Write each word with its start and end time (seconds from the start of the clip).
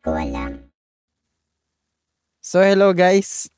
ko 0.00 0.16
alam. 0.16 0.64
So 2.40 2.60
hello 2.64 2.92
guys. 2.92 3.48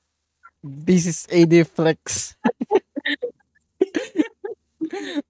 This 0.62 1.06
is 1.06 1.18
AD 1.30 1.54
Flex. 1.66 2.34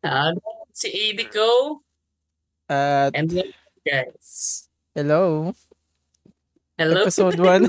Ah, 0.04 0.32
si 0.76 0.88
AD 0.88 1.20
ko. 1.32 1.80
At 2.68 3.12
And 3.16 3.28
then, 3.28 3.48
guys. 3.84 4.66
hello. 4.96 5.52
Hello. 6.76 7.04
Episode 7.04 7.36
1 7.36 7.68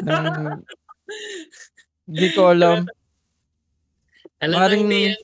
ng 0.08 0.26
Di 2.04 2.28
ko 2.32 2.52
alam. 2.52 2.84
Alam 4.40 4.56
Maring- 4.56 4.84
ng 4.84 4.92
DM. 4.92 5.20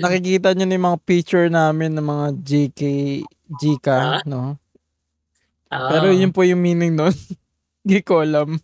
Nakikita 0.00 0.56
nyo 0.56 0.64
na 0.64 0.74
yung 0.74 0.86
mga 0.88 1.00
picture 1.04 1.46
namin 1.52 1.92
ng 1.92 2.06
mga 2.06 2.26
GK, 2.40 2.80
GK, 3.60 3.88
Ah. 3.92 4.18
no? 4.24 4.56
Ah, 5.70 5.90
Pero 5.90 6.14
yun 6.14 6.30
po 6.30 6.46
yung 6.46 6.62
meaning 6.62 6.94
nun. 6.94 7.14
Alam. 8.26 8.58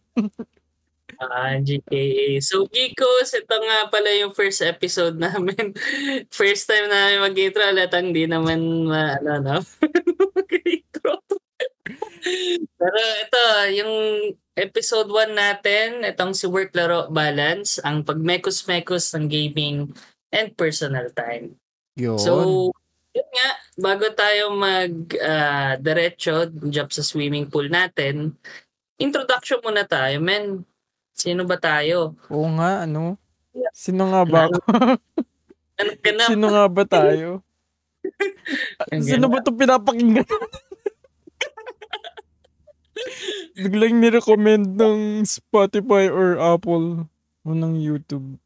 Ah, 1.23 1.55
GKA. 1.62 2.43
So, 2.43 2.66
Geekos, 2.66 3.30
ito 3.38 3.55
nga 3.55 3.87
pala 3.87 4.10
yung 4.19 4.34
first 4.34 4.59
episode 4.66 5.15
namin. 5.15 5.70
First 6.34 6.66
time 6.66 6.91
namin 6.91 7.23
mag-intro. 7.23 7.62
Alatang 7.62 8.10
di 8.10 8.27
naman, 8.27 8.91
ma, 8.91 9.15
ano, 9.23 9.38
no? 9.38 9.57
mag-intro. 10.38 11.23
Pero 12.74 12.98
ito, 13.23 13.45
yung 13.79 13.95
episode 14.59 15.07
1 15.07 15.30
natin, 15.30 16.02
itong 16.02 16.34
si 16.34 16.51
Work 16.51 16.74
Laro 16.74 17.07
Balance, 17.07 17.79
ang 17.87 18.02
pagmekos-mekos 18.02 19.15
ng 19.15 19.27
gaming 19.30 19.95
and 20.34 20.59
personal 20.59 21.07
time. 21.15 21.55
Yun. 21.95 22.19
So, 22.19 22.32
yun 23.13 23.29
nga, 23.29 23.49
bago 23.77 24.07
tayo 24.16 24.57
mag 24.57 24.93
ah, 25.21 25.77
diretso, 25.77 26.49
jump 26.68 26.91
sa 26.93 27.05
swimming 27.05 27.49
pool 27.49 27.68
natin, 27.68 28.32
introduction 28.96 29.60
muna 29.60 29.85
tayo, 29.85 30.16
men. 30.21 30.65
Sino 31.13 31.45
ba 31.45 31.60
tayo? 31.60 32.16
Oo 32.33 32.49
nga, 32.57 32.88
ano? 32.88 33.21
Sino 33.77 34.09
nga 34.09 34.24
ba 34.24 34.49
ako? 34.49 34.59
Ano 35.83 35.99
ka 35.99 36.10
na? 36.15 36.24
Sino 36.30 36.46
nga 36.52 36.65
ba 36.71 36.85
tayo? 36.87 37.43
Sino 39.09 39.27
ba 39.27 39.43
itong 39.43 39.59
pinapakinggan? 39.59 40.23
Biglang 43.59 43.99
nirecommend 43.99 44.79
ng 44.79 45.27
Spotify 45.27 46.07
or 46.07 46.38
Apple 46.38 47.10
o 47.43 47.49
ng 47.51 47.83
YouTube. 47.83 48.38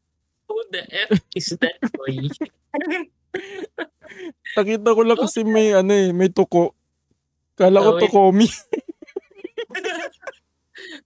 Who 0.48 0.56
the 0.72 0.88
F 0.88 1.20
is 1.36 1.52
that 1.60 1.76
boy? 1.92 2.32
Nakita 4.56 4.96
ko 4.96 5.02
lang 5.04 5.18
kasi 5.20 5.44
may 5.44 5.76
ano 5.76 5.92
eh, 5.92 6.10
may 6.16 6.32
tuko. 6.32 6.72
Kala 7.56 7.80
ko 7.80 8.00
tukomi. 8.00 8.48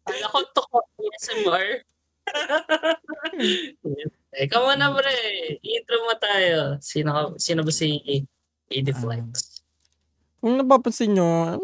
Kala 0.07 0.27
ko 0.31 0.39
to 0.51 0.63
ko 0.67 0.79
ASMR. 0.99 1.69
Ikaw 4.35 4.61
muna 4.67 4.95
pre, 4.95 5.15
intro 5.63 5.97
mo 6.07 6.15
tayo. 6.19 6.79
Sino, 6.83 7.35
sino 7.39 7.67
ba 7.67 7.73
si 7.75 7.99
Edith. 8.71 9.03
Flex? 9.03 9.63
Kung 10.41 10.57
napapansin 10.57 11.19
nyo, 11.19 11.59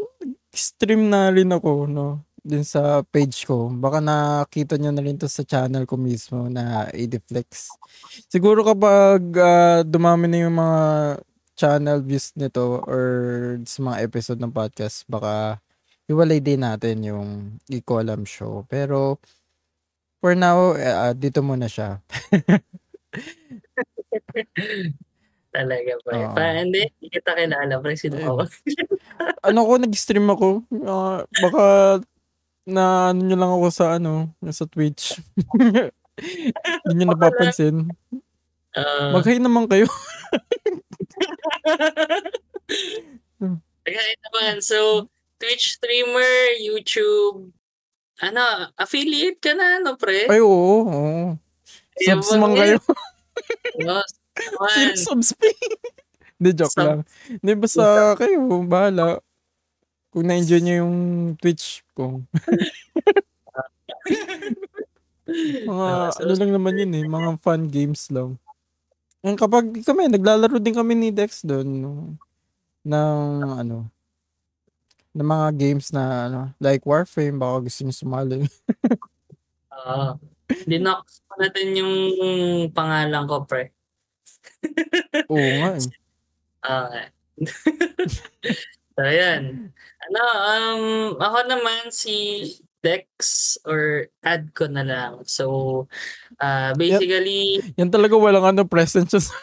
stream 0.50 1.08
na 1.08 1.30
rin 1.32 1.48
ako, 1.48 1.86
no? 1.88 2.25
Din 2.46 2.62
sa 2.62 3.02
page 3.02 3.42
ko. 3.42 3.66
Baka 3.74 3.98
nakita 3.98 4.78
nyo 4.78 4.94
na 4.94 5.02
rin 5.02 5.18
to 5.18 5.26
sa 5.26 5.42
channel 5.42 5.82
ko 5.82 5.98
mismo 5.98 6.46
na 6.46 6.86
Ediflex. 6.94 7.74
Siguro 8.30 8.62
kapag 8.62 9.18
ah, 9.34 9.82
dumami 9.82 10.30
na 10.30 10.46
yung 10.46 10.54
mga 10.54 10.80
channel 11.58 11.98
views 12.06 12.30
nito 12.38 12.86
or 12.86 13.02
sa 13.66 13.82
mga 13.82 13.98
episode 14.06 14.38
ng 14.38 14.54
podcast, 14.54 15.02
baka 15.10 15.58
iwalay 16.06 16.38
din 16.38 16.62
natin 16.62 17.02
yung 17.02 17.58
Ecolam 17.66 18.22
show. 18.22 18.62
Pero 18.70 19.18
for 20.22 20.38
now, 20.38 20.78
eh, 20.78 20.86
ah, 20.86 21.14
dito 21.18 21.42
muna 21.42 21.66
siya. 21.66 21.98
Talaga 25.56 25.92
pre. 26.04 26.14
Oo. 26.14 26.30
Pa, 26.30 26.62
hindi, 26.62 26.86
hindi 26.86 27.06
kita 27.10 27.34
kilala 27.34 27.74
pre. 27.82 27.98
Sino 27.98 28.22
ka 28.22 28.32
ba? 28.38 28.44
ano 29.50 29.60
ko, 29.66 29.72
nag-stream 29.82 30.30
ako. 30.30 30.62
Ah, 30.86 31.26
baka 31.42 31.64
na 32.66 33.14
ano 33.14 33.20
nyo 33.22 33.36
lang 33.38 33.52
ako 33.54 33.66
sa 33.70 33.96
ano, 33.96 34.34
sa 34.50 34.66
Twitch. 34.66 35.16
Hindi 36.84 36.92
nyo 36.98 37.14
napapansin. 37.14 37.86
Ah, 38.76 39.14
Mag-hi 39.14 39.40
naman 39.40 39.70
kayo. 39.70 39.88
Kahit 43.86 44.18
naman. 44.26 44.60
So, 44.60 45.08
Twitch 45.38 45.80
streamer, 45.80 46.58
YouTube, 46.60 47.52
ano, 48.20 48.72
affiliate 48.76 49.40
ka 49.40 49.52
na, 49.52 49.80
no, 49.80 49.96
pre? 49.96 50.26
Ay, 50.28 50.40
oo. 50.40 50.84
oo. 50.84 51.36
Subs 51.96 52.36
man 52.36 52.52
eh? 52.52 52.58
kayo. 52.60 52.76
No, 53.80 54.00
Sino 54.76 54.92
subs 54.96 55.32
pa? 55.36 55.48
Hindi, 56.36 56.50
joke 56.52 56.72
Sub- 56.76 56.84
lang. 56.84 57.00
Hindi, 57.40 57.52
basta 57.56 58.12
kayo, 58.20 58.40
bahala. 58.68 59.24
Kung 60.16 60.32
na-enjoy 60.32 60.64
nyo 60.64 60.74
yung 60.80 60.96
Twitch 61.36 61.84
ko. 61.92 62.24
Mga, 65.68 65.84
Ah, 65.92 66.08
so- 66.08 66.24
ano 66.24 66.32
lang 66.40 66.56
naman 66.56 66.80
yun 66.80 66.96
eh, 66.96 67.04
mga 67.04 67.36
fun 67.44 67.68
games 67.68 68.08
lang. 68.08 68.40
And 69.20 69.36
kapag 69.36 69.76
kami, 69.84 70.08
naglalaro 70.08 70.56
din 70.56 70.72
kami 70.72 70.96
ni 70.96 71.12
Dex 71.12 71.44
doon, 71.44 71.68
no, 71.68 71.92
ng 72.80 73.20
ano, 73.60 73.92
ng 75.12 75.28
mga 75.28 75.48
games 75.52 75.92
na 75.92 76.32
ano, 76.32 76.40
like 76.64 76.80
Warframe, 76.88 77.36
baka 77.36 77.68
gusto 77.68 77.84
niyo 77.84 77.92
sumali. 77.92 78.48
Oo. 79.76 80.16
Dinox 80.64 81.20
pa 81.28 81.36
natin 81.36 81.76
yung 81.76 81.94
pangalan 82.72 83.28
ko, 83.28 83.44
pre. 83.44 83.68
Oo 85.28 85.50
nga 85.60 85.70
eh. 85.76 85.84
Okay. 86.64 87.04
so, 88.96 89.04
ayan. 89.04 89.70
Ano, 90.08 90.20
um, 90.24 90.82
ako 91.20 91.38
naman 91.46 91.92
si 91.92 92.42
Dex 92.80 93.06
or 93.66 94.06
add 94.22 94.52
ko 94.52 94.66
na 94.66 94.82
lang. 94.82 95.22
So, 95.26 95.86
uh, 96.38 96.70
basically, 96.74 97.60
Yan 97.76 97.90
talaga 97.90 98.14
walang 98.14 98.46
ano, 98.46 98.62
present 98.64 99.08
siya. 99.10 99.20
sa- 99.20 99.34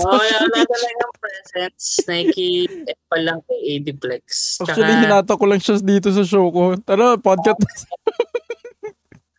oh, 0.00 0.16
wala 0.16 0.64
talagang 0.64 1.14
presence. 1.18 2.00
Nike 2.06 2.64
pa 3.04 3.20
lang 3.20 3.42
kay 3.44 3.76
Adiplex. 3.76 4.56
Actually, 4.64 4.96
hinata 4.96 5.36
ko 5.36 5.44
lang 5.44 5.60
siya 5.60 5.76
dito 5.78 6.08
sa 6.08 6.24
show 6.24 6.48
ko. 6.48 6.72
Tara, 6.80 7.20
podcast. 7.20 7.84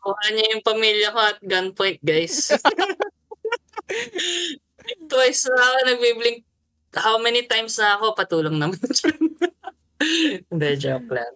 Kuha 0.05 0.25
niya 0.29 0.53
yung 0.53 0.61
pamilya 0.61 1.09
ko 1.09 1.19
at 1.19 1.39
gunpoint, 1.41 1.97
guys. 2.05 2.53
Twice 5.09 5.49
na 5.49 5.57
ako 5.57 5.77
nagbiblink. 5.87 6.39
How 6.95 7.19
many 7.19 7.43
times 7.45 7.75
na 7.75 7.99
ako? 7.99 8.15
Patulong 8.15 8.55
naman. 8.55 8.79
Hindi, 10.51 10.67
joke 10.79 11.11
lang. 11.11 11.33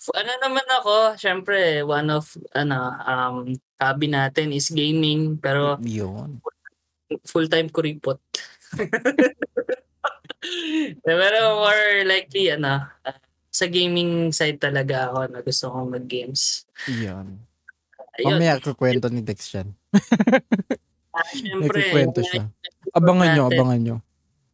So, 0.00 0.10
ano 0.16 0.32
naman 0.40 0.64
ako, 0.80 1.20
syempre, 1.20 1.84
one 1.84 2.08
of, 2.08 2.24
ano, 2.56 2.78
um, 3.04 3.36
hobby 3.76 4.08
natin 4.08 4.56
is 4.56 4.72
gaming, 4.72 5.36
pero 5.36 5.76
Yun. 5.84 6.40
full-time 7.28 7.68
kuripot. 7.68 8.18
pero 11.06 11.60
more 11.60 12.08
likely, 12.08 12.56
ano, 12.56 12.88
uh, 13.04 13.18
sa 13.52 13.68
gaming 13.68 14.32
side 14.34 14.58
talaga 14.58 15.12
ako 15.12 15.18
na 15.30 15.38
gusto 15.44 15.64
kong 15.70 15.88
mag-games. 15.92 16.64
Yun. 16.88 17.38
Ayun, 18.18 18.38
Mamaya 18.40 18.58
kukwento 18.58 19.06
ni 19.12 19.20
Dex 19.20 19.52
yan. 19.54 19.68
ah, 21.14 21.28
syempre, 21.30 21.78
kukwento 21.84 22.18
yung- 22.24 22.30
siya. 22.32 22.44
Abangan 22.94 23.28
nyo, 23.34 23.44
abangan 23.52 23.80
nyo. 23.82 23.96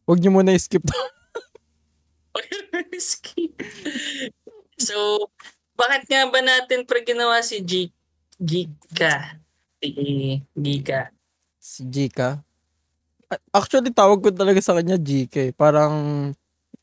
Huwag 0.05 0.17
nyo 0.19 0.31
muna 0.33 0.53
i-skip 0.55 0.83
to. 0.83 0.93
Skip. 3.01 3.57
so, 4.77 5.25
bakit 5.73 6.05
nga 6.05 6.29
ba 6.29 6.37
natin 6.39 6.85
pre 6.85 7.01
ginawa 7.01 7.41
si 7.41 7.57
G 7.65 7.89
Gika? 8.37 9.41
Si 9.81 9.89
Gika. 10.53 11.09
Si 11.57 11.81
Gika. 11.81 12.45
Actually, 13.49 13.89
tawag 13.89 14.21
ko 14.21 14.29
talaga 14.29 14.59
sa 14.61 14.77
kanya 14.77 14.99
GK. 14.99 15.55
Parang, 15.55 16.29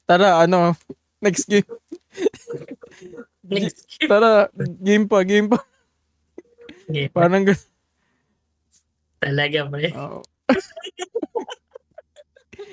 tara, 0.09 0.43
ano, 0.43 0.75
next 1.25 1.47
game. 1.47 1.67
Next. 3.49 3.88
Tara, 4.05 4.53
game 4.59 5.09
pa, 5.09 5.25
game 5.25 5.49
pa. 5.49 5.56
Okay, 6.85 7.09
Parang, 7.09 7.49
gan- 7.49 7.69
Talaga 9.19 9.65
pre. 9.65 9.88
Oo. 9.97 10.20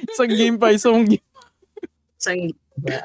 Isang 0.08 0.32
game 0.32 0.58
pa, 0.58 0.72
isang 0.72 1.04
game. 1.06 1.24
Sang 2.18 2.42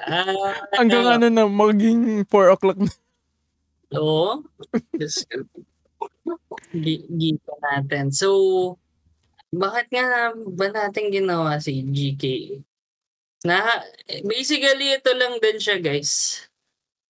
ah, 0.06 0.56
Hanggang 0.76 1.06
ano 1.06 1.26
na, 1.28 1.44
maging 1.46 2.24
4 2.26 2.54
o'clock 2.54 2.78
na. 2.78 2.92
Oo. 3.96 4.44
Diyos 4.94 5.26
ko. 5.26 5.44
Gi- 6.72 7.06
Gika 7.10 7.54
natin. 7.60 8.14
So, 8.14 8.28
bakit 9.50 9.90
nga 9.90 10.30
ba 10.34 10.66
natin 10.70 11.10
ginawa 11.10 11.58
si 11.58 11.82
GK? 11.82 12.24
Na, 13.42 13.82
basically, 14.22 14.94
ito 14.94 15.10
lang 15.16 15.40
din 15.40 15.58
siya, 15.58 15.80
guys. 15.80 16.44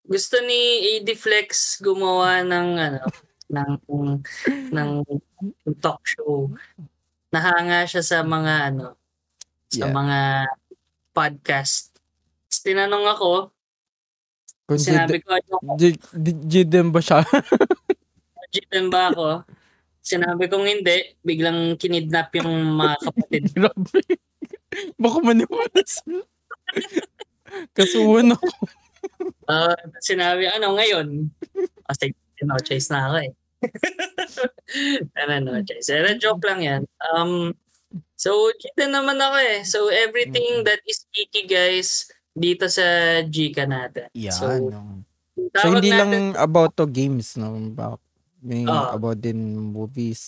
gusto 0.02 0.42
ni 0.42 0.58
AD 0.98 1.08
Flex 1.14 1.78
gumawa 1.78 2.42
ng 2.42 2.68
ano 2.76 3.00
ng 3.46 3.70
ng 4.74 4.90
talk 5.78 6.02
show. 6.02 6.50
Nahanga 7.30 7.86
siya 7.86 8.02
sa 8.02 8.18
mga 8.26 8.74
ano 8.74 8.98
sa 9.70 9.86
Yeah. 9.86 9.94
mga 9.94 10.18
podcast. 11.14 11.94
Tapos 12.50 12.60
tinanong 12.66 13.06
ako, 13.06 13.32
Kung 14.66 14.78
sinabi 14.78 15.18
ko, 15.22 15.34
ano, 15.34 15.74
Jiden 16.46 16.94
ba 16.94 17.02
siya? 17.02 17.26
Jitem 18.54 18.90
ba 18.90 19.10
ako? 19.10 19.46
Sinabi 20.02 20.50
kong 20.50 20.66
hindi, 20.66 21.14
biglang 21.22 21.74
kinidnap 21.78 22.34
yung 22.38 22.78
mga 22.78 22.94
kapatid. 22.98 23.42
Grabe. 23.58 24.00
Baka 24.98 25.18
maniwala 25.22 25.82
sila. 25.86 26.22
Kasuhan 27.74 28.34
ako. 28.34 28.46
Uh, 29.50 29.74
sinabi, 30.02 30.46
ano 30.50 30.78
ngayon? 30.78 31.30
Kasi 31.86 32.14
no 32.46 32.58
choice 32.62 32.90
na 32.94 33.10
ako 33.10 33.16
eh. 33.26 33.32
ano, 35.20 35.32
no 35.42 35.62
choice. 35.66 35.90
Pero 35.90 36.14
joke 36.18 36.46
lang 36.46 36.60
yan. 36.62 36.82
Um, 37.10 37.54
so, 38.14 38.50
dito 38.56 38.82
naman 38.86 39.18
ako 39.18 39.36
eh. 39.40 39.60
So, 39.66 39.88
everything 39.90 40.62
that 40.66 40.80
is 40.86 41.04
geeky 41.10 41.46
guys, 41.46 42.10
dito 42.30 42.70
sa 42.70 42.82
Gika 43.26 43.66
natin. 43.66 44.08
Yan. 44.14 44.34
So, 44.34 44.46
no. 44.70 45.02
So, 45.56 45.72
hindi 45.72 45.90
natin- 45.90 46.34
lang 46.34 46.38
about 46.38 46.76
to 46.78 46.86
games, 46.86 47.34
no? 47.34 47.56
May 48.40 48.64
Oo. 48.64 48.88
about 48.96 49.20
din 49.20 49.56
movies, 49.72 50.22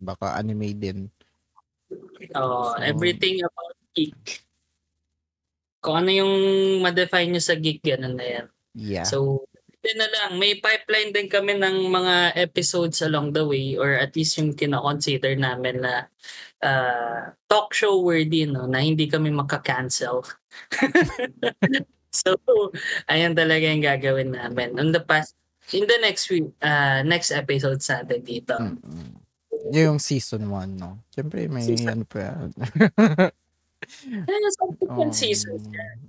baka 0.00 0.36
anime 0.38 0.72
din. 0.72 0.98
Oh, 2.32 2.72
So- 2.72 2.80
everything 2.80 3.44
about 3.44 3.76
geek. 3.92 4.40
Kung 5.82 5.98
ano 5.98 6.10
yung 6.14 6.34
ma-define 6.80 7.28
nyo 7.34 7.42
sa 7.42 7.58
geek, 7.58 7.82
ganun 7.84 8.16
na 8.16 8.24
yan. 8.24 8.46
Yeah. 8.72 9.04
So, 9.04 9.44
yun 9.82 9.98
na 9.98 10.08
lang. 10.08 10.30
May 10.38 10.62
pipeline 10.62 11.10
din 11.10 11.26
kami 11.26 11.58
ng 11.58 11.90
mga 11.90 12.38
episodes 12.38 13.02
along 13.02 13.34
the 13.34 13.42
way 13.42 13.74
or 13.74 13.98
at 13.98 14.14
least 14.14 14.38
yung 14.38 14.54
kina-consider 14.54 15.34
namin 15.34 15.82
na 15.82 16.06
uh, 16.62 17.34
talk 17.50 17.74
show 17.74 17.98
worthy, 17.98 18.46
no? 18.46 18.70
Na 18.70 18.78
hindi 18.78 19.10
kami 19.10 19.34
maka-cancel. 19.34 20.22
so, 22.22 22.38
ayan 23.10 23.34
talaga 23.34 23.66
yung 23.66 23.82
gagawin 23.82 24.30
namin. 24.30 24.78
On 24.78 24.94
the 24.94 25.02
past, 25.02 25.34
in 25.74 25.84
the 25.90 25.98
next 25.98 26.30
week, 26.30 26.46
uh, 26.62 27.02
next 27.02 27.34
episodes 27.34 27.90
natin 27.90 28.22
dito. 28.22 28.54
Mm-mm. 28.54 29.18
Yung 29.74 29.98
season 29.98 30.46
1, 30.46 30.78
no? 30.78 31.02
Siyempre, 31.10 31.50
may 31.50 31.66
Season- 31.66 32.02
ano 32.02 32.04
pa 32.06 32.50
yan. 34.06 34.24
Kaya 34.24 34.48
subsequent 34.56 35.12
seasons. 35.14 35.62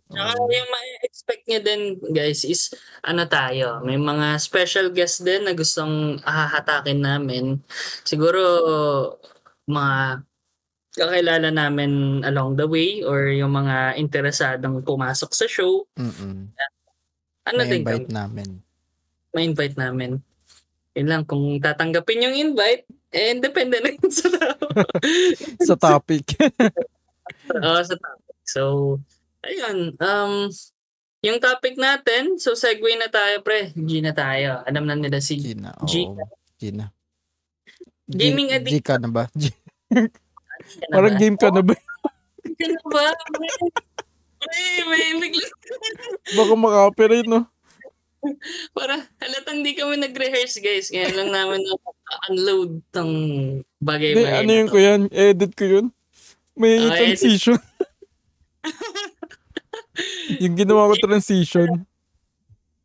Tsaka 0.09 0.33
Oo. 0.37 0.49
yung 0.49 0.69
ma-expect 0.69 1.43
nyo 1.49 1.59
din, 1.59 1.81
guys, 2.13 2.45
is 2.45 2.69
ano 3.01 3.25
tayo, 3.25 3.81
may 3.81 3.97
mga 3.97 4.37
special 4.37 4.93
guest 4.93 5.25
din 5.25 5.43
na 5.43 5.53
gustong 5.53 6.21
hahatakin 6.21 7.01
namin. 7.01 7.57
Siguro, 8.05 8.41
mga 9.65 10.21
kakilala 10.93 11.49
namin 11.49 12.21
along 12.21 12.53
the 12.53 12.69
way 12.69 13.01
or 13.01 13.25
yung 13.33 13.49
mga 13.57 13.97
interesadong 13.97 14.85
pumasok 14.85 15.31
sa 15.33 15.49
show. 15.49 15.89
Mm-mm. 15.97 16.53
Ano 17.43 17.61
May 17.65 17.69
din 17.73 17.81
invite 17.81 18.05
kami, 18.07 18.13
namin. 18.13 18.49
ma-invite 19.33 19.75
namin. 19.75 20.11
Yun 20.93 21.07
lang, 21.09 21.23
kung 21.25 21.57
tatanggapin 21.57 22.29
yung 22.29 22.37
invite, 22.37 22.85
eh, 23.09 23.33
depende 23.41 23.81
na 23.81 23.89
yun 23.89 24.09
sa 24.13 24.29
tao. 24.29 24.65
Sa 25.67 25.73
topic. 25.73 26.37
Oo, 27.65 27.79
sa 27.81 27.95
topic. 27.95 28.37
So, 28.43 28.61
ayun. 29.41 29.95
Um, 29.97 30.51
yung 31.23 31.39
topic 31.39 31.79
natin, 31.79 32.35
so 32.35 32.51
segue 32.51 32.99
na 32.99 33.07
tayo, 33.07 33.39
pre. 33.39 33.71
G 33.73 34.03
na 34.03 34.11
tayo. 34.11 34.59
Alam 34.67 34.83
na 34.83 34.95
nila 34.95 35.23
si 35.23 35.39
Gina. 35.39 35.71
G- 35.87 36.07
Oo. 36.07 36.19
Gina. 36.59 36.91
Gaming 38.05 38.51
G- 38.51 38.55
addict. 38.59 38.73
G 38.75 38.83
ka 38.83 38.95
na 38.99 39.07
ba? 39.07 39.31
G- 39.31 39.55
Ano 39.91 40.91
Parang 40.91 41.15
ba? 41.15 41.19
game 41.19 41.37
ka 41.37 41.49
na 41.49 41.61
ba? 41.63 41.75
Ano 42.43 42.81
ba? 42.91 43.05
Pre, 44.43 44.63
may 44.87 45.15
bigla. 45.19 45.47
Baka 46.35 46.53
maka-operate, 46.55 47.27
no? 47.27 47.47
Para 48.71 49.03
halatang 49.19 49.63
di 49.63 49.75
kami 49.75 49.99
nag-rehearse, 49.99 50.59
guys. 50.59 50.87
Ngayon 50.87 51.15
lang 51.15 51.29
namin 51.31 51.59
na-unload 51.63 52.71
tong 52.91 53.13
Hindi, 53.63 53.79
bagay-bagay 53.79 54.39
ano 54.39 54.47
na 54.47 54.55
yun 54.55 54.67
ko 54.67 54.77
yan? 54.79 55.01
Edit 55.11 55.51
ko 55.55 55.63
yun. 55.67 55.85
May 56.53 56.77
Oh, 56.77 56.89
edit. 56.89 57.17
transition. 57.17 57.57
yung 60.43 60.55
ginawa 60.55 60.91
ko 60.91 60.95
transition. 61.01 61.69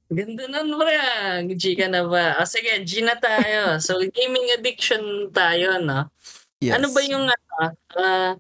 Ganda 0.09 0.49
nun, 0.49 0.73
pre. 0.81 0.97
ah. 0.97 1.45
G 1.45 1.77
ka 1.77 1.85
na 1.85 2.09
ba? 2.09 2.41
O 2.41 2.49
sige, 2.49 2.73
G 2.81 3.05
na 3.05 3.13
tayo. 3.21 3.77
So, 3.77 4.01
gaming 4.01 4.57
addiction 4.57 5.29
tayo, 5.29 5.77
no? 5.85 6.09
Yes. 6.65 6.81
Ano 6.81 6.89
ba 6.97 7.01
yung 7.05 7.29
ano, 7.29 7.45
ah, 7.95 8.33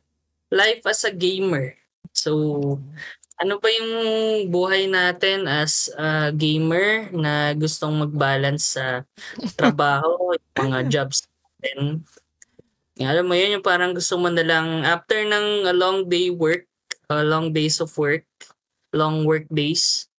life 0.49 0.81
as 0.89 1.05
a 1.05 1.13
gamer? 1.13 1.77
So, 2.17 2.33
ano 3.39 3.61
ba 3.61 3.69
yung 3.69 3.93
buhay 4.49 4.89
natin 4.89 5.45
as 5.45 5.93
a 5.95 6.33
gamer 6.33 7.13
na 7.13 7.53
gustong 7.53 8.01
mag-balance 8.01 8.75
sa 8.75 9.05
trabaho, 9.55 10.33
yung 10.57 10.73
mga 10.73 10.81
jobs 10.93 11.29
natin? 11.61 12.01
Alam 12.99 13.31
mo 13.31 13.35
yun, 13.39 13.59
yung 13.59 13.67
parang 13.67 13.95
gusto 13.95 14.19
mo 14.19 14.27
na 14.27 14.43
lang 14.43 14.83
after 14.83 15.23
ng 15.23 15.71
a 15.71 15.75
long 15.75 16.11
day 16.11 16.31
work, 16.35 16.67
a 17.07 17.23
long 17.23 17.55
days 17.55 17.79
of 17.79 17.95
work, 17.95 18.27
long 18.91 19.23
work 19.23 19.47
days, 19.53 20.11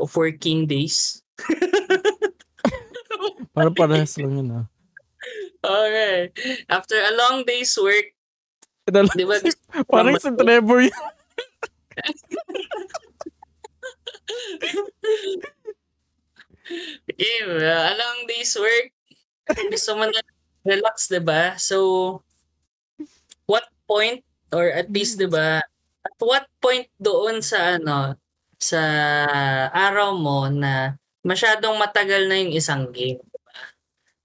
of 0.00 0.14
working 0.16 0.64
days. 0.64 1.20
Parang 3.52 3.76
parehas 3.76 4.16
lang 4.16 4.32
yun, 4.40 4.48
ah. 4.64 4.66
Okay. 5.62 6.32
After 6.72 6.96
a 6.96 7.12
long 7.14 7.44
day's 7.44 7.76
work, 7.76 8.16
di 8.88 9.24
ba 9.28 9.36
Parang 9.92 10.16
sa 10.18 10.32
Trevor 10.32 10.88
yun. 10.88 10.96
Uh, 17.42 17.58
a 17.60 17.92
long 17.98 18.24
day's 18.30 18.54
work. 18.56 18.94
Gusto 19.68 19.98
mo 19.98 20.06
na 20.08 20.21
relax, 20.66 21.10
'di 21.10 21.22
ba? 21.22 21.54
So 21.58 21.78
what 23.46 23.66
point 23.86 24.22
or 24.54 24.70
at 24.70 24.88
least 24.90 25.18
'di 25.18 25.28
ba? 25.30 25.62
At 26.02 26.16
what 26.22 26.46
point 26.58 26.90
doon 26.98 27.42
sa 27.42 27.78
ano 27.78 28.18
sa 28.58 28.82
araw 29.70 30.14
mo 30.14 30.46
na 30.50 30.94
masyadong 31.26 31.78
matagal 31.78 32.26
na 32.30 32.38
yung 32.42 32.54
isang 32.54 32.90
game, 32.90 33.18
'di 33.22 33.38
ba? 33.42 33.54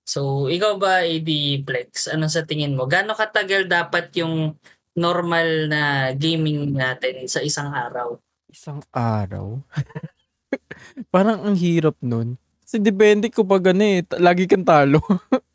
So 0.08 0.50
ikaw 0.50 0.78
ba 0.80 1.04
AD 1.04 1.30
Plex, 1.66 2.10
ano 2.10 2.30
sa 2.30 2.46
tingin 2.46 2.78
mo? 2.78 2.86
Gaano 2.90 3.14
katagal 3.18 3.70
dapat 3.70 4.14
yung 4.18 4.56
normal 4.98 5.70
na 5.70 5.82
gaming 6.18 6.74
natin 6.74 7.30
sa 7.30 7.42
isang 7.46 7.70
araw? 7.70 8.18
Isang 8.50 8.82
araw. 8.90 9.62
Parang 11.14 11.46
ang 11.46 11.54
hirap 11.54 11.94
nun. 12.02 12.42
Kasi 12.66 12.82
depende 12.82 13.30
ko 13.32 13.46
pag 13.46 13.72
ano 13.72 13.84
eh, 13.86 14.04
ta- 14.04 14.20
lagi 14.20 14.50
kang 14.50 14.66
talo. 14.66 15.00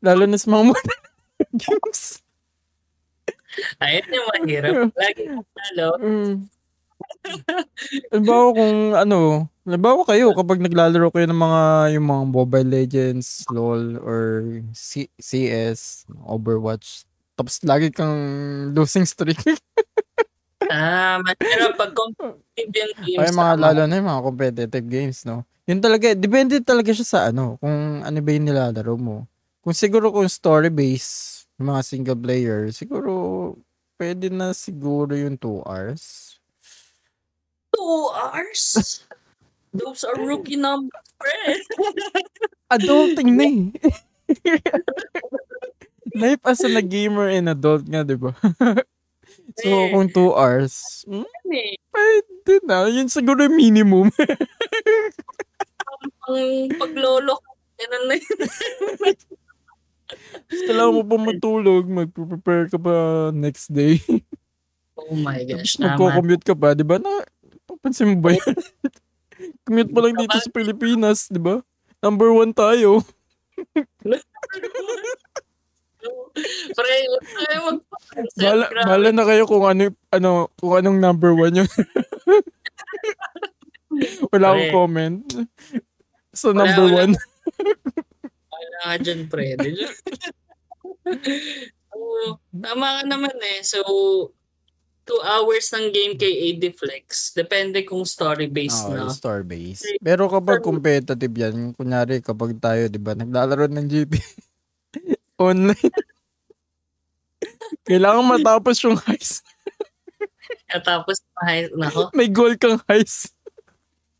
Lalo 0.00 0.24
na 0.24 0.40
sa 0.40 0.48
mga 0.48 0.64
modern 0.72 1.02
games. 1.62 2.24
Ayun 3.80 4.08
yung 4.14 4.28
mahirap. 4.32 4.74
Lagi 5.00 5.22
talo. 5.28 5.88
Mm. 6.00 6.34
Halimbawa 8.12 8.46
kung 8.52 8.76
ano, 8.92 9.18
halimbawa 9.64 10.00
kayo 10.04 10.36
kapag 10.36 10.60
naglalaro 10.60 11.08
kayo 11.12 11.26
ng 11.28 11.40
mga 11.40 11.62
yung 11.96 12.06
mga 12.06 12.24
Mobile 12.28 12.68
Legends, 12.68 13.44
LoL, 13.48 13.96
or 14.04 14.22
C- 14.76 15.12
CS, 15.16 16.04
Overwatch, 16.28 17.08
tapos 17.40 17.56
lagi 17.64 17.88
kang 17.88 18.16
losing 18.76 19.08
streak. 19.08 19.40
Ah, 20.68 21.18
mahirap 21.24 21.72
pag 21.80 21.92
competitive 21.96 22.68
yung 22.76 22.92
games. 23.00 23.20
Ay, 23.26 23.32
mga 23.32 23.54
lalo 23.56 23.80
na 23.88 23.96
yung 23.96 24.10
mga 24.12 24.24
competitive 24.28 24.86
games, 24.86 25.18
no? 25.24 25.42
Yun 25.64 25.80
talaga, 25.80 26.12
depende 26.12 26.60
talaga 26.60 26.92
siya 26.92 27.06
sa 27.08 27.20
ano, 27.32 27.56
kung 27.62 28.04
ano 28.04 28.18
ba 28.20 28.30
yung 28.36 28.44
nilalaro 28.44 28.94
mo. 29.00 29.29
Kung 29.60 29.76
siguro 29.76 30.08
kung 30.08 30.24
story-based, 30.24 31.44
yung 31.60 31.68
mga 31.76 31.82
single 31.84 32.16
player, 32.16 32.72
siguro, 32.72 33.12
pwede 34.00 34.32
na 34.32 34.56
siguro 34.56 35.12
yung 35.12 35.36
2 35.36 35.60
hours. 35.68 36.36
Two 37.76 38.08
hours? 38.16 39.04
Those 39.76 40.02
are 40.08 40.16
rookie 40.16 40.56
numbers, 40.56 41.06
friend. 41.20 41.60
Adulting 42.74 43.30
na 43.36 43.44
eh. 43.46 43.60
Life 46.16 46.42
as 46.44 46.64
a 46.64 46.82
gamer 46.82 47.28
and 47.30 47.48
adult 47.52 47.84
nga, 47.86 48.02
di 48.02 48.16
ba? 48.18 48.32
so, 49.60 49.68
Eh. 49.68 49.90
kung 49.92 50.08
2 50.10 50.32
hours, 50.34 51.04
hmm, 51.06 51.26
Eh, 51.50 51.76
pwede 51.92 52.52
na. 52.66 52.86
Yun 52.88 53.10
siguro 53.10 53.42
yung 53.46 53.58
minimum. 53.58 54.06
Ang 56.30 56.70
paglolo 56.78 57.38
ko, 57.42 57.50
na 57.90 58.14
yun. 58.16 58.20
Tapos 60.10 60.62
kailangan 60.66 60.94
mo 60.94 61.02
pa 61.06 61.16
matulog, 61.30 61.84
mag-prepare 61.86 62.64
ka 62.70 62.78
pa 62.78 62.94
next 63.30 63.70
day. 63.70 64.02
Oh 64.98 65.16
my 65.16 65.40
gosh, 65.46 65.76
Tapos 65.76 65.80
naman. 65.80 65.90
magko-commute 65.96 66.44
ka 66.44 66.54
pa, 66.54 66.68
di 66.74 66.84
ba? 66.84 66.98
Na, 67.00 67.24
papansin 67.64 68.12
mo 68.12 68.16
ba 68.20 68.34
yun? 68.34 68.54
Commute 69.64 69.92
pa 69.94 70.00
lang 70.04 70.14
dito 70.20 70.36
sa 70.36 70.50
Pilipinas, 70.52 71.30
di 71.32 71.40
ba? 71.40 71.64
Number 72.04 72.28
one 72.34 72.52
tayo. 72.52 73.00
Pre, 76.70 76.96
Bala, 78.40 78.64
bala 78.72 79.08
na 79.12 79.24
kayo 79.28 79.44
kung 79.44 79.68
ano, 79.68 79.92
ano, 80.08 80.48
kung 80.56 80.72
anong 80.72 80.96
number 80.96 81.36
one 81.36 81.60
yun. 81.60 81.70
Wala 84.32 84.56
akong 84.56 84.72
comment. 84.72 85.20
So, 86.32 86.56
number 86.56 86.88
wala. 86.88 87.04
one. 87.04 87.12
Ka 88.80 88.96
dyan, 88.96 89.28
pre. 89.28 89.54
So, 91.90 92.38
tama 92.54 93.00
ka 93.00 93.02
naman 93.04 93.34
eh. 93.34 93.60
So, 93.66 93.82
two 95.04 95.20
hours 95.26 95.74
ng 95.74 95.90
game 95.90 96.14
kay 96.14 96.54
AD 96.54 96.64
Flex. 96.78 97.34
Depende 97.34 97.82
kung 97.82 98.06
story-based 98.06 98.86
Oo, 98.88 98.94
na. 98.94 99.10
star 99.10 99.42
base. 99.42 99.82
Pero 99.98 100.30
kapag 100.30 100.62
competitive 100.62 101.34
yan, 101.34 101.74
kunyari 101.74 102.22
kapag 102.22 102.54
tayo, 102.62 102.86
di 102.86 103.02
ba, 103.02 103.18
naglalaro 103.18 103.66
ng 103.66 103.86
GT 103.90 104.14
online, 105.50 105.90
kailangan 107.90 108.38
matapos 108.38 108.78
yung 108.86 108.98
heist. 109.02 109.42
Tapos, 110.86 111.18
ay, 111.42 111.66
nako, 111.74 112.14
May 112.14 112.30
goal 112.30 112.54
kang 112.54 112.78
heist. 112.86 113.34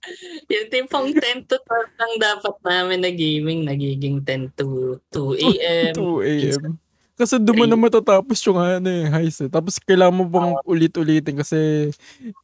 yung 0.53 0.67
tipong 0.73 1.09
10 1.13 1.49
to 1.49 1.57
12 1.61 2.01
lang 2.01 2.15
dapat 2.17 2.55
namin 2.65 2.99
na 3.05 3.13
gaming, 3.13 3.61
nagiging 3.69 4.25
10 4.25 4.57
to 4.57 4.97
2 5.13 5.37
a.m. 5.39 5.93
2 5.95 6.25
a.m. 6.25 6.73
Kasi 7.21 7.37
doon 7.37 7.57
mo 7.61 7.65
na 7.69 7.77
matatapos 7.77 8.41
yung 8.49 8.57
ano 8.57 8.89
eh, 8.89 9.05
heist 9.13 9.45
eh. 9.45 9.51
Tapos 9.53 9.77
kailangan 9.77 10.17
mo 10.17 10.25
bang 10.25 10.57
ulit-ulitin 10.65 11.37
kasi 11.37 11.93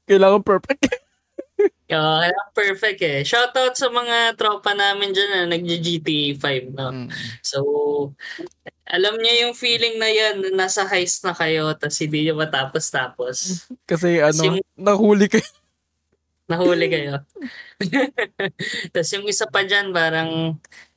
kailangan 0.05 0.45
perfect. 0.45 0.85
Oo, 1.97 2.17
kailangan 2.21 2.53
perfect 2.53 3.01
eh. 3.01 3.25
Shoutout 3.25 3.73
sa 3.73 3.89
mga 3.89 4.37
tropa 4.37 4.77
namin 4.77 5.17
dyan 5.17 5.31
na 5.33 5.43
nag-GTA 5.57 6.37
5, 6.37 6.77
no? 6.77 6.93
Mm. 6.93 7.09
So, 7.41 7.59
alam 8.85 9.17
niya 9.17 9.49
yung 9.49 9.57
feeling 9.57 9.97
na 9.97 10.13
yan, 10.13 10.45
na 10.45 10.69
nasa 10.69 10.85
heist 10.85 11.25
na 11.25 11.33
kayo, 11.33 11.73
tapos 11.73 11.97
hindi 11.97 12.29
niyo 12.29 12.37
matapos-tapos. 12.37 13.65
Kasi 13.89 14.21
ano, 14.21 14.61
yung- 14.61 14.67
nahuli 14.77 15.33
ka. 15.33 15.41
Nahuli 16.47 16.87
kayo. 16.87 17.26
tapos 18.95 19.11
yung 19.15 19.26
isa 19.26 19.47
pa 19.50 19.67
dyan, 19.67 19.91
parang, 19.91 20.57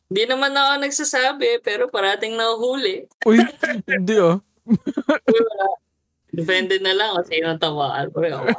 hindi 0.10 0.24
naman 0.25 0.53
ako 0.53 0.72
nagsasabi, 0.82 1.62
pero 1.62 1.89
parating 1.89 2.38
nahuhuli. 2.38 3.06
Uy, 3.25 3.38
hindi 3.86 4.15
ah. 4.18 4.41
Depende 6.29 6.77
na 6.77 6.94
lang 6.94 7.18
kung 7.18 7.27
sino 7.29 7.58
tawaan. 7.58 8.13
Pero 8.13 8.46
ako. 8.46 8.50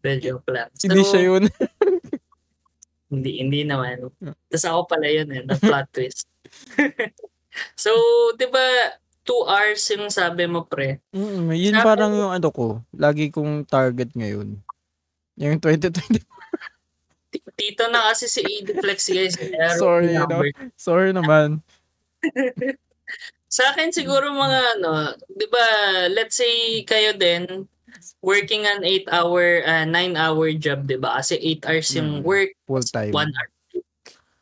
The 0.00 0.12
joke 0.20 0.48
lang. 0.48 0.68
So, 0.80 0.88
Hindi 0.88 1.02
siya 1.04 1.20
yun. 1.24 1.44
Hindi, 3.10 3.42
hindi 3.42 3.66
naman. 3.66 4.06
Tapos 4.22 4.64
ako 4.70 4.80
pala 4.86 5.10
yun 5.10 5.26
eh, 5.34 5.42
the 5.42 5.58
plot 5.58 5.90
twist. 5.90 6.30
so, 7.74 7.90
di 8.38 8.46
ba, 8.46 8.62
two 9.30 9.46
hours 9.46 9.78
yung 9.94 10.10
sabi 10.10 10.50
mo, 10.50 10.66
pre. 10.66 10.98
Mm, 11.14 11.54
yun 11.54 11.78
Sabi- 11.78 11.86
parang 11.86 12.10
yung 12.12 12.34
ano 12.34 12.50
ko, 12.50 12.66
lagi 12.90 13.30
kong 13.30 13.62
target 13.62 14.10
ngayon. 14.12 14.58
Yung 15.38 15.56
2020. 15.62 16.18
T- 17.30 17.46
Tito 17.58 17.86
na 17.86 18.10
kasi 18.10 18.26
si 18.26 18.42
Ediflex, 18.42 19.06
guys. 19.06 19.38
Kaya 19.38 19.78
Sorry, 19.78 20.10
number. 20.10 20.50
Sorry 20.74 21.14
naman. 21.14 21.62
Sa 23.50 23.70
akin 23.70 23.90
siguro 23.90 24.30
mga 24.30 24.78
ano, 24.78 25.10
'di 25.28 25.46
ba, 25.50 25.64
let's 26.06 26.38
say 26.38 26.82
kayo 26.82 27.10
din 27.10 27.66
working 28.22 28.62
an 28.62 28.86
8 28.86 29.10
hour, 29.10 29.66
9 29.66 29.90
hour 30.14 30.46
job, 30.54 30.86
'di 30.86 30.98
ba? 30.98 31.18
Kasi 31.18 31.34
8 31.34 31.66
hours 31.66 31.90
yung 31.94 32.22
Mm. 32.22 32.26
work, 32.26 32.50
Full 32.66 32.86
time. 32.86 33.10
1 33.10 33.26
hour. 33.30 33.50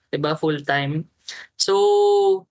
'Di 0.09 0.18
ba, 0.21 0.37
full 0.37 0.61
time. 0.61 1.09
So, 1.57 2.45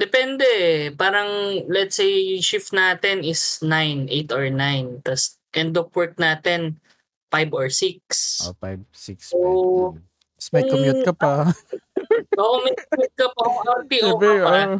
depende. 0.00 0.48
Parang 0.94 1.28
let's 1.66 1.94
say 1.94 2.08
shift 2.40 2.72
natin 2.72 3.20
is 3.20 3.60
9, 3.60 4.08
8 4.08 4.32
or 4.32 4.48
9. 4.48 5.04
Tapos 5.04 5.36
end 5.52 5.76
of 5.76 5.92
work 5.92 6.16
natin 6.16 6.80
5 7.28 7.52
or 7.52 7.68
6. 7.68 8.48
Oh, 8.48 8.56
5, 8.56 8.80
6, 8.90 9.30
So, 9.30 9.38
Tapos 10.40 10.48
may 10.50 10.64
commute 10.64 11.04
ka 11.04 11.12
pa. 11.12 11.32
Oo, 12.34 12.64
may 12.64 12.72
commute 12.74 13.12
ka 13.14 13.28
pa, 13.28 13.42
RPO 13.78 14.10
ka 14.16 14.30
pa. 14.40 14.50
ah, 14.50 14.78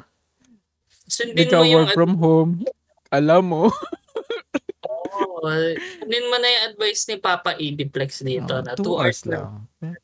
Sundin 1.05 1.47
mo 1.49 1.63
yung 1.63 1.85
work 1.85 1.93
from 1.93 2.13
home. 2.17 2.53
Alam 3.11 3.43
mo. 3.45 3.63
Oo. 4.83 5.43
Sundin 6.01 6.25
mo 6.27 6.37
na 6.39 6.49
yung 6.49 6.65
advice 6.71 7.05
ni 7.07 7.17
Papa 7.17 7.55
Ediplex 7.55 8.23
dito 8.23 8.57
Ah, 8.57 8.63
na 8.63 8.73
two 8.73 8.87
2 8.89 8.95
hours 8.95 9.21
hours 9.21 9.21
lang. 9.27 9.67
lang. 9.79 9.95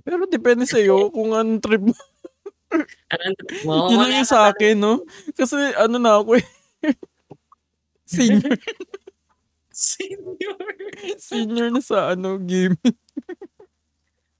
Pero 0.00 0.26
depende 0.26 0.64
sa 0.64 0.76
iyo 0.76 1.08
kung 1.08 1.32
anong 1.32 1.60
trip 1.60 1.82
mo. 1.82 1.94
Mo? 3.64 3.90
Yun 3.90 3.98
lang 3.98 4.12
yung 4.16 4.28
sa 4.28 4.48
akin, 4.48 4.74
no? 4.74 5.02
Kasi 5.34 5.56
ano 5.74 5.96
na 5.98 6.16
ako 6.16 6.38
eh. 6.38 6.46
Senior, 8.10 8.58
Senior. 9.70 10.58
senior 11.16 11.68
na 11.70 11.78
sa 11.78 12.10
ano 12.10 12.36
game. 12.36 12.74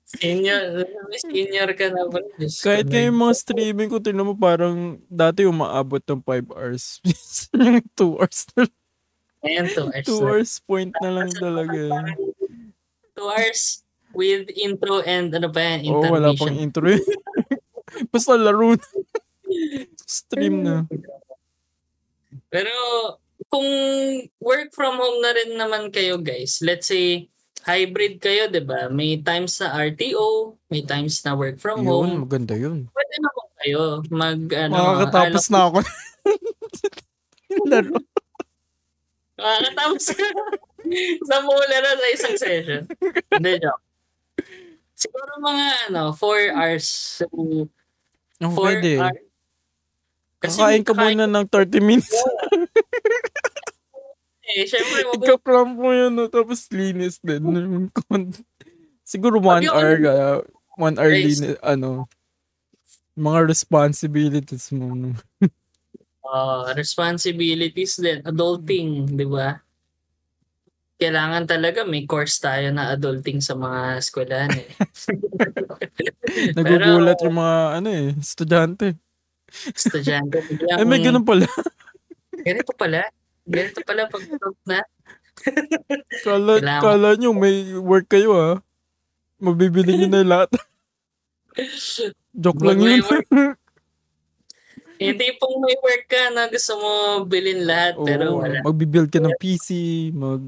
Senior. 0.05 0.83
Senior 1.15 1.71
ka 1.73 1.87
na 1.87 2.03
ba? 2.11 2.19
Ko, 2.19 2.43
Kahit 2.67 2.91
ngayon 2.91 3.15
mga 3.15 3.35
streaming 3.39 3.89
ko, 3.89 4.03
tingnan 4.03 4.27
mo 4.27 4.35
parang 4.35 4.99
dati 5.07 5.47
umaabot 5.47 6.03
ng 6.03 6.19
5 6.19 6.51
hours. 6.51 6.99
Yung 7.55 7.87
2 7.95 8.19
hours 8.19 8.43
na 8.53 8.67
Ayan, 9.41 9.67
2 9.71 9.87
hours. 9.87 10.05
2 10.05 10.19
hours 10.21 10.53
point 10.61 10.93
na 10.99 11.11
lang 11.15 11.31
talaga. 11.31 11.79
eh. 11.79 12.15
2 13.15 13.23
hours 13.23 13.87
with 14.11 14.51
intro 14.53 14.99
and 15.07 15.31
ano 15.31 15.47
pa 15.47 15.63
yan, 15.63 15.87
Oo, 15.87 16.03
wala 16.11 16.35
pang 16.35 16.53
intro 16.53 16.91
yun. 16.91 16.99
Basta 18.13 18.39
laro 18.39 18.77
na. 18.77 18.87
Stream 20.07 20.63
na. 20.63 20.87
Pero 22.51 22.75
kung 23.51 23.67
work 24.39 24.71
from 24.75 24.99
home 24.99 25.19
na 25.23 25.31
rin 25.35 25.51
naman 25.59 25.91
kayo 25.91 26.19
guys, 26.23 26.63
let's 26.63 26.91
say 26.91 27.27
hybrid 27.67 28.23
kayo, 28.23 28.49
'di 28.49 28.63
ba? 28.65 28.89
May 28.89 29.21
times 29.21 29.59
na 29.61 29.75
RTO, 29.75 30.57
may 30.71 30.87
times 30.87 31.21
na 31.27 31.35
work 31.35 31.59
from 31.59 31.85
home. 31.85 32.15
Yun, 32.15 32.23
maganda 32.25 32.55
yun. 32.57 32.79
Pwede 32.91 33.15
naman 33.19 33.47
kayo 33.61 33.83
mag 34.09 34.41
ano, 34.55 34.75
Makakatapos 34.75 35.47
na 35.51 35.61
ako. 35.69 35.79
laro. 37.71 37.97
Makakatapos 39.37 40.05
ka. 40.15 40.27
sa 41.29 41.37
mula 41.45 41.77
na 41.81 41.93
sa 41.97 42.09
isang 42.13 42.37
session. 42.37 42.83
Hindi, 43.31 43.53
joke. 43.61 43.85
Siguro 45.01 45.33
mga 45.41 45.67
ano, 45.89 46.13
4 46.13 46.53
hours. 46.53 46.87
So, 47.21 47.27
Oh, 48.41 48.53
4 48.53 48.57
pwede. 48.57 48.91
hours. 48.99 49.21
Kakain 50.41 50.81
ka 50.81 50.97
muna 50.97 51.29
ng 51.29 51.47
30 51.47 51.81
minutes. 51.85 52.09
Eh, 54.51 54.67
syempre, 54.67 55.07
mag- 55.07 55.23
Ika-cramp 55.23 55.79
mo 55.79 55.95
yun, 55.95 56.11
no? 56.11 56.27
tapos 56.27 56.67
linis 56.75 57.23
din. 57.23 57.39
Con- 57.95 58.35
Siguro 59.07 59.39
one 59.39 59.63
yung- 59.63 59.71
hour 59.71 59.95
ka. 60.03 60.15
One 60.75 60.97
hour 60.99 61.13
Guys. 61.15 61.39
linis, 61.39 61.55
ano, 61.63 62.11
mga 63.15 63.47
responsibilities 63.47 64.75
mo. 64.75 64.91
No? 64.91 65.15
uh, 66.27 66.67
responsibilities 66.75 68.03
din. 68.03 68.27
Adulting, 68.27 69.15
di 69.15 69.27
ba? 69.29 69.63
Kailangan 71.01 71.49
talaga 71.49 71.81
may 71.83 72.05
course 72.05 72.37
tayo 72.37 72.69
na 72.71 72.93
adulting 72.93 73.41
sa 73.41 73.57
mga 73.57 73.99
eskwelahan 73.99 74.53
eh. 74.53 74.69
Nagugulat 76.57 77.19
yung 77.21 77.37
mga, 77.37 77.57
ano 77.81 77.89
eh, 77.89 78.09
estudyante. 78.15 79.01
Estudyante. 79.73 80.45
biglang, 80.45 80.77
Eh, 80.77 80.85
may 80.85 81.01
ganun 81.01 81.25
pala. 81.25 81.49
Ganito 82.37 82.77
pala. 82.77 83.01
Ganito 83.43 83.81
pala 83.81 84.07
pag 84.07 84.23
na. 84.63 84.81
Kala, 86.21 86.53
Kailangan- 86.61 86.85
kala 86.85 87.09
nyo 87.17 87.31
may 87.33 87.57
work 87.75 88.07
kayo 88.07 88.31
ha. 88.37 88.51
Mabibili 89.41 89.97
nyo 89.97 90.09
na 90.11 90.21
lahat. 90.23 90.53
Joke 92.37 92.61
lang 92.61 92.77
Mag- 92.77 92.85
may 92.85 93.01
yun. 93.01 93.25
Hindi 95.01 95.33
pong 95.41 95.65
may 95.65 95.81
work 95.81 96.05
ka 96.07 96.29
na 96.29 96.45
gusto 96.47 96.77
mo 96.77 96.93
bilhin 97.25 97.65
lahat 97.65 97.97
pero 98.05 98.37
Oo, 98.37 98.45
wala. 98.45 98.61
magbibuild 98.61 99.09
ka 99.09 99.17
ng 99.17 99.33
PC, 99.35 99.69
mag 100.13 100.45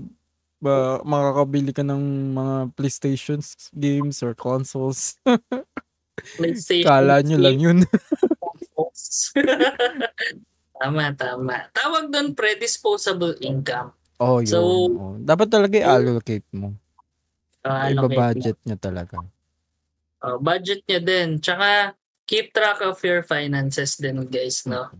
ba, 0.62 1.02
makakabili 1.02 1.74
ka 1.74 1.82
ng 1.82 2.32
mga 2.32 2.54
PlayStation 2.78 3.42
games 3.74 4.22
or 4.22 4.32
consoles. 4.38 5.18
PlayStation. 6.38 6.86
Kala 6.86 7.18
nyo 7.26 7.36
lang 7.42 7.58
yun. 7.58 7.78
tama, 10.80 11.04
tama. 11.18 11.56
Tawag 11.74 12.14
doon 12.14 12.38
predisposable 12.38 13.34
income. 13.42 13.90
Oh, 14.22 14.38
yun. 14.38 14.50
So- 14.50 14.62
Oo. 14.94 15.18
Dapat 15.18 15.48
talaga 15.50 15.74
i-allocate 15.82 16.46
mo. 16.54 16.78
Uh, 17.62 17.90
mo. 17.94 18.06
Iba-budget 18.06 18.58
niya 18.62 18.78
talaga. 18.78 19.22
Uh, 20.22 20.38
budget 20.38 20.86
niya 20.86 21.02
din. 21.02 21.42
Tsaka, 21.42 21.98
keep 22.26 22.54
track 22.54 22.82
of 22.86 22.98
your 23.02 23.26
finances 23.26 23.98
din, 23.98 24.22
guys, 24.30 24.62
no? 24.66 24.90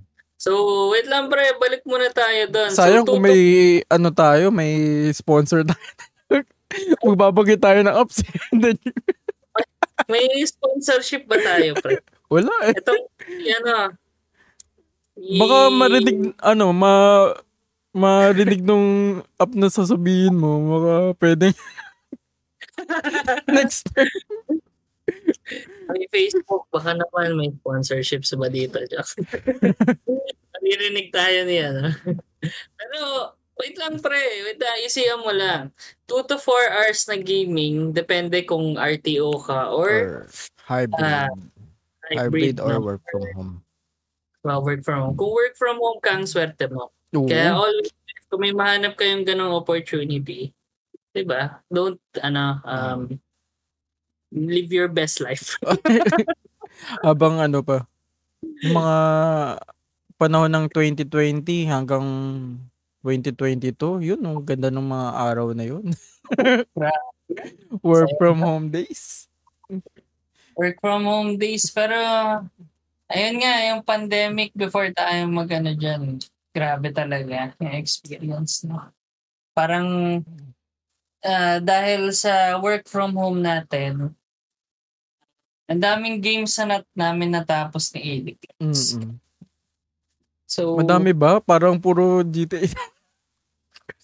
So, 0.43 0.91
wait 0.91 1.07
lang, 1.07 1.31
pre. 1.31 1.55
Balik 1.55 1.87
muna 1.87 2.11
tayo 2.11 2.51
doon. 2.51 2.75
Sayang 2.75 3.07
so, 3.07 3.15
kung 3.15 3.23
may 3.23 3.79
ano 3.87 4.11
tayo, 4.11 4.51
may 4.51 4.75
sponsor 5.15 5.63
tayo. 5.71 5.89
Magbabagay 7.07 7.55
tayo 7.63 7.79
ng 7.87 7.95
apps. 7.95 8.27
Then, 8.51 8.75
May 10.11 10.27
sponsorship 10.43 11.31
ba 11.31 11.39
tayo, 11.39 11.79
pre? 11.79 12.03
Wala 12.27 12.51
eh. 12.67 12.75
Ito, 12.75 12.91
ano, 13.63 13.95
Baka 15.15 15.57
marinig, 15.71 16.35
ano, 16.43 16.75
ma, 16.75 16.93
marinig 17.95 18.67
nung 18.67 19.21
app 19.39 19.55
na 19.55 19.71
sasabihin 19.71 20.35
mo. 20.35 20.59
Baka 20.75 20.93
pwedeng 21.23 21.57
next 23.55 23.87
time. 23.95 24.11
May 25.93 26.07
Facebook, 26.09 26.71
baka 26.73 26.97
naman 26.97 27.37
may 27.37 27.51
sponsorships 27.53 28.33
ba 28.39 28.49
dito? 28.49 28.81
Naririnig 30.57 31.13
tayo 31.13 31.39
niya. 31.45 31.69
No? 31.75 31.91
Pero, 32.79 33.01
wait 33.61 33.77
lang 33.77 34.01
pre, 34.01 34.21
wait 34.49 34.61
lang, 34.61 34.79
isiyan 34.83 35.21
mo 35.21 35.33
lang. 35.35 35.71
2 36.09 36.29
to 36.29 36.37
4 36.41 36.77
hours 36.79 37.01
na 37.11 37.17
gaming, 37.21 37.93
depende 37.93 38.43
kung 38.47 38.81
RTO 38.81 39.37
ka 39.43 39.71
or, 39.75 39.91
Or 39.91 40.07
hybrid. 40.65 41.03
Ah, 41.03 41.29
hybrid, 42.09 42.57
hybrid, 42.57 42.57
or 42.63 42.81
work 42.81 43.03
from 43.11 43.25
home. 43.37 43.53
Well, 44.43 44.63
work 44.67 44.83
from 44.83 44.99
home. 45.07 45.15
Kung 45.15 45.33
work 45.33 45.55
from 45.55 45.77
home 45.79 46.01
ka, 46.03 46.19
ang 46.19 46.27
swerte 46.27 46.67
mo. 46.67 46.91
Oo. 47.15 47.29
Kaya 47.29 47.55
always, 47.55 47.93
kung 48.27 48.43
may 48.43 48.55
mahanap 48.57 48.97
kayong 48.97 49.29
ganong 49.29 49.55
opportunity, 49.55 50.51
di 51.13 51.23
ba? 51.23 51.63
Don't, 51.69 52.01
ano, 52.19 52.59
um, 52.65 53.01
live 54.33 54.73
your 54.73 54.89
best 54.89 55.21
life. 55.21 55.61
Habang 57.07 57.39
ano 57.39 57.61
pa, 57.61 57.85
mga 58.65 58.97
panahon 60.17 60.51
ng 60.51 60.67
2020 60.73 61.69
hanggang 61.69 62.07
2022, 63.05 64.09
yun, 64.15 64.21
ang 64.23 64.43
ganda 64.43 64.73
ng 64.73 64.87
mga 64.87 65.09
araw 65.21 65.47
na 65.53 65.65
yun. 65.69 65.93
Work 67.85 68.11
from 68.17 68.41
home 68.41 68.71
days. 68.73 69.27
work 70.57 70.77
from 70.81 71.09
home 71.09 71.41
days. 71.41 71.73
Pero, 71.73 71.97
ayun 73.09 73.37
nga, 73.41 73.55
yung 73.73 73.83
pandemic 73.83 74.53
before 74.53 74.93
tayo 74.93 75.25
mag-ano 75.29 75.73
dyan, 75.73 76.21
grabe 76.53 76.93
talaga 76.93 77.57
yung 77.57 77.75
experience, 77.75 78.69
no? 78.69 78.93
Parang, 79.57 80.21
ah, 81.25 81.59
dahil 81.61 82.13
sa 82.13 82.61
work 82.61 82.85
from 82.85 83.17
home 83.17 83.41
natin, 83.41 84.13
ang 85.71 85.81
daming 85.81 86.19
games 86.19 86.59
na 86.59 86.79
nat 86.79 86.87
namin 86.93 87.31
natapos 87.33 87.95
ni 87.95 88.01
Eric. 88.03 88.41
Mm-mm. 88.59 89.19
So, 90.53 90.77
Madami 90.77 91.17
ba? 91.17 91.41
Parang 91.41 91.81
puro 91.81 92.21
GTA. 92.21 92.69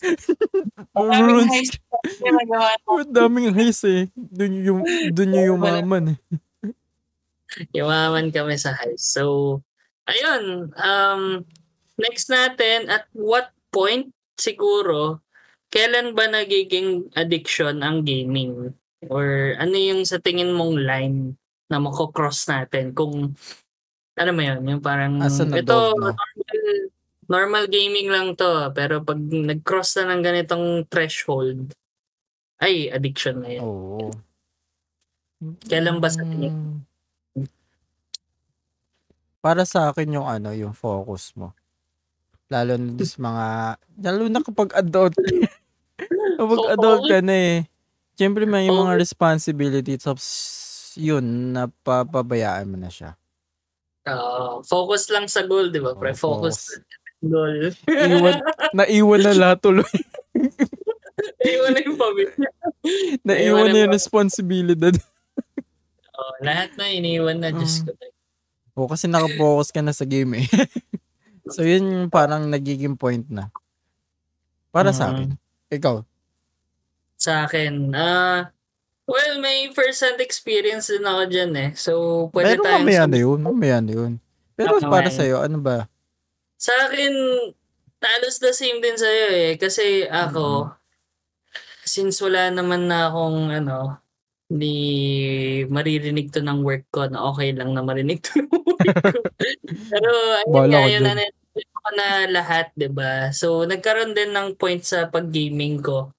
School 0.01 1.45
na 1.45 1.61
ginagawa 2.25 2.69
Madaming 3.05 3.53
heist 3.53 3.85
eh. 3.85 4.09
Doon 4.17 4.55
yung, 4.65 4.81
doon 5.13 5.35
yung 5.37 5.47
yumaman 5.57 6.17
eh. 6.17 6.19
Yumaman 7.77 8.33
kami 8.33 8.57
sa 8.57 8.73
high. 8.73 8.97
So, 8.97 9.61
ayun. 10.09 10.73
Um, 10.79 11.45
next 12.01 12.33
natin, 12.33 12.89
at 12.89 13.05
what 13.13 13.53
point 13.69 14.15
siguro, 14.41 15.21
kailan 15.69 16.17
ba 16.17 16.33
nagiging 16.33 17.13
addiction 17.13 17.85
ang 17.85 18.09
gaming? 18.09 18.73
Or 19.05 19.53
ano 19.61 19.77
yung 19.77 20.09
sa 20.09 20.17
tingin 20.17 20.57
mong 20.57 20.81
line 20.81 21.37
na 21.69 21.79
mako-cross 21.81 22.49
natin? 22.49 22.97
Kung, 22.97 23.37
ano 24.19 24.31
mo 24.35 24.43
yun, 24.43 24.61
yung 24.67 24.83
parang, 24.83 25.21
As 25.23 25.39
an 25.39 25.53
ito, 25.55 25.95
adult 25.95 25.97
normal, 26.01 26.17
normal 27.29 27.65
gaming 27.69 28.09
lang 28.09 28.35
to. 28.35 28.73
Pero 28.73 29.05
pag 29.05 29.21
nag-cross 29.21 30.01
na 30.01 30.17
ng 30.17 30.23
ganitong 30.25 30.67
threshold, 30.89 31.73
ay, 32.59 32.91
addiction 32.91 33.45
na 33.45 33.51
yun. 33.55 33.63
Oo. 33.63 34.11
Kailan 35.71 36.03
ba 36.03 36.11
sa 36.11 36.27
tingin? 36.27 36.51
Mm. 36.51 37.47
Para 39.39 39.63
sa 39.63 39.95
akin 39.95 40.19
yung 40.19 40.27
ano, 40.27 40.51
yung 40.51 40.75
focus 40.75 41.31
mo. 41.39 41.55
Lalo 42.51 42.75
na 42.75 42.99
sa 43.07 43.19
mga, 43.23 43.47
lalo 44.03 44.23
na 44.27 44.41
kapag 44.43 44.75
adult. 44.75 45.15
kapag 46.41 46.65
adult 46.75 47.03
ka 47.07 47.23
na 47.23 47.37
eh. 47.37 47.59
Siyempre 48.19 48.51
may 48.51 48.67
Oo. 48.67 48.83
mga 48.83 48.99
responsibility 48.99 49.95
tapos 49.95 50.27
yun, 50.99 51.23
napapabayaan 51.55 52.67
mo 52.67 52.77
na 52.77 52.91
siya. 52.91 53.15
Oo. 54.05 54.65
focus 54.65 55.09
lang 55.09 55.29
sa 55.29 55.45
goal, 55.45 55.69
di 55.69 55.79
ba? 55.79 55.93
Pre, 55.93 56.11
Oo, 56.11 56.19
focus 56.19 56.75
lang 56.75 56.83
sa 56.83 57.09
goal. 57.23 57.55
Iwan, 57.87 58.37
naiwan 58.79 59.21
na 59.23 59.33
lahat 59.33 59.59
tuloy. 59.61 59.95
Iwan 61.39 61.71
na 61.73 61.81
yung 61.81 61.99
pamilya. 61.99 62.49
naiwan 63.23 63.69
na 63.69 63.73
na 63.73 63.81
yung 63.85 63.93
responsibilidad. 63.93 64.95
Oo, 66.15 66.33
lahat 66.41 66.75
na 66.75 66.89
iniwan 66.89 67.39
na, 67.39 67.53
Diyos 67.53 67.85
ko. 67.85 67.95
O 68.75 68.87
kasi 68.87 69.07
nakapokus 69.07 69.71
ka 69.71 69.83
na 69.83 69.91
sa 69.91 70.07
game 70.07 70.43
eh. 70.43 70.47
so 71.55 71.63
yun 71.63 72.07
parang 72.09 72.47
nagiging 72.47 72.95
point 72.95 73.27
na. 73.29 73.51
Para 74.71 74.91
sa 74.91 75.11
Mm. 75.11 75.13
akin. 75.13 75.29
Ikaw. 75.69 75.97
Sa 77.19 77.45
akin, 77.45 77.91
ah, 77.93 78.55
well, 79.09 79.41
may 79.41 79.73
first-hand 79.73 80.21
experience 80.21 80.93
din 80.93 81.03
ako 81.09 81.23
dyan 81.33 81.53
eh. 81.57 81.71
So, 81.73 82.29
pwede 82.37 82.61
Pero 82.61 82.63
tayong... 82.69 82.85
mamaya 82.85 83.05
na 83.09 83.19
yun. 83.19 83.39
Mamaya 83.41 83.79
na 83.81 83.93
yun. 83.97 84.13
Pero 84.53 84.77
Okay. 84.77 84.93
para 84.93 85.09
sa'yo, 85.09 85.41
ano 85.41 85.57
ba? 85.65 85.89
Sa 86.61 86.71
akin, 86.87 87.15
halos 88.05 88.37
the 88.39 88.53
same 88.53 88.85
din 88.85 89.01
sa'yo 89.01 89.27
eh. 89.33 89.51
Kasi 89.57 90.05
ako, 90.05 90.69
since 91.89 92.21
wala 92.21 92.53
naman 92.53 92.85
na 92.85 93.09
akong 93.09 93.49
ano, 93.49 93.97
hindi 94.53 94.77
maririnig 95.73 96.29
to 96.29 96.45
ng 96.45 96.61
work 96.61 96.85
ko 96.93 97.09
na 97.09 97.25
okay 97.33 97.53
lang 97.57 97.73
na 97.73 97.81
marinig 97.81 98.21
to 98.21 98.45
ng 98.45 98.53
work 98.53 98.77
ko. 98.77 99.21
Pero 99.89 100.11
ayun 100.45 100.69
nga, 100.69 100.83
yun 100.85 101.05
na, 101.05 101.25
ko 101.57 101.89
na 101.97 102.09
lahat, 102.29 102.69
ba 102.93 103.33
So, 103.33 103.65
nagkaroon 103.65 104.13
din 104.13 104.37
ng 104.37 104.61
point 104.61 104.85
sa 104.85 105.09
pag-gaming 105.09 105.81
ko 105.81 106.13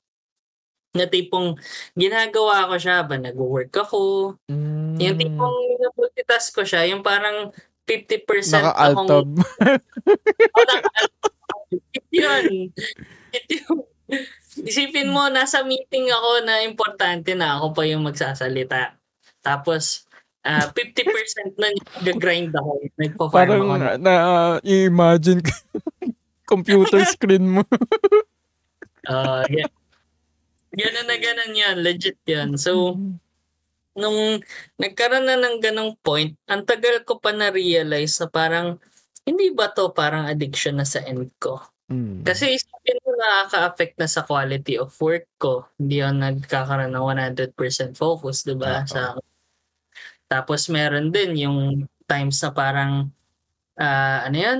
na 0.97 1.05
tipong 1.05 1.53
ginagawa 1.93 2.65
ko 2.65 2.75
siya 2.81 3.05
ba 3.05 3.15
nagwo-work 3.21 3.73
ako 3.73 4.33
Mm, 4.49 4.97
yung 4.97 5.17
tipong 5.21 5.57
multitask 5.93 6.49
ko 6.51 6.65
siya 6.65 6.89
yung 6.89 7.05
parang 7.05 7.53
50% 7.85 8.25
naka-alt 8.57 8.95
akong 8.97 9.09
tab. 9.09 9.29
Oh, 11.69 12.01
yun. 12.09 12.73
Isipin 14.65 15.13
mo, 15.13 15.29
nasa 15.29 15.61
meeting 15.61 16.09
ako 16.09 16.41
na 16.41 16.65
importante 16.65 17.37
na 17.37 17.61
ako 17.61 17.77
pa 17.77 17.85
yung 17.85 18.01
magsasalita. 18.01 18.97
Tapos, 19.45 20.09
ah 20.41 20.65
50% 20.73 21.61
na 21.61 21.69
nag-grind 22.01 22.49
ako. 22.57 22.71
Nagpa-farm 22.97 23.33
Parang 23.37 23.61
ako. 23.69 23.75
na, 23.77 23.89
na 24.01 24.13
i-imagine 24.65 25.45
ko. 25.45 25.53
computer 26.49 27.05
screen 27.05 27.45
mo. 27.45 27.63
Uh, 29.05 29.45
yeah. 29.53 29.69
Ganun 30.79 31.05
na 31.11 31.17
ganun 31.19 31.53
yun. 31.53 31.75
Legit 31.83 32.19
yun. 32.23 32.55
So, 32.55 32.95
nung 33.99 34.39
nagkaroon 34.79 35.27
na 35.27 35.35
ng 35.35 35.59
ganong 35.59 35.99
point, 35.99 36.39
ang 36.47 36.63
tagal 36.63 37.03
ko 37.03 37.19
pa 37.19 37.35
na-realize 37.35 38.15
na 38.23 38.27
parang, 38.31 38.79
hindi 39.27 39.51
ba 39.51 39.67
to 39.69 39.91
parang 39.91 40.25
addiction 40.25 40.79
na 40.79 40.87
sa 40.87 41.03
end 41.03 41.27
ko? 41.37 41.59
Mm. 41.89 42.21
Kasi 42.23 42.55
isipin 42.55 43.01
mo 43.03 43.17
nakaka-affect 43.17 43.97
na 43.97 44.07
sa 44.07 44.23
quality 44.23 44.79
of 44.79 44.93
work 45.01 45.25
ko. 45.41 45.67
Hindi 45.75 45.99
ako 45.99 46.13
nagkakaroon 46.15 46.93
ng 46.95 47.05
100% 47.35 47.97
focus, 47.97 48.45
di 48.45 48.55
ba? 48.55 48.85
Sa 48.85 49.17
Tapos 50.29 50.69
meron 50.69 51.09
din 51.09 51.49
yung 51.49 51.59
times 52.05 52.37
na 52.45 52.53
parang 52.53 53.09
ah, 53.75 54.29
ano 54.29 54.37
yan? 54.37 54.59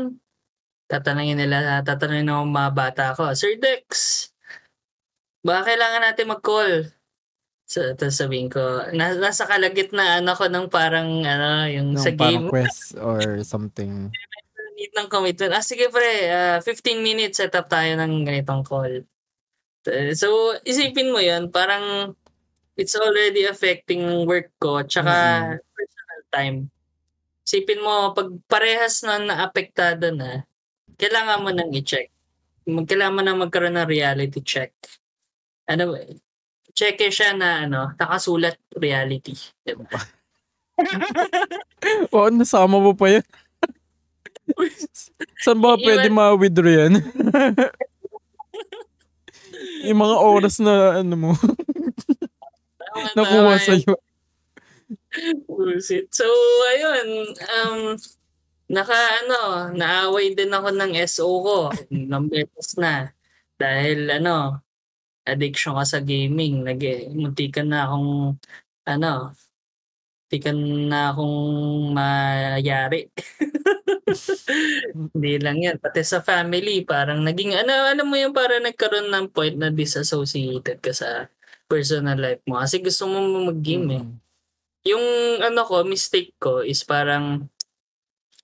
Tatanungin 0.90 1.38
nila, 1.38 1.86
tatanungin 1.86 2.26
ng 2.26 2.50
mga 2.50 2.72
bata 2.74 3.04
ko, 3.14 3.30
Sir 3.38 3.62
Dex, 3.62 3.86
baka 5.42 5.74
kailangan 5.74 6.02
natin 6.04 6.32
mag-call? 6.32 6.72
So, 7.70 7.86
tapos 7.94 8.18
sabihin 8.18 8.50
ko, 8.50 8.90
na, 8.98 9.14
nasa 9.14 9.46
kalagitnaan 9.46 10.26
ako 10.26 10.50
ng 10.50 10.74
parang 10.74 11.22
ano, 11.22 11.70
yung 11.70 11.94
Nung 11.94 12.02
sa 12.02 12.10
game, 12.10 12.50
quest 12.50 12.98
or 12.98 13.46
something. 13.46 14.10
need 14.74 14.96
ng 14.96 15.06
commitment. 15.12 15.54
Ah, 15.54 15.62
sige 15.62 15.92
pre, 15.94 16.32
ah, 16.34 16.58
15 16.64 17.04
minutes 17.04 17.38
set 17.38 17.54
up 17.54 17.70
tayo 17.70 17.94
ng 18.00 18.26
ganitong 18.26 18.66
call. 18.66 19.06
Uh, 19.86 20.12
So, 20.18 20.58
isipin 20.66 21.14
mo 21.14 21.22
yun, 21.22 21.54
parang 21.54 22.16
it's 22.74 22.96
already 22.98 23.44
affecting 23.46 24.02
work 24.26 24.50
ko 24.58 24.82
tsaka 24.82 25.14
Mm-mm. 25.54 25.76
personal 25.76 26.22
time. 26.34 26.58
Isipin 27.46 27.84
mo, 27.86 28.16
pag 28.18 28.30
parehas 28.50 29.04
na 29.06 29.20
naapektado 29.20 30.10
na, 30.10 30.42
kailangan 30.98 31.44
mo 31.44 31.50
nang 31.54 31.70
i-check. 31.70 32.10
Kailangan 32.66 33.14
mo 33.14 33.22
na 33.22 33.38
magkaroon 33.38 33.78
ng 33.78 33.90
reality 33.90 34.42
check. 34.42 34.74
Ano, 35.70 35.94
check 36.74 36.98
siya 37.14 37.38
na 37.38 37.70
ano, 37.70 37.94
nakasulat 37.94 38.58
reality. 38.74 39.38
Diba? 39.62 39.86
Oo, 42.16 42.34
nasama 42.34 42.82
mo 42.82 42.98
pa 42.98 43.20
yan. 43.20 43.26
Saan 45.46 45.62
ba 45.62 45.78
Iwan- 45.78 45.84
pwede 45.86 46.08
ma-withdraw 46.10 46.74
yan? 46.74 46.94
yung 49.88 50.00
mga 50.00 50.16
oras 50.20 50.56
na 50.60 51.04
ano 51.04 51.16
mo, 51.16 51.32
nakuha 53.14 53.60
sa'yo. 53.62 53.94
Bullshit. 55.46 56.10
So, 56.10 56.26
ayun. 56.74 57.08
Um, 57.38 57.82
naka, 58.72 58.98
ano, 59.26 59.70
naaway 59.76 60.34
din 60.34 60.50
ako 60.50 60.70
ng 60.74 60.92
SO 61.06 61.30
ko. 61.44 61.58
ng 61.92 62.26
beses 62.28 62.76
na. 62.80 63.14
Dahil, 63.60 64.08
ano, 64.10 64.64
addiction 65.34 65.78
ka 65.78 65.86
sa 65.86 66.00
gaming. 66.02 66.66
Nag, 66.66 66.82
muntikan 67.14 67.70
na 67.70 67.86
akong, 67.86 68.36
ano, 68.90 69.34
muntikan 70.28 70.60
na 70.90 71.14
akong 71.14 71.40
mayari. 71.94 73.10
Hindi 75.14 75.34
lang 75.42 75.58
yan. 75.62 75.78
Pati 75.78 76.02
sa 76.02 76.22
family, 76.22 76.86
parang 76.86 77.22
naging, 77.22 77.54
ano, 77.58 77.74
alam 77.90 78.06
mo 78.06 78.18
yung 78.18 78.34
parang 78.34 78.66
nagkaroon 78.66 79.10
ng 79.10 79.26
point 79.34 79.58
na 79.58 79.70
disassociated 79.70 80.82
ka 80.82 80.94
sa 80.94 81.30
personal 81.70 82.18
life 82.18 82.42
mo. 82.50 82.58
Kasi 82.58 82.82
gusto 82.82 83.06
mo 83.06 83.22
mag-game 83.54 83.88
eh. 84.02 84.04
Mm. 84.04 84.14
Yung 84.90 85.06
ano 85.46 85.62
ko, 85.70 85.86
mistake 85.86 86.34
ko 86.42 86.66
is 86.66 86.82
parang 86.82 87.46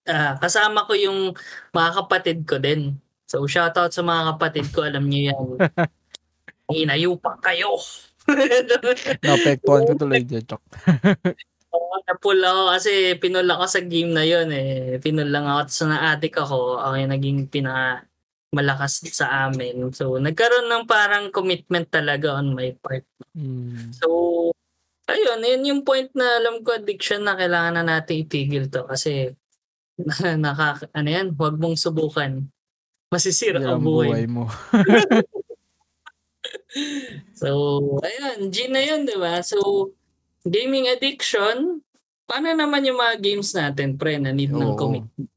ah, 0.05 0.37
kasama 0.37 0.85
ko 0.85 0.93
yung 0.93 1.33
mga 1.73 1.91
kapatid 2.05 2.37
ko 2.45 2.61
din. 2.61 3.01
So 3.25 3.41
shoutout 3.49 3.89
sa 3.89 4.05
mga 4.05 4.37
kapatid 4.37 4.69
ko, 4.69 4.85
alam 4.85 5.09
niyo 5.09 5.33
yan. 5.33 5.43
Hinayupak 6.69 7.41
kayo. 7.41 7.77
Naapektuhan 9.25 9.85
ko 9.85 9.93
tuloy 9.93 10.21
dyan, 10.27 10.45
Chok. 10.45 10.61
Oo, 11.75 11.95
napul 12.07 12.39
ako 12.41 12.61
kasi 12.73 13.13
pinul 13.21 13.45
ako 13.45 13.65
sa 13.69 13.81
game 13.83 14.11
na 14.15 14.23
yon 14.25 14.49
eh. 14.49 14.97
Pinul 14.97 15.29
lang 15.29 15.45
ako 15.45 15.61
sa 15.69 15.85
na-addict 15.91 16.37
ako. 16.41 16.81
Ako 16.81 16.93
yung 16.97 17.13
naging 17.13 17.39
pinaka 17.51 18.07
malakas 18.55 19.03
sa 19.11 19.51
amin. 19.51 19.91
So, 19.91 20.15
nagkaroon 20.15 20.71
ng 20.71 20.85
parang 20.87 21.27
commitment 21.29 21.91
talaga 21.91 22.39
on 22.39 22.55
my 22.55 22.71
part. 22.79 23.03
Mm. 23.35 23.91
So, 23.91 24.07
ayun, 25.11 25.43
yun 25.43 25.69
yung 25.75 25.81
point 25.83 26.07
na 26.15 26.39
alam 26.39 26.63
ko 26.63 26.79
addiction 26.79 27.27
na 27.27 27.35
kailangan 27.35 27.83
na 27.83 27.99
natin 27.99 28.23
itigil 28.23 28.71
to 28.71 28.87
kasi 28.87 29.35
nakaka, 30.43 30.87
ano 30.95 31.09
yan, 31.11 31.35
huwag 31.35 31.59
mong 31.59 31.75
subukan. 31.75 32.47
Masisira 33.11 33.59
ang 33.59 33.83
buhay. 33.83 34.23
buhay 34.23 34.25
mo. 34.27 34.47
So, 37.35 37.49
ayun, 38.03 38.51
G 38.51 38.67
na 38.71 38.81
yun, 38.83 39.07
di 39.07 39.15
ba? 39.15 39.39
So, 39.43 39.91
gaming 40.43 40.87
addiction, 40.91 41.81
paano 42.27 42.51
naman 42.53 42.85
yung 42.87 42.99
mga 42.99 43.15
games 43.19 43.51
natin, 43.55 43.95
pre, 43.95 44.19
na 44.19 44.31
need 44.31 44.51
ng 44.51 44.75
Oo. 44.75 44.79
commitment? 44.79 45.29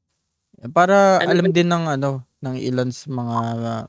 Para 0.74 1.22
Ano 1.22 1.30
alam 1.30 1.46
ba- 1.50 1.54
din 1.54 1.68
ng 1.70 1.84
ano, 1.86 2.10
ng 2.42 2.56
ilan 2.58 2.90
sa 2.90 3.06
mga 3.10 3.38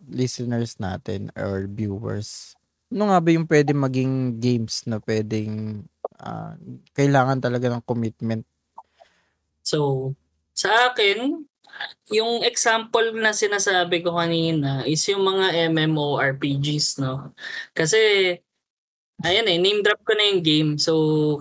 listeners 0.10 0.78
natin 0.82 1.30
or 1.38 1.66
viewers. 1.70 2.54
Ano 2.90 3.14
nga 3.14 3.22
ba 3.22 3.30
yung 3.30 3.46
pwede 3.46 3.74
maging 3.74 4.42
games 4.42 4.86
na 4.90 4.98
pwedeng 5.06 5.86
ah, 6.18 6.58
kailangan 6.98 7.42
talaga 7.42 7.70
ng 7.70 7.86
commitment? 7.86 8.46
So, 9.62 10.14
sa 10.54 10.90
akin, 10.90 11.46
yung 12.10 12.42
example 12.44 13.14
na 13.16 13.32
sinasabi 13.32 14.02
ko 14.02 14.18
kanina 14.18 14.84
is 14.86 15.06
yung 15.08 15.24
mga 15.24 15.70
MMORPGs, 15.70 17.00
no? 17.00 17.32
Kasi, 17.72 18.34
ayan 19.24 19.48
eh, 19.52 19.60
name 19.60 19.84
drop 19.84 20.02
ko 20.04 20.14
na 20.16 20.26
yung 20.32 20.42
game. 20.44 20.72
So, 20.82 20.94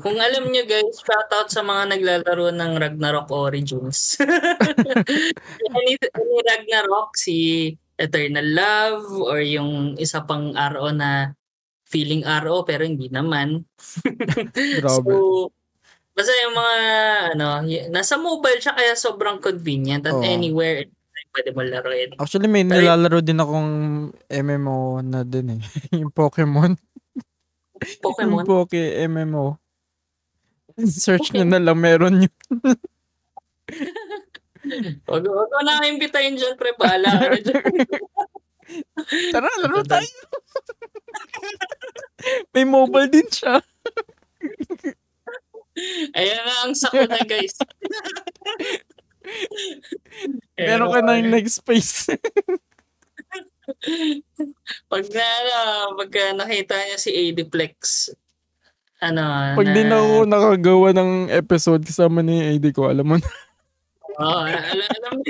kung 0.05 0.19
alam 0.19 0.51
nyo 0.51 0.65
guys, 0.69 1.01
shoutout 1.01 1.49
sa 1.49 1.65
mga 1.65 1.97
naglalaro 1.97 2.53
ng 2.53 2.73
Ragnarok 2.77 3.29
Origins. 3.33 4.19
any, 5.77 5.95
any 5.97 6.39
Ragnarok, 6.45 7.17
si 7.17 7.37
Eternal 7.99 8.47
Love, 8.47 9.07
or 9.27 9.41
yung 9.43 9.99
isa 9.99 10.23
pang 10.23 10.55
RO 10.55 10.93
na 10.95 11.35
feeling 11.89 12.23
RO 12.23 12.63
pero 12.69 12.85
hindi 12.85 13.09
naman. 13.09 13.65
So, 14.85 15.51
basta 16.19 16.35
yung 16.43 16.57
mga, 16.59 16.77
ano, 17.39 17.47
nasa 17.95 18.19
mobile 18.19 18.59
siya 18.59 18.75
kaya 18.75 18.99
sobrang 18.99 19.39
convenient 19.39 20.03
at 20.03 20.19
Oo. 20.19 20.27
anywhere 20.27 20.83
anytime 20.83 21.31
pwede 21.35 21.51
mo 21.55 21.63
laruin. 21.63 22.11
Actually, 22.19 22.51
may 22.51 22.67
Pero- 22.67 22.83
nilalaro 22.83 23.21
din 23.23 23.39
akong 23.39 23.73
MMO 24.27 24.99
na 25.07 25.23
din 25.23 25.59
eh. 25.59 25.61
yung 26.03 26.11
Pokemon. 26.11 26.75
Yung 27.79 28.03
Pokemon. 28.03 28.43
Poke 28.43 28.83
MMO. 29.07 29.55
Search 31.07 31.31
nyo 31.31 31.47
na 31.47 31.63
lang, 31.63 31.79
meron 31.79 32.27
yun. 32.27 32.35
Wag, 35.07 35.23
wag 35.23 35.49
ko 35.51 35.59
na 35.63 35.87
imbitahin 35.87 36.35
dyan, 36.35 36.59
pre. 36.59 36.75
Bahala 36.75 37.07
ka 37.07 37.27
na 37.31 37.39
dyan. 37.39 37.63
Tara, 39.31 39.47
laro 39.63 39.87
tayo. 39.87 40.11
may 42.51 42.67
mobile 42.67 43.07
din 43.07 43.31
siya. 43.31 43.63
Ayan 46.17 46.43
na 46.45 46.55
ang 46.67 46.75
sakuna, 46.75 47.19
guys. 47.25 47.55
Meron 50.59 50.91
ka 50.93 51.01
na 51.05 51.19
yung 51.21 51.31
next 51.31 51.61
space. 51.63 52.09
Pag 54.93 55.05
na, 55.13 55.21
ano, 55.21 55.57
pagka 56.01 56.33
nakita 56.33 56.73
niya 56.73 56.97
si 56.97 57.13
Adiplex, 57.13 58.09
ano, 59.05 59.55
Pag 59.55 59.69
di 59.77 59.85
na 59.85 60.01
ako 60.01 60.15
nakagawa 60.25 60.89
ng 60.97 61.29
episode 61.31 61.85
kasama 61.85 62.25
ni 62.25 62.57
AD 62.57 62.65
ko, 62.73 62.89
alam 62.89 63.05
mo 63.05 63.21
na. 63.21 63.29
Oo, 64.19 64.41
alam, 64.49 64.89
alam 64.89 65.13
mo. 65.15 65.23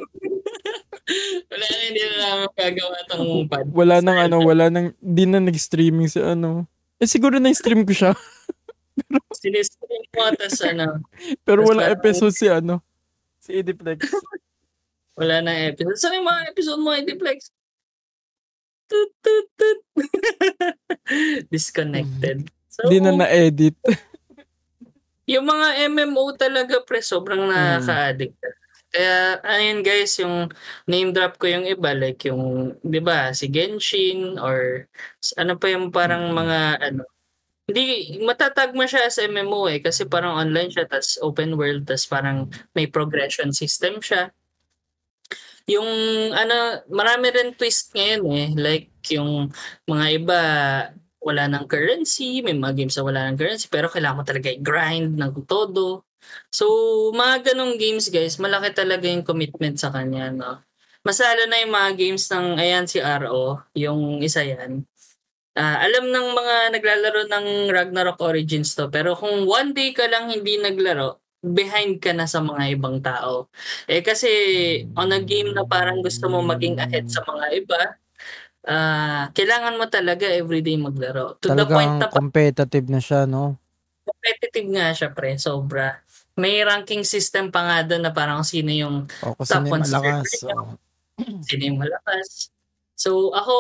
wala 1.51 1.65
na, 1.67 1.83
hindi 1.83 2.01
na 2.01 2.17
namin 2.23 2.49
gagawa 2.55 2.99
tong 3.11 3.51
pod. 3.51 3.67
Wala 3.75 3.97
nang 4.01 4.19
ano, 4.23 4.37
wala 4.41 4.71
nang, 4.71 4.95
di 5.03 5.25
na 5.27 5.43
nag-streaming 5.43 6.09
sa 6.09 6.39
ano. 6.39 6.65
Eh 7.03 7.11
siguro 7.11 7.43
na-stream 7.43 7.83
ko 7.85 7.93
siya. 7.93 8.13
Sinistream 9.35 9.88
mo, 10.19 10.27
tas 10.35 10.59
ano, 10.61 10.99
Pero 11.41 11.63
wala 11.63 11.87
parang- 11.87 11.95
episode 11.95 12.35
si 12.35 12.51
ano. 12.51 12.83
Si 13.39 13.55
Ediplex. 13.55 14.03
wala 15.15 15.41
na 15.41 15.71
episode. 15.71 15.95
Saan 15.97 16.19
yung 16.19 16.27
mga 16.27 16.43
episode 16.51 16.79
mo, 16.79 16.91
Adiplex? 16.91 17.55
Tut, 18.87 19.11
tut, 19.19 19.47
tut. 19.55 19.81
Disconnected. 21.53 22.49
So, 22.69 22.87
Di 22.87 22.99
na 22.99 23.13
na-edit. 23.13 23.75
yung 25.33 25.45
mga 25.45 25.87
MMO 25.89 26.33
talaga, 26.35 26.81
pre, 26.83 27.01
sobrang 27.01 27.47
nakaka-addict. 27.47 28.37
Kaya, 28.89 29.37
ayun 29.45 29.85
guys, 29.85 30.17
yung 30.17 30.49
name 30.87 31.13
drop 31.13 31.37
ko 31.37 31.45
yung 31.45 31.69
iba, 31.69 31.93
like 31.93 32.25
yung, 32.25 32.73
di 32.81 32.97
ba, 32.99 33.37
si 33.37 33.45
Genshin, 33.47 34.41
or 34.41 34.89
s- 35.21 35.37
ano 35.37 35.61
pa 35.61 35.69
yung 35.69 35.93
parang 35.93 36.33
mga, 36.33 36.59
ano, 36.81 37.05
hindi, 37.69 38.17
matatag 38.25 38.73
mo 38.73 38.89
siya 38.89 39.05
as 39.05 39.21
MMO 39.21 39.69
eh, 39.69 39.85
kasi 39.85 40.09
parang 40.09 40.41
online 40.41 40.73
siya, 40.73 40.89
tas 40.89 41.21
open 41.21 41.53
world, 41.61 41.85
tas 41.85 42.09
parang 42.09 42.49
may 42.73 42.89
progression 42.89 43.53
system 43.53 44.01
siya. 44.01 44.33
Yung, 45.69 45.85
ano, 46.33 46.81
marami 46.89 47.29
rin 47.29 47.53
twist 47.53 47.93
ngayon 47.93 48.23
eh, 48.33 48.49
like 48.57 48.89
yung 49.13 49.53
mga 49.85 50.07
iba, 50.17 50.41
wala 51.21 51.45
ng 51.45 51.69
currency, 51.69 52.41
may 52.41 52.57
mga 52.57 52.73
games 52.73 52.97
na 52.97 53.05
wala 53.05 53.21
ng 53.29 53.37
currency, 53.37 53.69
pero 53.69 53.93
kailangan 53.93 54.17
mo 54.17 54.25
talaga 54.25 54.49
i-grind 54.49 55.21
ng 55.21 55.45
todo. 55.45 56.09
So, 56.49 56.65
mga 57.13 57.53
ganong 57.53 57.77
games 57.77 58.09
guys, 58.09 58.41
malaki 58.41 58.73
talaga 58.73 59.05
yung 59.05 59.29
commitment 59.29 59.77
sa 59.77 59.93
kanya, 59.93 60.33
no? 60.33 60.65
Masalo 61.05 61.45
na 61.45 61.61
yung 61.61 61.73
mga 61.77 61.91
games 62.01 62.25
ng, 62.33 62.57
ayan 62.57 62.89
si 62.89 62.99
RO, 63.05 63.61
yung 63.77 64.25
isa 64.25 64.41
yan. 64.41 64.89
Ah, 65.59 65.83
alam 65.83 66.07
ng 66.07 66.27
mga 66.39 66.55
naglalaro 66.71 67.23
ng 67.27 67.47
Ragnarok 67.75 68.23
Origins 68.23 68.79
to, 68.79 68.87
pero 68.95 69.19
kung 69.19 69.43
one 69.43 69.75
day 69.75 69.91
ka 69.91 70.07
lang 70.07 70.31
hindi 70.31 70.55
naglaro, 70.55 71.19
behind 71.43 71.99
ka 71.99 72.15
na 72.15 72.31
sa 72.31 72.39
mga 72.39 72.79
ibang 72.79 73.03
tao. 73.03 73.51
Eh 73.91 73.99
kasi 73.99 74.31
on 74.95 75.11
a 75.11 75.19
game 75.19 75.51
na 75.51 75.67
parang 75.67 75.99
gusto 75.99 76.31
mo 76.31 76.43
maging 76.47 76.79
ahead 76.79 77.11
sa 77.11 77.27
mga 77.27 77.47
iba, 77.59 77.81
ah 78.71 79.35
kailangan 79.35 79.75
mo 79.79 79.91
talaga 79.91 80.31
everyday 80.31 80.79
maglaro. 80.79 81.35
To 81.43 81.51
the 81.51 81.67
point 81.67 81.99
Talagang 81.99 82.07
na 82.07 82.15
competitive 82.15 82.87
na 82.87 83.03
siya, 83.03 83.27
no? 83.27 83.59
competitive 84.09 84.69
nga 84.73 84.87
siya 84.95 85.09
pre, 85.13 85.37
sobra. 85.37 86.01
May 86.39 86.63
ranking 86.63 87.03
system 87.03 87.51
pa 87.51 87.67
nga 87.67 87.79
doon 87.83 88.07
na 88.07 88.13
parang 88.15 88.47
sino 88.47 88.71
yung 88.71 89.11
O, 89.27 89.35
Top 89.43 89.67
na 89.67 89.75
one 89.75 89.83
malakas. 89.83 90.47
sino 91.45 91.63
yung 91.67 91.79
malakas. 91.83 92.55
So 92.95 93.35
ako 93.35 93.55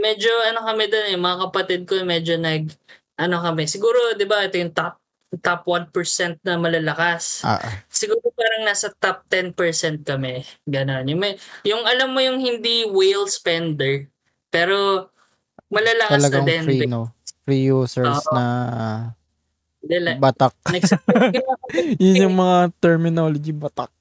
medyo 0.00 0.32
ano 0.48 0.64
kami 0.64 0.88
doon 0.88 1.06
eh, 1.12 1.18
mga 1.20 1.38
kapatid 1.48 1.80
ko 1.84 2.00
medyo 2.02 2.40
nag 2.40 2.72
ano 3.20 3.36
kami. 3.44 3.68
Siguro 3.68 4.16
'di 4.16 4.24
ba 4.24 4.48
ito 4.48 4.56
yung 4.56 4.72
top 4.72 4.96
top 5.38 5.62
1% 5.62 6.42
na 6.42 6.58
malalakas. 6.58 7.46
Ah. 7.46 7.62
Siguro 7.86 8.18
parang 8.34 8.66
nasa 8.66 8.90
top 8.90 9.22
10% 9.30 10.02
kami. 10.02 10.42
Ganon. 10.66 11.06
Yung, 11.06 11.22
may, 11.22 11.38
yung 11.62 11.86
alam 11.86 12.10
mo 12.10 12.18
yung 12.18 12.42
hindi 12.42 12.82
whale 12.90 13.30
spender, 13.30 14.10
pero 14.50 15.06
malalakas 15.70 16.18
talagang 16.18 16.42
na 16.42 16.50
din. 16.50 16.62
free, 16.66 16.90
no? 16.90 17.14
Free 17.46 17.62
users 17.70 18.26
Oo. 18.26 18.34
na 18.34 18.44
Dila, 19.80 20.18
batak. 20.18 20.52
next 20.74 20.98
Yun 22.02 22.26
yung 22.26 22.36
mga 22.36 22.74
terminology, 22.82 23.54
batak. 23.54 23.94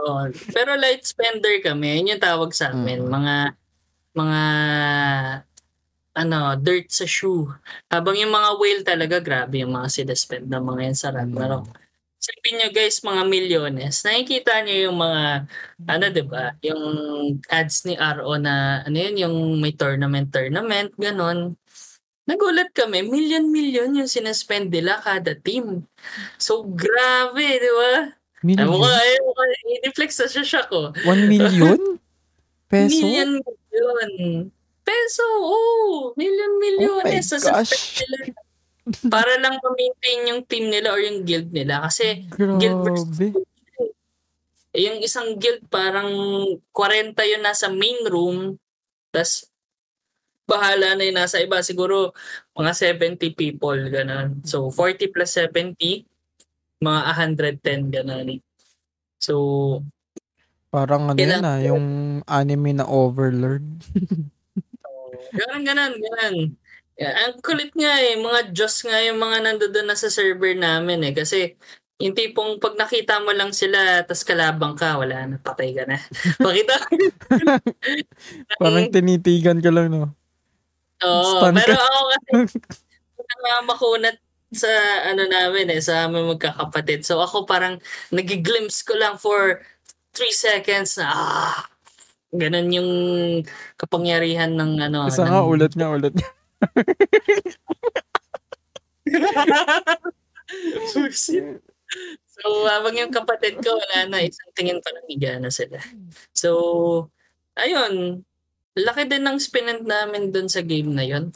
Oo. 0.00 0.32
Pero 0.32 0.80
light 0.80 1.04
spender 1.04 1.60
kami, 1.60 2.00
yun 2.00 2.16
yung 2.16 2.24
tawag 2.24 2.56
sa 2.56 2.72
amin. 2.72 3.04
Mm. 3.04 3.10
Mga 3.12 3.34
mga 4.14 4.40
ano, 6.18 6.58
dirt 6.58 6.90
sa 6.90 7.06
shoe. 7.06 7.46
Habang 7.86 8.18
yung 8.18 8.34
mga 8.34 8.50
whale 8.58 8.82
talaga, 8.82 9.16
grabe 9.22 9.62
yung 9.62 9.70
mga 9.70 9.86
sinaspend 9.86 10.50
ng 10.50 10.64
mga 10.66 10.80
yan 10.90 10.98
sa 10.98 11.14
Ragnarok. 11.14 11.70
Mm. 11.70 11.86
Sabihin 12.18 12.56
nyo 12.58 12.68
guys, 12.74 12.98
mga 13.06 13.22
milyones, 13.30 14.02
nakikita 14.02 14.66
nyo 14.66 14.90
yung 14.90 14.98
mga, 14.98 15.46
ano 15.86 16.06
ba 16.26 16.58
yung 16.66 16.82
ads 17.46 17.86
ni 17.86 17.94
RO 17.94 18.34
na, 18.42 18.82
ano 18.82 18.96
yun, 18.98 19.14
yung 19.22 19.36
may 19.62 19.70
tournament-tournament, 19.70 20.98
ganon. 20.98 21.54
Nagulat 22.26 22.74
kami, 22.74 23.06
million-million 23.06 23.94
yung 23.94 24.10
sinaspend 24.10 24.74
nila 24.74 24.98
kada 24.98 25.38
team. 25.38 25.86
So, 26.42 26.66
grabe, 26.66 27.62
di 27.62 27.70
ba? 27.70 27.94
Million? 28.42 28.66
Ay, 28.66 28.74
mukha, 28.74 28.90
ay, 28.90 29.16
mukha, 29.22 29.44
i-deflex 29.78 30.10
na 30.18 30.26
siya 30.26 30.44
siya 30.44 30.62
ko. 30.66 30.90
1 31.06 31.30
million? 31.30 31.78
Peso? 32.70 32.98
Million, 32.98 33.38
million. 33.72 34.50
Peso, 34.82 35.24
oh, 35.24 36.16
million, 36.16 36.52
million. 36.56 36.90
Oh 36.96 37.04
my 37.04 37.20
sa 37.20 37.36
gosh. 37.36 38.00
nila. 38.00 38.32
Para 39.12 39.36
lang 39.36 39.60
ma-maintain 39.60 40.32
yung 40.32 40.42
team 40.48 40.72
nila 40.72 40.96
or 40.96 41.00
yung 41.04 41.28
guild 41.28 41.52
nila. 41.52 41.84
Kasi, 41.84 42.24
guild 42.32 42.80
versus 42.88 43.04
Grabe. 43.12 43.44
eh, 44.72 44.80
yung 44.88 45.04
isang 45.04 45.36
guild 45.36 45.60
parang 45.68 46.08
40 46.72 47.12
yun 47.28 47.44
nasa 47.44 47.68
main 47.68 48.00
room. 48.08 48.56
Tapos, 49.12 49.52
bahala 50.48 50.96
na 50.96 51.04
yung 51.04 51.20
nasa 51.20 51.36
iba. 51.44 51.60
Siguro, 51.60 52.16
mga 52.56 52.96
70 52.96 53.36
people, 53.36 53.76
ganun. 53.92 54.40
So, 54.48 54.72
40 54.72 55.12
plus 55.12 55.36
70, 55.36 56.08
mga 56.80 57.00
110, 57.60 57.92
ganun. 57.92 58.40
So, 59.20 59.84
Parang 60.68 61.08
ano 61.08 61.16
yan 61.16 61.44
ah, 61.44 61.58
yung 61.64 61.86
anime 62.28 62.76
na 62.76 62.84
Overlord. 62.84 63.64
Ganun, 65.28 65.62
ganun, 65.66 65.92
ganun. 66.00 66.36
Yeah, 66.98 67.14
ang 67.14 67.38
kulit 67.44 67.70
nga 67.76 68.00
eh, 68.00 68.16
mga 68.16 68.50
Diyos 68.50 68.80
nga 68.82 68.98
yung 69.04 69.20
mga 69.20 69.44
nandoon 69.44 69.86
na 69.86 69.94
sa 69.94 70.08
server 70.08 70.56
namin 70.56 71.04
eh. 71.04 71.12
Kasi 71.14 71.54
yung 71.98 72.14
tipong 72.14 72.58
pag 72.58 72.74
nakita 72.74 73.22
mo 73.22 73.30
lang 73.34 73.54
sila 73.54 74.02
tas 74.06 74.24
kalabang 74.26 74.74
ka, 74.74 74.98
wala 74.98 75.26
na, 75.26 75.36
patay 75.38 75.74
ka 75.74 75.84
na. 75.86 75.98
Pakita. 76.42 76.74
Parang 78.62 78.90
tinitigan 78.90 79.62
ka 79.62 79.70
lang, 79.70 79.94
no? 79.94 80.10
Oo, 81.06 81.44
Stun 81.44 81.54
pero 81.54 81.74
ka. 81.76 81.86
ako 81.86 81.98
kasi 82.08 82.30
makunat 83.68 84.16
sa 84.48 84.70
ano 85.06 85.22
namin 85.28 85.68
eh, 85.70 85.80
sa 85.84 86.08
aming 86.08 86.34
magkakapatid. 86.34 87.04
So 87.04 87.20
ako 87.20 87.44
parang 87.44 87.78
nagiglimpse 88.10 88.80
ko 88.82 88.96
lang 88.96 89.20
for 89.20 89.60
3 90.18 90.34
seconds 90.34 90.98
na 90.98 91.06
ah, 91.06 91.54
ganun 92.34 92.68
yung 92.74 92.90
kapangyarihan 93.78 94.50
ng 94.50 94.90
ano. 94.90 95.06
Isa 95.06 95.22
ng- 95.22 95.30
nga, 95.30 95.46
ulat 95.46 95.72
nga, 95.78 95.88
ulat 95.94 96.14
nga. 96.18 96.28
Bullshit. 100.92 101.62
So, 102.38 102.68
habang 102.70 102.94
yung 102.94 103.10
kapatid 103.14 103.58
ko, 103.64 103.74
wala 103.74 104.06
na. 104.06 104.22
Isang 104.22 104.52
tingin 104.54 104.78
pa 104.84 104.90
lang 104.94 105.06
higa 105.08 105.32
na 105.40 105.50
sila. 105.50 105.80
So, 106.36 107.10
ayun. 107.58 108.22
Laki 108.78 109.10
din 109.10 109.26
ng 109.26 109.42
spinend 109.42 109.88
namin 109.88 110.30
dun 110.30 110.46
sa 110.46 110.62
game 110.62 110.94
na 110.94 111.02
yon. 111.02 111.34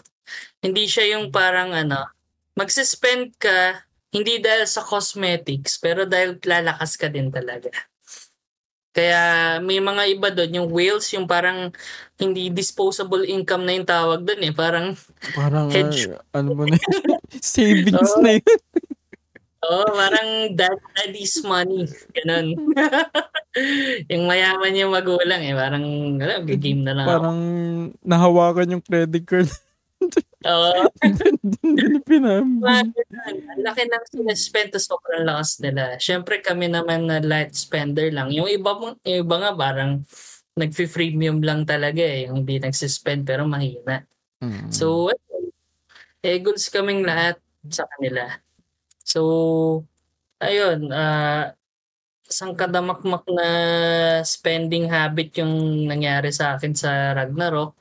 Hindi 0.62 0.86
siya 0.86 1.18
yung 1.18 1.34
parang 1.34 1.74
ano, 1.74 2.06
magsispend 2.54 3.34
ka, 3.34 3.82
hindi 4.14 4.38
dahil 4.38 4.68
sa 4.68 4.86
cosmetics, 4.86 5.82
pero 5.82 6.06
dahil 6.06 6.38
lalakas 6.38 6.94
ka 6.94 7.10
din 7.10 7.34
talaga. 7.34 7.72
Kaya 8.92 9.20
may 9.64 9.80
mga 9.80 10.02
iba 10.12 10.28
doon, 10.28 10.52
yung 10.52 10.68
whales, 10.68 11.08
yung 11.16 11.24
parang 11.24 11.72
hindi 12.20 12.52
disposable 12.52 13.24
income 13.24 13.64
na 13.64 13.72
yung 13.72 13.88
tawag 13.88 14.20
doon 14.20 14.40
eh. 14.44 14.52
Parang 14.52 14.92
Parang, 15.32 15.72
Hedge. 15.72 16.12
ah, 16.12 16.20
ano 16.36 16.52
mo 16.52 16.68
na 16.68 16.76
yun? 16.76 16.92
Savings 17.40 18.12
Oo. 18.12 18.20
na 18.20 18.36
yun. 18.36 18.56
Oo, 19.62 19.86
parang 19.94 20.28
dad, 20.58 20.76
daddy's 20.92 21.40
money. 21.46 21.88
Ganon. 22.18 22.52
yung 24.12 24.24
mayaman 24.28 24.74
yung 24.74 24.92
magulang 24.92 25.40
eh. 25.40 25.54
Parang, 25.56 25.84
alam, 26.18 26.44
game 26.44 26.82
na 26.84 26.92
lang 26.92 27.06
ako. 27.06 27.12
Parang 27.16 27.38
nahawakan 28.02 28.72
yung 28.76 28.84
credit 28.84 29.24
card. 29.24 29.48
Oo. 30.50 30.90
Doon 31.62 32.02
pinambili. 32.02 32.90
Ang 33.28 33.62
laki 33.62 33.82
ng 33.86 34.04
sinaspend 34.10 34.74
to 34.74 34.80
sobrang 34.80 35.24
lakas 35.26 35.62
nila. 35.62 35.96
Siyempre 35.98 36.42
kami 36.42 36.70
naman 36.70 37.06
na 37.06 37.22
light 37.22 37.54
spender 37.54 38.10
lang. 38.10 38.30
Yung 38.34 38.50
iba, 38.50 38.74
yung 39.06 39.18
iba 39.26 39.36
nga 39.38 39.52
parang 39.54 40.02
nagfi-freemium 40.58 41.40
lang 41.40 41.64
talaga 41.64 42.02
eh. 42.02 42.28
Yung 42.28 42.44
hindi 42.44 42.58
nagsispend 42.58 43.24
pero 43.24 43.46
mahina. 43.48 44.04
Mm. 44.42 44.68
So, 44.74 45.08
eh, 46.22 46.38
goods 46.42 46.68
kaming 46.68 47.06
lahat 47.06 47.38
sa 47.70 47.86
kanila. 47.86 48.26
So, 49.02 49.20
ayun, 50.42 50.90
ah 50.90 51.54
isang 52.32 52.56
kadamakmak 52.56 53.28
na 53.28 53.46
spending 54.24 54.88
habit 54.88 55.36
yung 55.36 55.84
nangyari 55.84 56.32
sa 56.32 56.56
akin 56.56 56.72
sa 56.72 57.12
Ragnarok. 57.12 57.76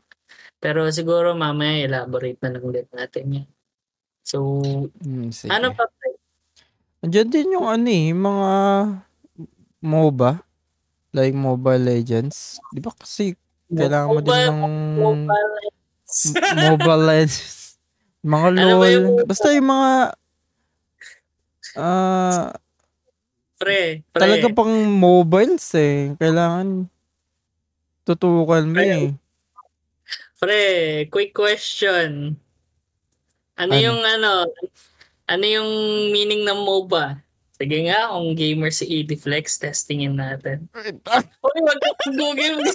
Pero 0.60 0.92
siguro 0.92 1.32
mamaya 1.34 1.88
elaborate 1.88 2.38
na 2.44 2.60
lang 2.60 2.66
din 2.68 2.88
natin 2.92 3.26
yan. 3.32 3.51
So, 4.32 4.64
Mm, 4.98 5.28
sige. 5.30 5.52
ano 5.52 5.76
pa? 5.76 5.84
Andiyan 7.02 7.28
din 7.28 7.52
yung 7.52 7.68
ano 7.68 7.84
eh, 7.86 8.04
yung 8.10 8.24
mga 8.24 8.52
MOBA. 9.82 10.32
Like 11.12 11.36
Mobile 11.36 11.84
Legends. 11.84 12.56
Di 12.72 12.80
ba 12.80 12.96
kasi 12.96 13.36
kailangan 13.68 14.08
mo 14.08 14.20
din 14.20 14.32
Mobile- 14.32 14.48
ng 14.48 14.62
Mobile 14.96 15.56
M- 16.08 16.64
Mobile 16.72 17.04
Legends. 17.04 17.76
Mga 18.22 18.48
Ano 18.48 18.56
ba 18.56 18.64
LOL. 18.80 18.88
yung- 18.90 19.20
Basta 19.26 19.48
yung 19.52 19.68
mga 19.68 19.92
ah 21.74 22.52
pre, 23.58 24.04
pre. 24.08 24.20
talaga 24.20 24.48
pang 24.52 24.72
mobiles 24.90 25.68
eh. 25.74 26.16
Kailangan 26.18 26.88
tutukan 28.04 28.66
mo 28.66 28.80
eh. 28.80 29.12
Pre, 30.38 30.64
quick 31.08 31.32
question. 31.32 32.34
Ano, 33.62 33.78
Ano? 33.78 33.86
yung 33.86 34.02
ano, 34.02 34.32
ano 35.30 35.46
yung 35.46 35.70
meaning 36.10 36.42
ng 36.42 36.60
MOBA? 36.66 37.22
Sige 37.62 37.78
nga, 37.86 38.10
kung 38.10 38.34
gamer 38.34 38.74
si 38.74 38.90
Ediflex, 38.90 39.62
testingin 39.62 40.18
natin. 40.18 40.66
Uy, 40.74 41.60
wag 41.62 41.78
ka 41.78 42.10
Google. 42.10 42.58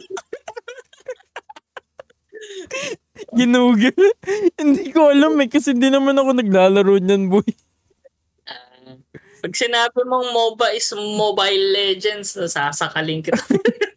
Ginugil. 3.34 3.96
hindi 4.54 4.94
ko 4.94 5.10
alam 5.10 5.34
eh 5.42 5.50
kasi 5.50 5.74
hindi 5.74 5.90
naman 5.90 6.14
ako 6.14 6.38
naglalaro 6.38 7.02
niyan 7.02 7.26
boy. 7.26 7.48
Ah, 8.46 8.94
pag 9.42 9.54
sinabi 9.58 10.06
mong 10.06 10.30
MOBA 10.30 10.66
is 10.78 10.86
Mobile 10.94 11.66
Legends, 11.74 12.38
nasasakaling 12.38 13.26
kita. 13.26 13.42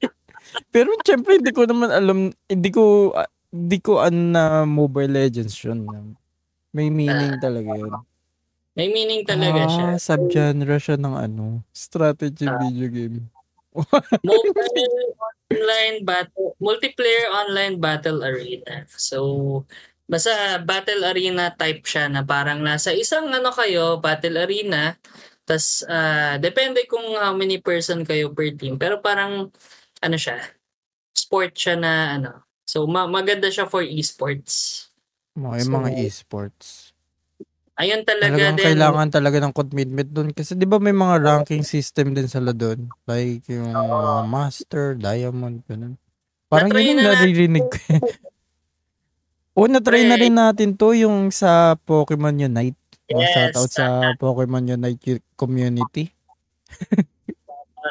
Pero 0.73 0.89
syempre 1.05 1.37
hindi 1.37 1.53
ko 1.53 1.69
naman 1.69 1.93
alam, 1.93 2.33
hindi 2.49 2.69
ko 2.73 3.13
ah, 3.13 3.29
hindi 3.53 3.77
ko 3.77 4.01
ano 4.01 4.19
na 4.33 4.43
Mobile 4.65 5.13
Legends 5.13 5.53
yun. 5.61 5.85
May 6.69 6.93
meaning 6.93 7.41
talaga 7.41 7.71
yun. 7.73 7.93
May 8.77 8.87
meaning 8.93 9.25
talaga 9.25 9.65
siya. 9.67 9.87
Ah, 9.91 9.99
subgenre 9.99 10.77
siya 10.77 10.97
ng 11.01 11.15
ano, 11.17 11.65
strategy 11.73 12.45
Ah. 12.45 12.57
video 12.61 12.87
game. 12.87 13.17
Mobile 14.25 15.13
online 15.49 16.05
battle, 16.05 16.53
multiplayer 16.61 17.25
online 17.33 17.75
battle 17.81 18.21
arena. 18.21 18.85
So, 18.93 19.65
basta 20.09 20.61
battle 20.61 21.05
arena 21.05 21.53
type 21.53 21.85
siya 21.85 22.09
na 22.09 22.21
parang 22.25 22.61
nasa 22.61 22.93
isang 22.93 23.29
ano 23.29 23.49
kayo, 23.53 23.97
battle 24.01 24.41
arena, 24.45 24.97
tas 25.45 25.81
ah, 25.89 26.37
depende 26.37 26.85
kung 26.85 27.17
how 27.17 27.33
many 27.33 27.57
person 27.61 28.05
kayo 28.05 28.29
per 28.33 28.53
team. 28.53 28.77
Pero 28.77 29.01
parang 29.01 29.49
ano 29.99 30.17
siya, 30.17 30.37
sport 31.13 31.57
siya 31.57 31.75
na 31.77 31.93
ano. 32.17 32.31
So, 32.69 32.85
ma- 32.85 33.09
maganda 33.09 33.49
siya 33.49 33.65
for 33.65 33.81
esports. 33.81 34.88
Mga, 35.39 35.55
yung 35.57 35.73
mga 35.73 35.89
So, 35.89 35.99
esports. 36.01 36.67
Ayun 37.73 38.03
talaga 38.03 38.35
Talagang 38.35 38.57
din. 38.59 38.65
kailangan 38.67 39.07
talaga 39.07 39.37
ng 39.39 39.53
commitment 39.55 40.09
doon. 40.11 40.29
Kasi 40.29 40.51
di 40.53 40.67
ba 40.67 40.77
may 40.77 40.91
mga 40.91 41.15
ranking 41.17 41.63
system 41.63 42.11
din 42.11 42.27
sila 42.27 42.51
doon? 42.51 42.91
Like 43.07 43.47
yung 43.47 43.71
mga 43.71 44.27
master, 44.27 44.85
diamond, 44.93 45.63
ganun. 45.63 45.95
Parang 46.45 46.67
yun 46.73 46.99
na 46.99 47.15
naririnig 47.15 47.63
ko. 47.63 47.79
o, 49.55 49.63
na-try 49.71 50.03
na 50.03 50.17
rin 50.17 50.35
natin 50.35 50.75
to 50.75 50.91
yung 50.91 51.31
sa 51.31 51.79
Pokemon 51.79 52.41
Unite. 52.41 52.75
O, 53.09 53.17
Yes, 53.17 53.31
shoutout 53.31 53.71
sa 53.71 53.85
Pokemon 54.19 54.67
Unite 54.67 55.23
community. 55.33 56.11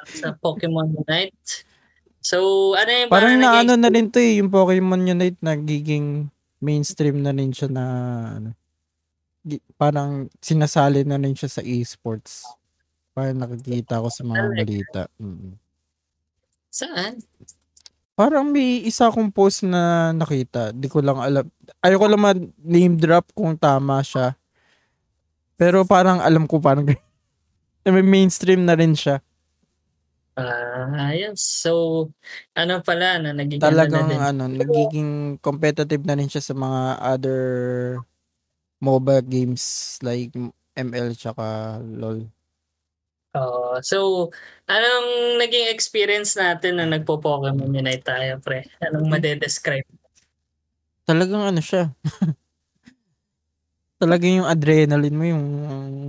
sa 0.05 0.37
Pokemon 0.37 0.95
Unite. 0.97 1.65
So, 2.21 2.39
ano 2.75 2.91
yung 2.93 3.09
Parang 3.09 3.35
na 3.35 3.57
naging- 3.57 3.61
ano 3.65 3.73
na 3.79 3.89
rin 3.89 4.07
to 4.11 4.19
eh, 4.19 4.37
yung 4.37 4.53
Pokemon 4.53 5.09
Unite 5.09 5.41
nagiging 5.41 6.29
mainstream 6.59 7.23
na 7.23 7.31
rin 7.35 7.55
siya 7.55 7.68
na 7.71 7.85
ano, 8.38 8.51
parang 9.79 10.27
sinasali 10.42 11.07
na 11.07 11.16
rin 11.16 11.35
siya 11.35 11.49
sa 11.49 11.62
esports. 11.62 12.44
Parang 13.14 13.38
nakikita 13.38 14.03
ko 14.03 14.09
sa 14.11 14.23
mga 14.27 14.44
balita. 14.55 15.03
Mm. 15.18 15.59
Saan? 16.68 17.23
Parang 18.18 18.51
may 18.51 18.83
isa 18.83 19.07
akong 19.07 19.31
post 19.31 19.62
na 19.62 20.11
nakita. 20.11 20.75
Di 20.75 20.90
ko 20.90 20.99
lang 20.99 21.23
alam. 21.23 21.47
Ayoko 21.83 22.07
lang 22.11 22.23
ma-name 22.23 22.99
drop 22.99 23.31
kung 23.31 23.55
tama 23.55 24.03
siya. 24.03 24.35
Pero 25.59 25.87
parang 25.87 26.23
alam 26.23 26.47
ko 26.47 26.59
parang 26.59 26.87
may 27.87 28.05
mainstream 28.05 28.66
na 28.66 28.75
rin 28.75 28.94
siya. 28.94 29.23
Ah, 30.38 31.11
yes. 31.18 31.42
So, 31.42 31.72
ano 32.55 32.79
pala, 32.87 33.18
no, 33.18 33.35
naging 33.35 33.59
Talagang 33.59 34.07
ano 34.07 34.14
na 34.22 34.31
din. 34.31 34.38
ano, 34.38 34.44
nagiging 34.55 35.11
competitive 35.42 36.03
na 36.07 36.14
rin 36.14 36.31
siya 36.31 36.42
sa 36.46 36.55
mga 36.55 36.81
other 37.03 37.42
mobile 38.79 39.27
games 39.27 39.98
like 40.07 40.31
ML 40.79 41.11
tsaka 41.18 41.83
LOL. 41.83 42.22
Oo. 43.35 43.77
so, 43.85 44.31
anong 44.70 45.37
naging 45.42 45.68
experience 45.74 46.33
natin 46.38 46.79
na 46.81 46.87
nagpo-Pokemon 46.87 47.74
Unite 47.77 48.07
tayo, 48.07 48.38
pre? 48.40 48.64
Anong 48.81 49.11
madedescribe? 49.11 49.85
Talagang 51.05 51.42
ano 51.44 51.61
siya. 51.61 51.92
Talagang 53.99 54.43
yung 54.43 54.49
adrenaline 54.49 55.19
mo 55.19 55.25
yung 55.27 55.45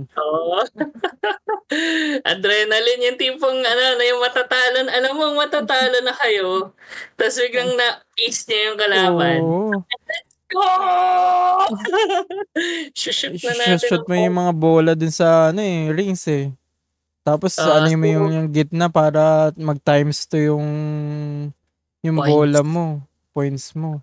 Oo. 0.06 0.62
Adrenaline 2.30 3.02
yung 3.10 3.18
tipong 3.18 3.58
ano, 3.62 3.82
na 3.98 4.04
yung 4.06 4.22
matatalo. 4.22 4.78
Alam 4.86 5.12
mo, 5.18 5.24
matatalo 5.34 5.98
na 6.02 6.14
kayo. 6.14 6.70
Tapos 7.18 7.36
biglang 7.42 7.74
na-ace 7.74 8.46
niya 8.46 8.60
yung 8.70 8.78
kalaban. 8.78 9.40
Oo. 9.42 9.70
Go! 10.50 10.66
Shoot 12.98 13.38
na 13.38 13.54
natin. 13.54 13.86
Shoot 13.86 14.02
mo 14.02 14.18
yung 14.18 14.34
mga 14.34 14.52
bola 14.58 14.92
dun 14.98 15.14
sa 15.14 15.54
ano 15.54 15.62
eh, 15.62 15.94
rings 15.94 16.26
eh. 16.26 16.50
Tapos 17.22 17.54
Ah, 17.54 17.78
ano 17.78 17.86
so- 17.86 17.94
yung, 17.94 18.30
yung 18.34 18.48
gitna 18.50 18.90
para 18.90 19.54
mag 19.54 19.78
times 19.78 20.26
to 20.26 20.42
yung 20.42 20.66
yung 22.02 22.18
Points. 22.18 22.32
bola 22.34 22.60
mo, 22.66 22.84
points 23.30 23.70
mo. 23.78 24.02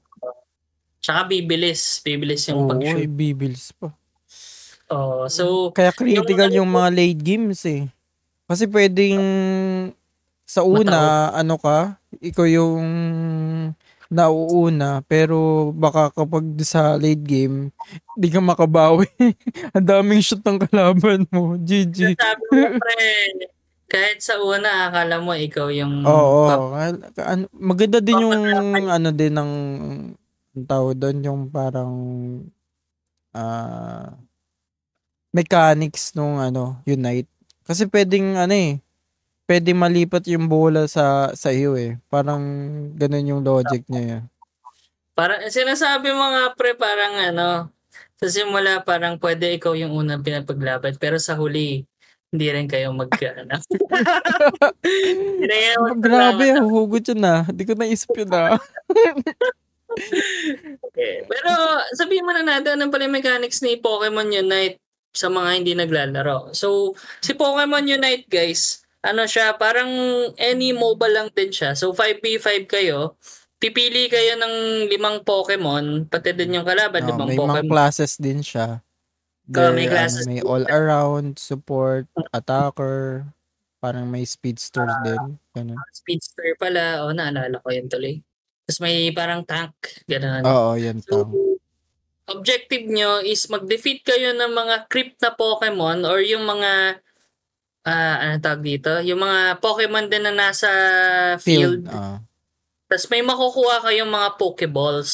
Tsaka 1.08 1.24
bibilis. 1.24 2.04
Bibilis 2.04 2.44
yung 2.52 2.68
Oo, 2.68 2.76
pag-shoot. 2.76 3.00
ibibilis 3.00 3.72
pa. 3.72 3.96
Oo. 4.92 5.32
so, 5.32 5.72
Kaya 5.72 5.96
critical 5.96 6.52
yung, 6.52 6.68
mga 6.68 6.90
late 6.92 7.22
games 7.24 7.64
eh. 7.64 7.88
Kasi 8.44 8.68
pwedeng 8.68 9.24
sa 10.44 10.68
una, 10.68 11.32
ano 11.32 11.56
ka, 11.56 11.96
ikaw 12.20 12.44
yung 12.44 12.84
nauuna, 14.12 15.00
pero 15.08 15.72
baka 15.72 16.12
kapag 16.12 16.44
sa 16.64 17.00
late 17.00 17.24
game, 17.24 17.72
di 18.20 18.28
ka 18.28 18.44
makabawi. 18.44 19.08
Ang 19.76 19.88
daming 19.88 20.24
shoot 20.24 20.44
ng 20.44 20.60
kalaban 20.60 21.24
mo. 21.32 21.56
GG. 21.56 22.16
sabi 22.20 22.44
mo, 22.52 22.68
pre, 22.80 23.00
kahit 23.88 24.20
sa 24.20 24.40
una, 24.44 24.92
akala 24.92 25.24
mo 25.24 25.32
ikaw 25.32 25.72
yung 25.72 26.04
Oo. 26.04 26.48
pap- 26.48 27.16
ka- 27.16 27.32
ano- 27.32 27.52
maganda 27.56 28.04
din 28.04 28.20
yung 28.20 28.36
ano 28.88 29.10
din 29.12 29.32
ng 29.32 29.52
ang 30.58 30.66
tawag 30.66 30.98
doon 30.98 31.18
yung 31.22 31.42
parang 31.54 31.94
ah 33.38 34.18
mechanics 35.30 36.18
nung 36.18 36.42
ano 36.42 36.82
Unite. 36.90 37.30
Kasi 37.62 37.86
pwedeng 37.86 38.34
ano 38.34 38.56
eh 38.58 38.82
pwedeng 39.48 39.80
malipat 39.80 40.28
yung 40.28 40.50
bola 40.52 40.90
sa 40.92 41.32
sa 41.38 41.54
iyo 41.56 41.78
eh. 41.80 41.96
Parang 42.12 42.42
ganun 43.00 43.30
yung 43.38 43.42
logic 43.46 43.88
niya. 43.88 44.20
eh. 44.20 44.22
Parang 45.16 45.40
sinasabi 45.48 46.12
mo 46.12 46.26
nga 46.36 46.52
pre 46.54 46.76
parang 46.76 47.16
ano, 47.16 47.72
sa 48.20 48.28
simula 48.28 48.84
parang 48.84 49.16
pwede 49.22 49.56
ikaw 49.56 49.78
yung 49.78 49.96
unang 49.96 50.22
pinapaglaban 50.22 50.98
pero 51.00 51.22
sa 51.22 51.38
huli 51.38 51.86
hindi 52.28 52.48
rin 52.52 52.68
kayo 52.68 52.92
Oh, 55.80 55.96
grabe, 56.04 56.60
hugot 56.60 57.08
yun 57.08 57.24
na. 57.24 57.48
Hindi 57.48 57.64
ko 57.64 57.72
naisip 57.72 58.12
yun 58.12 58.28
ah. 58.36 58.60
na. 58.60 58.60
Okay. 60.92 61.26
Pero 61.26 61.52
sabihin 61.94 62.26
mo 62.26 62.34
na 62.34 62.46
natin 62.46 62.78
anong 62.78 62.92
pala 62.94 63.06
yung 63.06 63.18
mechanics 63.18 63.62
ni 63.62 63.78
Pokemon 63.78 64.34
Unite 64.34 64.82
sa 65.14 65.30
mga 65.30 65.50
hindi 65.58 65.74
naglalaro. 65.74 66.54
So, 66.54 66.94
si 67.22 67.34
Pokemon 67.34 67.90
Unite 67.90 68.30
guys, 68.30 68.86
ano 69.02 69.26
siya, 69.26 69.58
parang 69.58 69.90
any 70.38 70.74
mobile 70.74 71.14
lang 71.14 71.30
din 71.34 71.50
siya. 71.50 71.74
So, 71.74 71.94
5v5 71.94 72.70
kayo. 72.70 73.18
Pipili 73.58 74.06
kayo 74.06 74.38
ng 74.38 74.86
limang 74.86 75.26
Pokemon, 75.26 76.06
pati 76.06 76.34
din 76.38 76.62
yung 76.62 76.68
kalaban, 76.68 77.02
No, 77.06 77.10
limang 77.14 77.30
may 77.34 77.38
mga 77.38 77.42
Pokemon. 77.42 77.72
classes 77.74 78.14
din 78.22 78.46
siya. 78.46 78.86
Ah, 79.48 79.72
may 79.72 79.88
There, 79.88 79.96
classes 79.96 80.28
ano, 80.28 80.30
may 80.36 80.42
all 80.44 80.66
around, 80.68 81.40
support, 81.40 82.06
attacker, 82.36 83.26
parang 83.80 84.12
may 84.12 84.28
speedsters 84.28 84.92
din. 85.08 85.40
Ganun. 85.56 85.80
Speedster 85.96 86.54
pala. 86.60 87.08
O, 87.08 87.16
naalala 87.16 87.58
ko 87.64 87.72
yun 87.72 87.88
tuloy. 87.88 88.20
Tapos 88.68 88.84
may 88.84 89.16
parang 89.16 89.42
tank. 89.42 89.72
Ganun. 90.06 90.44
Oo, 90.44 90.76
yan 90.76 91.00
So, 91.00 91.24
tang. 91.24 91.32
objective 92.28 92.84
nyo 92.84 93.24
is 93.24 93.48
mag-defeat 93.48 94.04
kayo 94.04 94.36
ng 94.36 94.52
mga 94.52 94.92
crypt 94.92 95.24
na 95.24 95.32
Pokemon 95.32 96.04
or 96.04 96.20
yung 96.20 96.44
mga 96.44 97.00
ah 97.88 98.16
ano 98.20 98.36
tawag 98.44 98.60
dito? 98.60 99.00
Yung 99.00 99.24
mga 99.24 99.64
Pokemon 99.64 100.12
din 100.12 100.28
na 100.28 100.36
nasa 100.36 100.68
field. 101.40 101.88
Field. 101.88 101.96
ah. 101.96 102.20
Tapos 102.88 103.08
may 103.08 103.24
makukuha 103.24 103.80
kayong 103.82 104.12
mga 104.12 104.36
Pokeballs. 104.36 105.12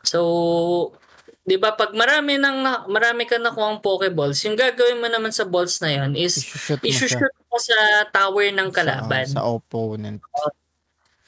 So, 0.00 0.96
'di 1.44 1.56
ba 1.56 1.72
pag 1.72 1.92
marami 1.92 2.36
nang 2.36 2.60
na- 2.60 2.88
marami 2.88 3.24
ka 3.24 3.36
nakuha 3.36 3.80
Pokeballs, 3.80 4.40
yung 4.44 4.56
gagawin 4.56 4.96
mo 4.96 5.08
naman 5.08 5.32
sa 5.32 5.44
balls 5.44 5.80
na 5.80 5.92
'yon 5.92 6.16
is 6.16 6.48
Isushoot 6.80 7.36
mo 7.48 7.60
sa 7.60 7.76
tower 8.08 8.48
ng 8.48 8.72
kalaban 8.72 9.28
sa, 9.28 9.40
sa 9.40 9.44
opponent. 9.44 10.20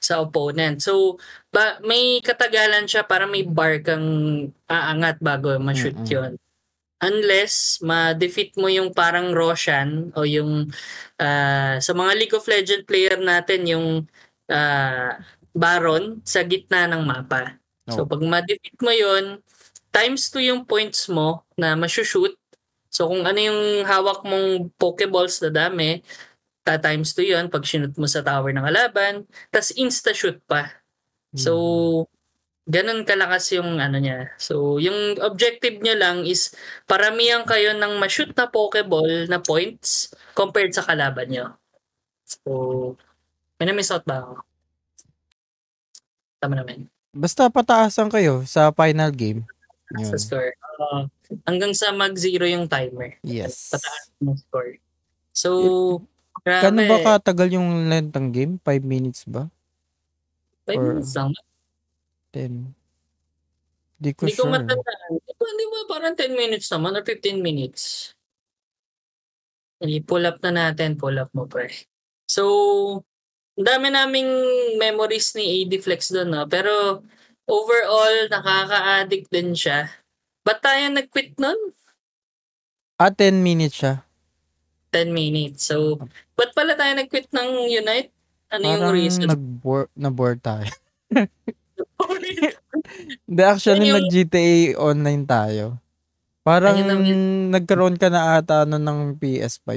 Sa 0.00 0.24
opponent. 0.24 0.80
So, 0.80 1.20
ba, 1.52 1.78
may 1.84 2.18
katagalan 2.24 2.88
siya 2.88 3.04
para 3.04 3.28
may 3.28 3.44
bar 3.44 3.78
kang 3.84 4.08
aangat 4.66 5.20
bago 5.20 5.54
ma-shoot 5.60 5.94
Mm-mm. 5.94 6.10
yun. 6.10 6.32
Unless 7.00 7.80
ma-defeat 7.80 8.60
mo 8.60 8.68
yung 8.68 8.92
parang 8.92 9.32
Roshan 9.32 10.12
o 10.16 10.24
yung 10.28 10.68
ah, 11.20 11.80
sa 11.80 11.92
mga 11.96 12.12
League 12.16 12.36
of 12.36 12.44
Legends 12.48 12.84
player 12.84 13.16
natin 13.20 13.64
yung 13.68 13.86
ah, 14.52 15.16
Baron 15.52 16.22
sa 16.24 16.44
gitna 16.44 16.86
ng 16.88 17.02
mapa. 17.04 17.56
So 17.90 18.04
Oh. 18.04 18.08
pag 18.08 18.22
ma-defeat 18.22 18.78
mo 18.84 18.92
yun, 18.92 19.40
times 19.90 20.30
2 20.30 20.44
yung 20.44 20.62
points 20.64 21.08
mo 21.10 21.42
na 21.58 21.74
ma-shoot. 21.74 22.36
So 22.90 23.08
kung 23.10 23.24
ano 23.26 23.38
yung 23.38 23.82
hawak 23.86 24.22
mong 24.26 24.70
Pokeballs 24.78 25.40
na 25.42 25.50
dami, 25.50 26.02
ta 26.62 26.76
times 26.76 27.16
2 27.16 27.32
yun 27.32 27.44
pag 27.48 27.64
sinut 27.64 27.96
mo 27.96 28.04
sa 28.04 28.20
tower 28.20 28.52
ng 28.52 28.66
kalaban, 28.66 29.24
tas 29.48 29.72
insta-shoot 29.74 30.40
pa. 30.44 30.80
So, 31.30 32.10
ganun 32.66 33.06
kalakas 33.06 33.54
yung 33.54 33.78
ano 33.78 33.98
niya. 34.02 34.34
So, 34.36 34.82
yung 34.82 35.18
objective 35.22 35.78
niya 35.78 35.96
lang 35.98 36.26
is 36.26 36.54
paramihan 36.90 37.46
kayo 37.46 37.74
ng 37.74 37.98
ma-shoot 37.98 38.34
na 38.34 38.50
Pokeball 38.50 39.30
na 39.30 39.38
points 39.38 40.10
compared 40.34 40.74
sa 40.74 40.82
kalaban 40.82 41.30
niyo. 41.30 41.46
So, 42.26 42.94
may 43.58 43.66
na-miss 43.70 43.90
out 43.94 44.06
ba 44.06 44.22
ako? 44.22 44.34
Tama 46.40 46.54
naman. 46.56 46.88
Basta 47.10 47.50
pataasan 47.50 48.08
kayo 48.08 48.46
sa 48.46 48.70
final 48.70 49.10
game. 49.10 49.44
Sa 50.06 50.14
Yun. 50.14 50.22
score. 50.22 50.52
Oo. 50.80 51.00
hanggang 51.46 51.70
sa 51.76 51.94
mag-zero 51.94 52.42
yung 52.48 52.66
timer. 52.66 53.14
Yes. 53.22 53.70
Pataas 53.70 54.10
yung 54.18 54.34
score. 54.34 54.82
So, 55.30 55.50
grabe. 56.42 56.62
Gano'n 56.68 56.86
ba 56.88 56.98
katagal 57.16 57.48
yung 57.54 57.88
length 57.88 58.12
ng 58.16 58.28
game? 58.32 58.52
5 58.62 58.84
minutes 58.84 59.24
ba? 59.28 59.48
Five 60.66 60.80
or- 60.80 60.86
minutes 60.94 61.12
lang. 61.16 61.30
10? 62.32 62.74
Di 64.00 64.10
ko 64.16 64.24
Hindi 64.24 64.36
ko 64.38 64.44
sure. 64.48 64.54
matandaan. 64.54 65.10
Di 65.20 65.32
ba, 65.36 65.46
di 65.52 65.66
ba 65.68 65.78
parang 65.84 66.14
10 66.16 66.32
minutes 66.32 66.66
naman 66.72 66.96
or 66.96 67.04
15 67.04 67.42
minutes? 67.42 68.12
I-pull 69.80 70.24
up 70.28 70.40
na 70.44 70.52
natin. 70.52 70.96
Pull 70.96 71.16
up 71.20 71.32
mo, 71.32 71.44
pre. 71.48 71.68
So, 72.28 73.02
dami 73.56 73.92
naming 73.92 74.28
memories 74.76 75.32
ni 75.36 75.64
AD 75.64 75.72
Flex 75.84 76.12
doon, 76.12 76.32
no? 76.32 76.44
Pero, 76.48 77.04
overall, 77.44 78.28
nakaka-addict 78.28 79.28
din 79.28 79.52
siya. 79.52 79.88
Ba't 80.44 80.64
tayo 80.64 80.80
nag-quit 80.92 81.36
nun? 81.36 81.58
Ah, 83.00 83.12
10 83.12 83.40
minutes 83.40 83.80
siya. 83.80 84.04
10 84.92 85.12
minutes. 85.12 85.64
So, 85.68 85.96
ba't 86.40 86.50
pala 86.50 86.72
tayo 86.72 86.92
nag-quit 86.94 87.28
ng 87.28 87.48
Unite? 87.68 88.08
Ano 88.48 88.64
yung 88.64 88.80
Parang 88.82 88.96
reason? 88.96 89.28
nag-board, 89.28 89.88
na-board 89.94 90.40
tayo. 90.40 90.64
Hindi, 93.28 93.42
actually, 93.42 93.84
Yun 93.84 93.90
yung- 93.90 93.98
nag-GTA 94.02 94.50
online 94.76 95.24
tayo. 95.24 95.78
Parang 96.40 96.74
Ayun 96.74 96.90
ang- 96.90 97.52
nagkaroon 97.52 97.96
ka 97.96 98.08
na 98.08 98.40
ata 98.40 98.64
ano 98.64 98.76
ng 98.76 99.14
PS5. 99.14 99.68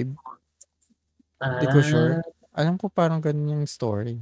Hindi 1.38 1.66
ko 1.68 1.78
Ah, 1.78 1.86
sure. 1.86 2.12
Alam 2.54 2.78
ko 2.78 2.88
parang 2.88 3.20
ganun 3.20 3.52
yung 3.54 3.66
story. 3.66 4.16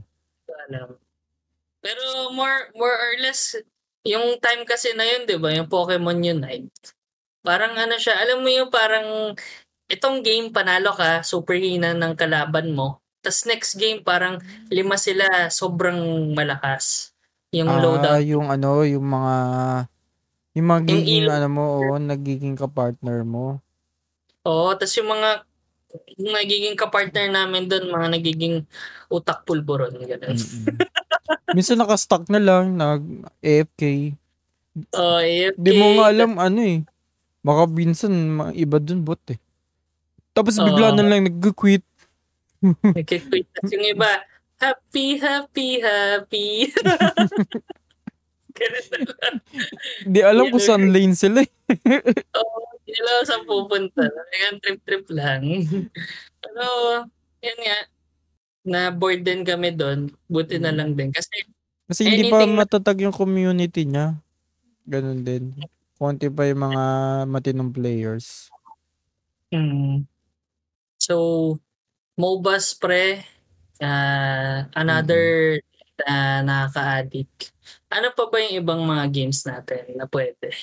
alam. 0.67 0.95
Pero 1.79 2.01
more 2.31 2.69
more 2.73 2.93
or 2.93 3.13
less 3.19 3.57
yung 4.01 4.39
time 4.39 4.63
kasi 4.63 4.93
na 4.93 5.03
yun, 5.03 5.25
'di 5.25 5.35
ba? 5.35 5.51
Yung 5.51 5.67
Pokemon 5.67 6.23
Unite. 6.23 6.71
Parang 7.41 7.73
ano 7.73 7.93
siya, 7.95 8.17
alam 8.17 8.39
mo 8.39 8.47
yung 8.47 8.69
parang 8.69 9.33
itong 9.91 10.23
game 10.23 10.49
panalo 10.49 10.95
ka, 10.95 11.21
super 11.21 11.59
hina 11.59 11.91
ng 11.91 12.15
kalaban 12.15 12.71
mo. 12.71 12.97
tas 13.21 13.45
next 13.45 13.77
game 13.77 14.01
parang 14.01 14.41
lima 14.73 14.97
sila 14.97 15.45
sobrang 15.53 16.33
malakas. 16.33 17.13
Yung 17.53 17.69
Ah, 17.69 17.77
loadout. 17.77 18.17
yung 18.25 18.49
ano, 18.49 18.81
yung 18.81 19.05
mga 19.05 19.35
yung 20.57 20.67
magiging 20.67 21.29
ilog- 21.29 21.35
ano 21.37 21.47
mo, 21.47 21.63
oo, 21.77 21.93
nagiging 22.01 22.57
ka-partner 22.57 23.21
mo. 23.21 23.61
Oo, 24.41 24.73
tas 24.73 24.89
yung 24.97 25.13
mga 25.13 25.45
yung 26.17 26.33
nagiging 26.33 26.73
kapartner 26.73 27.29
namin 27.29 27.67
doon, 27.67 27.93
mga 27.93 28.07
nagiging 28.09 28.55
utak 29.05 29.43
pulburon. 29.45 29.91
Ganun. 30.01 30.39
Minsan 31.53 31.77
naka-stuck 31.77 32.25
na 32.31 32.39
lang, 32.39 32.73
nag-AFK. 32.73 34.15
Oh, 34.95 35.19
AFK. 35.19 35.59
Di 35.59 35.71
mo 35.75 35.99
nga 35.99 36.09
alam 36.09 36.39
ano 36.39 36.59
eh. 36.63 36.79
Baka 37.43 37.67
minsan 37.67 38.11
mga 38.11 38.51
iba 38.55 38.77
dun 38.79 39.03
bot 39.03 39.19
eh. 39.29 39.37
Tapos 40.31 40.55
bigla 40.55 40.95
Oo. 40.95 40.97
na 40.97 41.03
lang 41.03 41.27
nag-quit. 41.27 41.83
Nagkikweet. 42.97 43.47
Tas 43.57 43.71
yung 43.73 43.83
iba, 43.83 44.21
happy, 44.61 45.17
happy, 45.17 45.69
happy. 45.81 46.49
Ganun 48.57 48.85
na 48.91 48.97
lang. 49.01 49.35
Di 50.05 50.19
alam 50.21 50.45
kung 50.51 50.61
saan 50.61 50.91
lane 50.91 51.15
sila 51.17 51.41
eh. 51.41 51.51
Oo, 52.39 52.57
hindi 52.77 52.91
nila 52.93 53.09
alam 53.17 53.25
saan 53.25 53.43
pupunta. 53.47 54.03
Talagang 54.05 54.59
trip-trip 54.61 55.05
lang. 55.15 55.41
Pero, 56.43 56.65
yan 57.41 57.57
nga, 57.57 57.77
na-bored 58.61 59.25
din 59.25 59.41
kami 59.41 59.73
doon. 59.73 60.11
Buti 60.29 60.61
na 60.61 60.69
lang 60.75 60.93
din. 60.93 61.09
Kasi, 61.09 61.47
Kasi 61.89 62.01
hindi 62.05 62.29
pa 62.29 62.45
matatag 62.45 63.01
yung 63.01 63.15
community 63.15 63.87
niya. 63.87 64.19
Ganun 64.85 65.25
din. 65.25 65.57
Konti 65.97 66.29
pa 66.29 66.45
yung 66.45 66.71
mga 66.71 66.83
matinong 67.25 67.71
players. 67.73 68.51
mm, 69.51 70.05
so, 71.11 71.59
MOBAs 72.15 72.79
pre, 72.79 73.19
ah, 73.83 74.63
another 74.79 75.59
na 76.01 76.41
nakaka-addict. 76.41 77.51
Ano 77.91 78.15
pa 78.15 78.25
ba 78.31 78.39
yung 78.39 78.63
ibang 78.63 78.81
mga 78.87 79.05
games 79.11 79.43
natin 79.43 79.99
na 79.99 80.07
pwede? 80.07 80.55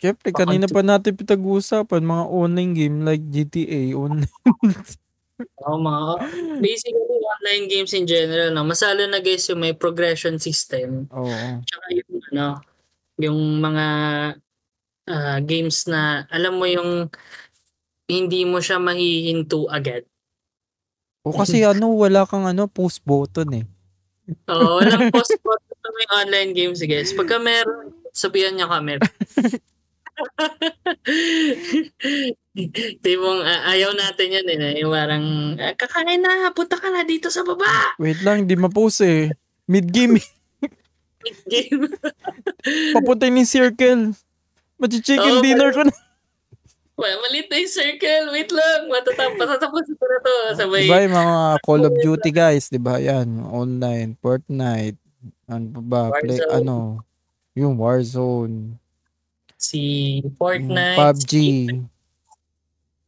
Siyempre, 0.00 0.32
kanina 0.32 0.64
pa 0.68 0.80
natin 0.80 1.16
pitag-uusapan, 1.16 2.00
mga 2.00 2.24
online 2.28 2.72
game 2.72 2.96
like 3.04 3.24
GTA 3.28 3.92
online. 3.96 4.32
Oo, 5.64 5.76
mga, 5.80 6.00
basically, 6.60 7.20
online 7.20 7.66
games 7.68 7.92
in 7.96 8.04
general, 8.04 8.52
no? 8.52 8.64
masalo 8.64 9.04
na 9.08 9.20
guys 9.20 9.48
yung 9.48 9.60
may 9.60 9.72
progression 9.72 10.36
system. 10.36 11.08
Oo. 11.12 11.64
Tsaka 11.64 11.86
yung 11.96 12.20
ano, 12.32 12.46
yung 13.20 13.40
mga 13.60 13.86
ah, 15.08 15.38
games 15.44 15.84
na 15.88 16.24
alam 16.32 16.56
mo 16.56 16.64
yung 16.64 17.08
hindi 18.10 18.42
mo 18.42 18.58
siya 18.58 18.82
mahihinto 18.82 19.70
agad. 19.70 20.02
O 21.22 21.30
kasi 21.30 21.62
ano, 21.70 21.94
wala 21.94 22.26
kang 22.26 22.50
ano, 22.50 22.66
post 22.66 23.06
button 23.06 23.62
eh. 23.62 23.64
Oo, 24.50 24.82
walang 24.82 25.10
post 25.14 25.38
button 25.42 25.76
sa 25.78 25.88
may 25.94 26.06
online 26.22 26.50
games 26.52 26.82
guys. 26.82 27.14
Pagka 27.14 27.38
meron, 27.38 27.94
sabihan 28.10 28.54
niya 28.58 28.66
kami. 28.66 28.98
Tipong 33.00 33.40
ah, 33.40 33.72
ayaw 33.72 33.96
natin 33.96 34.36
yan 34.36 34.46
eh. 34.52 34.84
Yung 34.84 34.92
parang, 34.92 35.56
ah, 35.56 35.72
kakain 35.78 36.20
na, 36.20 36.52
punta 36.52 36.76
ka 36.76 36.92
na 36.92 37.06
dito 37.06 37.32
sa 37.32 37.40
baba. 37.46 37.96
Wait 37.96 38.20
lang, 38.20 38.44
di 38.44 38.58
ma-post 38.58 39.00
eh. 39.00 39.32
Mid-game, 39.70 40.18
eh. 40.20 40.26
Game. 41.48 41.88
papunta 42.96 43.28
yung 43.28 43.44
circle. 43.44 44.16
Machi-chicken 44.80 45.40
Oo, 45.40 45.44
dinner 45.44 45.70
ko 45.72 45.84
na. 45.84 45.94
Well, 47.00 47.16
malit 47.24 47.48
na 47.48 47.56
yung 47.64 47.72
circle. 47.72 48.24
Wait 48.28 48.52
lang. 48.52 48.92
Matatapos, 48.92 49.40
matatapos 49.40 49.84
ko 49.88 50.04
na 50.04 50.18
to. 50.20 50.36
Sabay, 50.52 50.84
Diba 50.84 51.00
yung 51.00 51.16
mga 51.16 51.38
Call 51.64 51.82
of 51.88 51.96
Duty 51.96 52.28
guys, 52.28 52.68
diba 52.68 53.00
yan? 53.00 53.40
Online, 53.48 54.12
Fortnite, 54.20 55.00
ano 55.48 55.64
pa 55.72 55.80
ba? 55.80 56.02
Play, 56.20 56.36
Warzone. 56.36 56.52
ano, 56.60 56.76
yung 57.56 57.80
Warzone, 57.80 58.76
si 59.56 59.80
yung 60.20 60.36
Fortnite. 60.36 61.00
PUBG. 61.00 61.32
Si, 61.32 61.44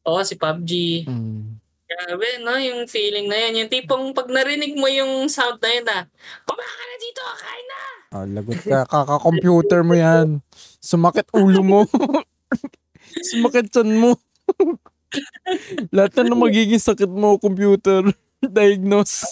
oh, 0.09 0.25
si 0.25 0.35
PUBG. 0.41 1.05
Mm. 1.05 1.61
Grabe, 1.93 2.29
no? 2.41 2.57
Yung 2.57 2.89
feeling 2.89 3.29
na 3.29 3.37
yun. 3.37 3.61
Yung 3.61 3.71
tipong 3.71 4.17
pag 4.17 4.33
narinig 4.33 4.73
mo 4.73 4.89
yung 4.89 5.29
sound 5.29 5.61
na 5.61 5.69
yun, 5.69 5.85
ah, 5.93 6.05
kumaka 6.49 6.83
na 6.89 6.97
dito, 6.97 7.21
kain 7.37 7.67
na! 7.69 7.83
Ah, 8.13 8.25
lagot 8.25 8.61
ka, 8.65 8.89
kaka-computer 8.89 9.85
mo 9.85 9.93
yan. 9.93 10.41
Sumakit 10.81 11.29
ulo 11.37 11.61
mo. 11.61 11.81
Sumakit 13.21 13.69
chan 13.69 13.89
mo. 13.89 14.17
Lahat 15.95 16.13
na 16.17 16.33
ng 16.33 16.41
magiging 16.41 16.81
sakit 16.81 17.11
mo, 17.11 17.37
computer. 17.37 18.01
Diagnose. 18.43 19.29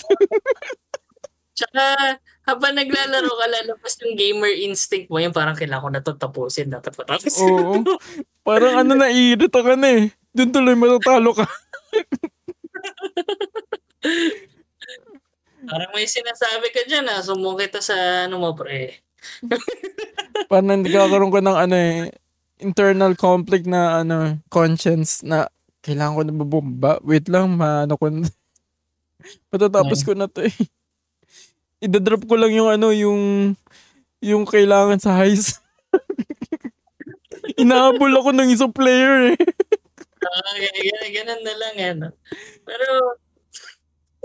Tsaka, 1.56 2.16
habang 2.46 2.76
naglalaro 2.76 3.32
ka, 3.32 3.46
lalabas 3.48 3.96
yung 4.04 4.14
gamer 4.16 4.52
instinct 4.60 5.08
mo, 5.10 5.18
yung 5.18 5.34
parang 5.34 5.56
kailangan 5.56 5.82
ko 5.82 5.90
na 5.90 6.02
to 6.04 6.12
tapusin, 6.16 6.68
na 6.70 6.80
to 6.80 6.92
tapusin. 6.92 7.48
Oo. 7.48 7.82
Parang 8.46 8.80
ano, 8.80 8.96
naiirita 8.96 9.60
ka 9.60 9.74
na 9.76 9.88
eh. 10.04 10.12
Doon 10.30 10.50
tuloy 10.54 10.76
matatalo 10.78 11.34
ka. 11.34 11.46
Parang 15.70 15.92
may 15.92 16.08
sinasabi 16.08 16.72
ka 16.72 16.88
dyan, 16.88 17.04
ah, 17.12 17.20
sumbong 17.20 17.60
kita 17.60 17.84
sa 17.84 18.24
ano 18.24 18.40
mo, 18.40 18.56
pre. 18.56 19.04
Parang 20.48 20.80
nagkakaroon 20.80 21.34
ka 21.34 21.44
ng 21.44 21.58
ano 21.68 21.76
eh, 21.76 22.08
internal 22.60 23.16
conflict 23.16 23.64
na 23.66 24.04
ano, 24.04 24.38
conscience 24.52 25.24
na 25.24 25.48
kailangan 25.80 26.16
ko 26.16 26.22
na 26.24 26.34
babomba. 26.36 26.92
Wait 27.02 27.26
lang, 27.32 27.56
maano 27.56 27.96
ko 27.96 28.12
na. 28.12 28.28
Matatapos 29.52 30.00
ko 30.04 30.12
na 30.12 30.28
to 30.28 30.44
eh. 30.44 30.54
Idadrop 31.84 32.28
ko 32.28 32.36
lang 32.36 32.52
yung 32.52 32.68
ano, 32.68 32.92
yung 32.92 33.20
yung 34.20 34.44
kailangan 34.44 35.00
sa 35.00 35.16
heist. 35.16 35.64
Inahabol 37.60 38.12
ako 38.12 38.36
ng 38.36 38.52
isang 38.52 38.72
player 38.72 39.32
eh. 39.32 39.38
Ah, 40.20 40.52
ganun, 41.08 41.40
na 41.40 41.54
lang, 41.56 41.74
ano. 41.80 42.06
Pero, 42.68 43.16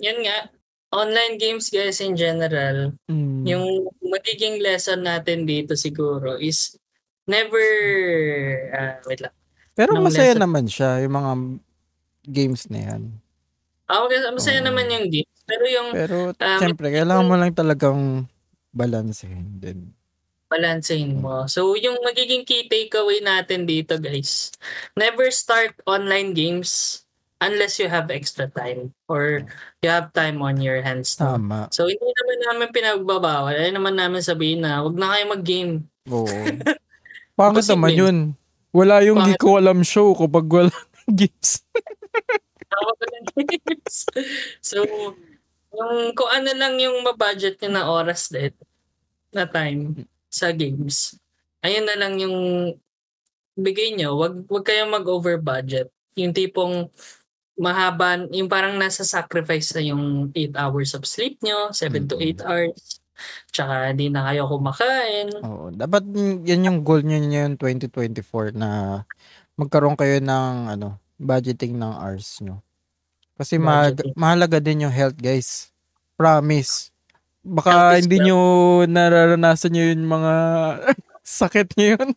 yan 0.03 0.19
nga, 0.27 0.51
online 0.91 1.39
games 1.39 1.71
guys 1.71 2.03
in 2.03 2.19
general, 2.19 2.91
Mm. 3.07 3.47
yung 3.47 3.65
magiging 4.03 4.59
lesson 4.59 5.03
natin 5.07 5.47
dito 5.47 5.75
siguro 5.79 6.35
is 6.39 6.75
never, 7.25 7.65
ah, 8.71 8.97
wait 9.05 9.21
lang. 9.21 9.33
Pero 9.75 9.91
ng 9.93 10.05
masaya 10.07 10.31
lesson. 10.31 10.43
naman 10.45 10.65
siya, 10.65 11.03
yung 11.03 11.15
mga 11.15 11.31
games 12.25 12.61
na 12.71 12.79
yan. 12.79 13.01
Ah, 13.85 14.01
okay, 14.01 14.17
masaya 14.31 14.63
Oo. 14.63 14.67
naman 14.71 14.89
yung 14.89 15.07
games. 15.11 15.35
Pero 15.45 15.63
yung 15.69 15.89
Pero, 15.93 16.17
Um, 16.33 16.57
siyempre, 16.57 16.89
kailangan 16.89 17.27
mo 17.29 17.35
lang 17.37 17.53
talagang 17.53 18.01
balansehin 18.71 19.61
din. 19.61 19.93
balansehin 20.45 21.19
mo. 21.19 21.49
So, 21.49 21.73
yung 21.73 21.99
magiging 22.05 22.45
key 22.45 22.69
takeaway 22.69 23.19
natin 23.19 23.65
dito, 23.65 23.97
guys, 23.97 24.53
never 24.95 25.27
start 25.33 25.73
online 25.89 26.31
games 26.37 27.01
unless 27.41 27.81
you 27.81 27.89
have 27.89 28.07
extra 28.13 28.47
time 28.47 28.93
or 29.09 29.43
you 29.81 29.89
have 29.89 30.13
time 30.13 30.39
on 30.39 30.61
your 30.61 30.79
hands. 30.85 31.17
No? 31.19 31.35
Tama. 31.35 31.67
So, 31.73 31.89
hindi 31.89 32.05
naman 32.07 32.37
namin 32.47 32.67
pinagbabawal. 32.71 33.57
Ay 33.57 33.73
naman 33.73 33.97
namin 33.97 34.21
sabihin 34.21 34.63
na, 34.63 34.85
wag 34.85 34.95
na 34.95 35.11
kayo 35.17 35.23
mag-game. 35.33 35.73
Oo. 36.13 36.29
Pangit 37.35 37.67
naman 37.67 37.91
yun. 37.91 38.17
Wala 38.71 39.03
yung 39.03 39.19
di 39.23 39.35
Pangit. 39.35 39.43
ko 39.43 39.59
alam 39.59 39.83
show 39.83 40.15
kapag 40.15 40.47
wala 40.47 40.71
ng 41.07 41.15
games. 41.15 41.63
so, 44.59 44.83
yung, 45.75 46.15
kung 46.15 46.31
ano 46.31 46.49
lang 46.55 46.79
yung 46.79 47.03
mabudget 47.03 47.59
nyo 47.59 47.71
na 47.71 47.83
oras 47.87 48.31
din, 48.31 48.51
na 49.35 49.43
time 49.47 50.07
sa 50.31 50.51
games, 50.55 51.19
ayun 51.59 51.83
na 51.83 51.99
lang 51.99 52.15
yung 52.19 52.37
bigay 53.55 53.95
nyo. 53.95 54.15
Wag, 54.19 54.47
wag 54.47 54.65
kayong 54.67 54.91
mag-over 54.91 55.39
budget. 55.39 55.91
Yung 56.15 56.31
tipong 56.31 56.87
mahaba, 57.55 58.27
yung 58.31 58.51
parang 58.51 58.75
nasa 58.75 59.07
sacrifice 59.07 59.71
na 59.75 59.83
yung 59.83 60.31
8 60.35 60.55
hours 60.59 60.91
of 60.95 61.07
sleep 61.07 61.39
nyo, 61.39 61.71
7 61.71 62.07
to 62.11 62.19
8 62.19 62.43
hours. 62.43 62.99
Tsaka 63.49 63.91
di 63.95 64.11
na 64.11 64.27
kayo 64.27 64.47
kumakain. 64.47 65.31
Oo. 65.41 65.71
Dapat 65.71 66.03
yan 66.43 66.67
yung 66.67 66.79
goal 66.83 67.01
nyo 67.03 67.17
yung 67.19 67.55
2024 67.57 68.51
na 68.55 69.01
magkaroon 69.55 69.95
kayo 69.95 70.19
ng 70.19 70.55
ano, 70.71 70.99
budgeting 71.15 71.79
ng 71.79 71.93
hours 71.95 72.43
nyo. 72.43 72.59
Kasi 73.35 73.59
ma- 73.59 73.91
Budgeting. 73.91 74.15
mahalaga 74.15 74.57
din 74.59 74.87
yung 74.87 74.95
health, 74.95 75.15
guys. 75.19 75.71
Promise. 76.15 76.91
Baka 77.45 77.95
Health 77.95 78.07
hindi 78.07 78.17
nyo 78.23 78.39
nararanasan 78.87 79.71
nyo 79.75 79.83
yung 79.91 80.05
mga 80.07 80.33
sakit 81.39 81.67
nyo 81.75 81.87
yun. 81.99 82.09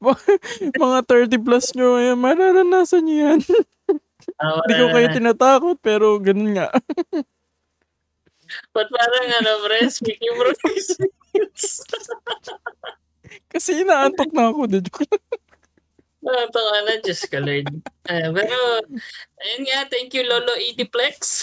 mga 0.82 0.98
30 1.04 1.44
plus 1.44 1.76
nyo, 1.76 2.00
eh, 2.00 2.16
mararanasan 2.16 3.04
nyo 3.04 3.16
yan. 3.16 3.40
Ah, 4.36 4.60
Hindi 4.60 4.74
ko 4.76 4.86
kayo 4.92 5.08
tinatakot, 5.08 5.76
pero 5.80 6.20
ganun 6.20 6.52
nga. 6.52 6.68
Ba't 8.78 8.94
parang 8.94 9.26
ano, 9.42 9.50
pre, 9.66 9.90
speaking 9.90 10.34
from 10.38 10.54
experience. 10.54 11.82
Kasi 13.52 13.82
inaantok 13.82 14.30
na 14.30 14.54
ako. 14.54 14.70
Lang. 14.70 14.86
Ah, 16.28 16.46
tama 16.46 16.86
na, 16.86 17.02
Diyos 17.02 17.26
ka, 17.26 17.42
Lord. 17.42 17.66
Ah, 18.06 18.30
pero, 18.30 18.58
ayun 19.42 19.62
nga, 19.66 19.90
thank 19.90 20.14
you, 20.14 20.22
Lolo 20.22 20.54
Ediplex. 20.62 21.42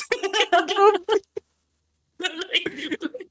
Lolo 2.23 2.39
Ediplex. 2.63 3.27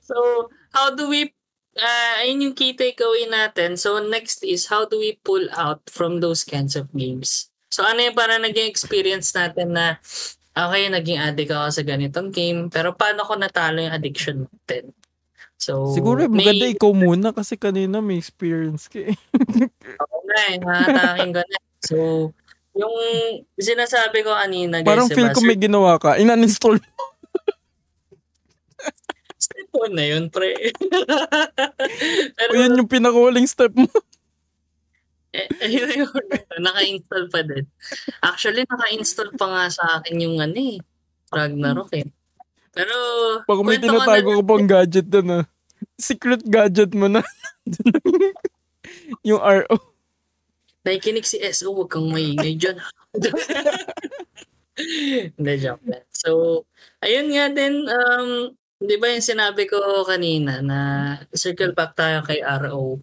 so, 0.00 0.48
how 0.72 0.94
do 0.96 1.12
we, 1.12 1.28
uh, 1.76 2.14
ayun 2.24 2.48
yung 2.48 2.56
key 2.56 2.72
takeaway 2.72 3.28
natin. 3.28 3.76
So, 3.76 4.00
next 4.00 4.40
is, 4.40 4.72
how 4.72 4.88
do 4.88 4.96
we 4.96 5.20
pull 5.20 5.52
out 5.52 5.84
from 5.92 6.24
those 6.24 6.48
kinds 6.48 6.80
of 6.80 6.88
games? 6.96 7.52
So, 7.68 7.84
ano 7.84 8.00
yung 8.00 8.16
para 8.16 8.40
naging 8.40 8.72
experience 8.72 9.36
natin 9.36 9.76
na, 9.76 10.00
okay, 10.52 10.88
naging 10.88 11.18
addict 11.18 11.50
ako 11.50 11.68
sa 11.70 11.82
ganitong 11.82 12.28
game, 12.28 12.68
pero 12.68 12.92
paano 12.92 13.24
ko 13.24 13.34
natalo 13.34 13.80
yung 13.80 13.94
addiction 13.94 14.44
natin? 14.44 14.92
So, 15.56 15.94
Siguro 15.94 16.26
may- 16.26 16.42
maganda 16.42 16.66
ikaw 16.68 16.90
muna 16.90 17.30
kasi 17.30 17.54
kanina 17.54 18.02
may 18.02 18.18
experience 18.18 18.90
ka 18.90 18.98
eh. 19.06 19.16
Na 20.32 20.36
eh, 20.48 20.56
nakataking 20.58 21.32
ko 21.32 21.42
na. 21.44 21.58
So, 21.82 21.96
yung 22.72 22.94
sinasabi 23.54 24.24
ko 24.24 24.32
kanina, 24.32 24.80
guys, 24.80 24.88
Parang 24.88 25.06
diba, 25.06 25.16
feel 25.18 25.30
ko 25.30 25.40
may 25.44 25.54
ginawa 25.54 26.00
ka. 26.00 26.16
Inan-install. 26.16 26.80
step 29.36 29.70
one 29.86 29.94
na 29.94 30.04
yun, 30.08 30.32
pre. 30.32 30.56
Pero, 32.38 32.50
O 32.50 32.58
yan 32.58 32.74
yung 32.74 32.90
pinakawaling 32.90 33.46
step 33.46 33.70
mo. 33.76 33.86
Eh, 35.32 35.48
ayun 35.64 36.04
yun, 36.04 36.24
naka-install 36.60 37.24
pa 37.32 37.40
din. 37.40 37.64
Actually, 38.20 38.68
naka-install 38.68 39.32
pa 39.34 39.46
nga 39.48 39.64
sa 39.72 39.84
akin 39.98 40.20
yung 40.20 40.36
ano 40.38 40.56
eh, 40.56 40.78
Ragnarok 41.32 41.90
eh. 41.96 42.06
Pero, 42.72 42.94
Baka 43.44 43.60
may 43.64 43.80
ko 43.80 43.84
tinatago 43.88 44.30
ka 44.40 44.44
pang 44.44 44.66
gadget 44.68 45.08
doon 45.08 45.42
ah. 45.42 45.44
Secret 45.96 46.44
gadget 46.44 46.92
mo 46.92 47.08
na. 47.08 47.24
yung 49.28 49.40
RO. 49.40 49.76
Nakikinig 50.82 51.28
si 51.28 51.38
SO, 51.54 51.72
huwag 51.72 51.92
kang 51.92 52.10
maingay 52.10 52.58
dyan. 52.58 52.76
Hindi, 55.36 55.52
joke 55.60 55.84
lang. 55.84 56.06
So, 56.10 56.64
ayun 57.04 57.30
nga 57.30 57.46
din, 57.52 57.86
um, 57.86 58.56
di 58.82 58.96
ba 58.98 59.12
yung 59.12 59.22
sinabi 59.22 59.68
ko 59.70 59.78
kanina 60.02 60.58
na 60.64 60.78
circle 61.30 61.76
back 61.76 61.94
tayo 61.94 62.24
kay 62.26 62.42
RO. 62.42 62.98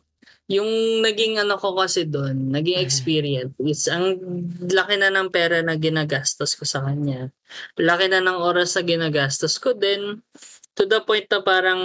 Yung 0.50 1.02
naging 1.06 1.38
ano 1.38 1.62
ko 1.62 1.78
kasi 1.78 2.10
doon, 2.10 2.50
naging 2.50 2.82
experience 2.82 3.54
is 3.62 3.86
ang 3.86 4.18
laki 4.66 4.97
na 4.97 5.14
ng 5.14 5.30
pera 5.30 5.62
na 5.62 5.78
ginagastos 5.78 6.58
ko 6.58 6.66
sa 6.66 6.82
kanya. 6.82 7.30
Laki 7.78 8.10
na 8.10 8.18
ng 8.20 8.41
oras 8.41 8.74
na 8.74 8.82
ginagastos 8.82 9.62
ko 9.62 9.78
din 9.78 10.26
to 10.74 10.89
the 10.89 11.06
point 11.06 11.30
na 11.30 11.45
parang 11.45 11.82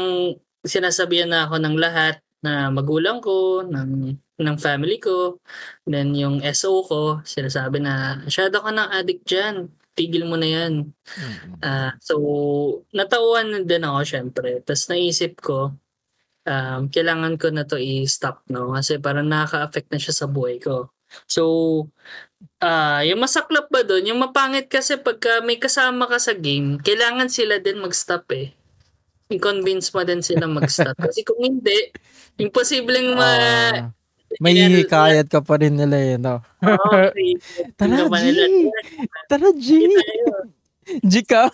sinasabihan 0.65 1.29
na 1.29 1.45
ako 1.45 1.61
ng 1.61 1.77
lahat 1.77 2.25
na 2.41 2.73
magulang 2.73 3.21
ko, 3.21 3.65
ng, 3.65 4.17
ng 4.41 4.57
family 4.61 5.01
ko, 5.01 5.41
Then 5.89 6.17
yung 6.17 6.41
SO 6.57 6.85
ko, 6.85 7.21
sinasabi 7.25 7.81
na, 7.81 8.25
masyado 8.25 8.61
ka 8.61 8.71
ng 8.73 8.91
addict 8.93 9.25
dyan. 9.29 9.69
Tigil 9.95 10.25
mo 10.27 10.37
na 10.41 10.49
yan. 10.49 10.93
Ah, 11.63 11.95
so, 12.03 12.17
natauhan 12.93 13.49
na 13.53 13.61
din 13.63 13.85
ako 13.85 14.01
syempre. 14.05 14.61
Tapos 14.65 14.89
naisip 14.91 15.41
ko, 15.41 15.73
um, 16.45 16.89
kailangan 16.89 17.35
ko 17.41 17.51
na 17.51 17.65
to 17.65 17.77
i-stop, 17.77 18.45
no? 18.49 18.73
Kasi 18.77 19.01
parang 19.01 19.29
nakaka-affect 19.29 19.89
na 19.93 20.01
siya 20.01 20.15
sa 20.15 20.27
buhay 20.29 20.61
ko. 20.61 20.93
So, 21.29 21.43
ah 22.59 23.01
yung 23.07 23.23
masaklap 23.23 23.71
ba 23.71 23.87
doon, 23.87 24.09
yung 24.11 24.21
mapangit 24.21 24.67
kasi 24.69 24.99
pagka 24.99 25.41
may 25.47 25.57
kasama 25.57 26.11
ka 26.11 26.19
sa 26.19 26.35
game, 26.37 26.81
kailangan 26.83 27.31
sila 27.31 27.61
din 27.63 27.81
mag-stop 27.81 28.29
eh. 28.35 28.53
I-convince 29.33 29.89
mo 29.95 30.05
din 30.05 30.21
sila 30.21 30.45
mag-stop. 30.45 30.95
kasi 31.01 31.25
kung 31.25 31.41
hindi, 31.41 31.91
imposibleng 32.37 33.17
ma... 33.17 33.31
Ah, 33.31 33.73
may 34.43 34.59
hikayat 34.59 35.31
ka 35.31 35.39
pa 35.41 35.63
rin 35.63 35.79
nila 35.79 35.97
eh, 35.97 36.17
no? 36.19 36.43
Okay. 36.59 37.39
Tara, 37.79 38.11
G! 38.11 38.25
Tara, 39.31 39.49
G! 39.55 39.69
G 41.07 41.15
ka? 41.23 41.49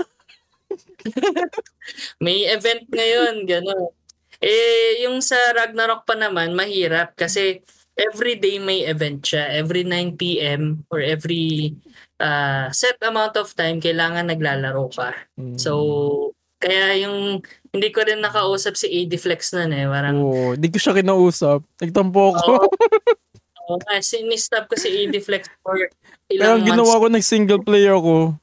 May 2.24 2.46
event 2.48 2.86
ngayon, 2.88 3.44
gano'n. 3.44 3.99
Eh, 4.40 5.04
yung 5.04 5.20
sa 5.20 5.36
Ragnarok 5.52 6.08
pa 6.08 6.16
naman, 6.16 6.56
mahirap 6.56 7.12
kasi 7.12 7.60
every 7.92 8.40
day 8.40 8.56
may 8.56 8.88
event 8.88 9.20
siya. 9.20 9.52
Every 9.52 9.84
9 9.84 10.16
p.m. 10.16 10.88
or 10.88 11.04
every 11.04 11.76
uh, 12.16 12.72
set 12.72 12.96
amount 13.04 13.36
of 13.36 13.52
time, 13.52 13.84
kailangan 13.84 14.32
naglalaro 14.32 14.88
ka. 14.88 15.12
So, 15.60 16.32
kaya 16.56 17.04
yung 17.04 17.44
hindi 17.70 17.88
ko 17.92 18.00
rin 18.02 18.20
nakausap 18.20 18.74
si 18.76 18.88
AD 18.88 19.12
Flex 19.20 19.52
nun 19.52 19.72
eh. 19.72 19.86
Parang, 19.86 20.16
Oo, 20.20 20.56
di 20.56 20.68
ko 20.68 20.76
siya 20.80 20.96
kinausap. 20.96 21.60
Nagtampo 21.80 22.34
ako. 22.36 22.52
Oo. 22.64 22.68
Oo 23.70 23.78
nga, 23.86 24.02
sinistop 24.02 24.66
ko 24.66 24.74
si 24.74 24.90
AD 24.90 25.14
Flex 25.22 25.46
for 25.62 25.78
Pero 25.78 25.88
ilang 26.32 26.58
ang 26.58 26.66
ginawa 26.66 26.96
months. 26.96 27.02
ko, 27.02 27.06
nag-single 27.14 27.62
player 27.62 27.94
ako 27.94 28.34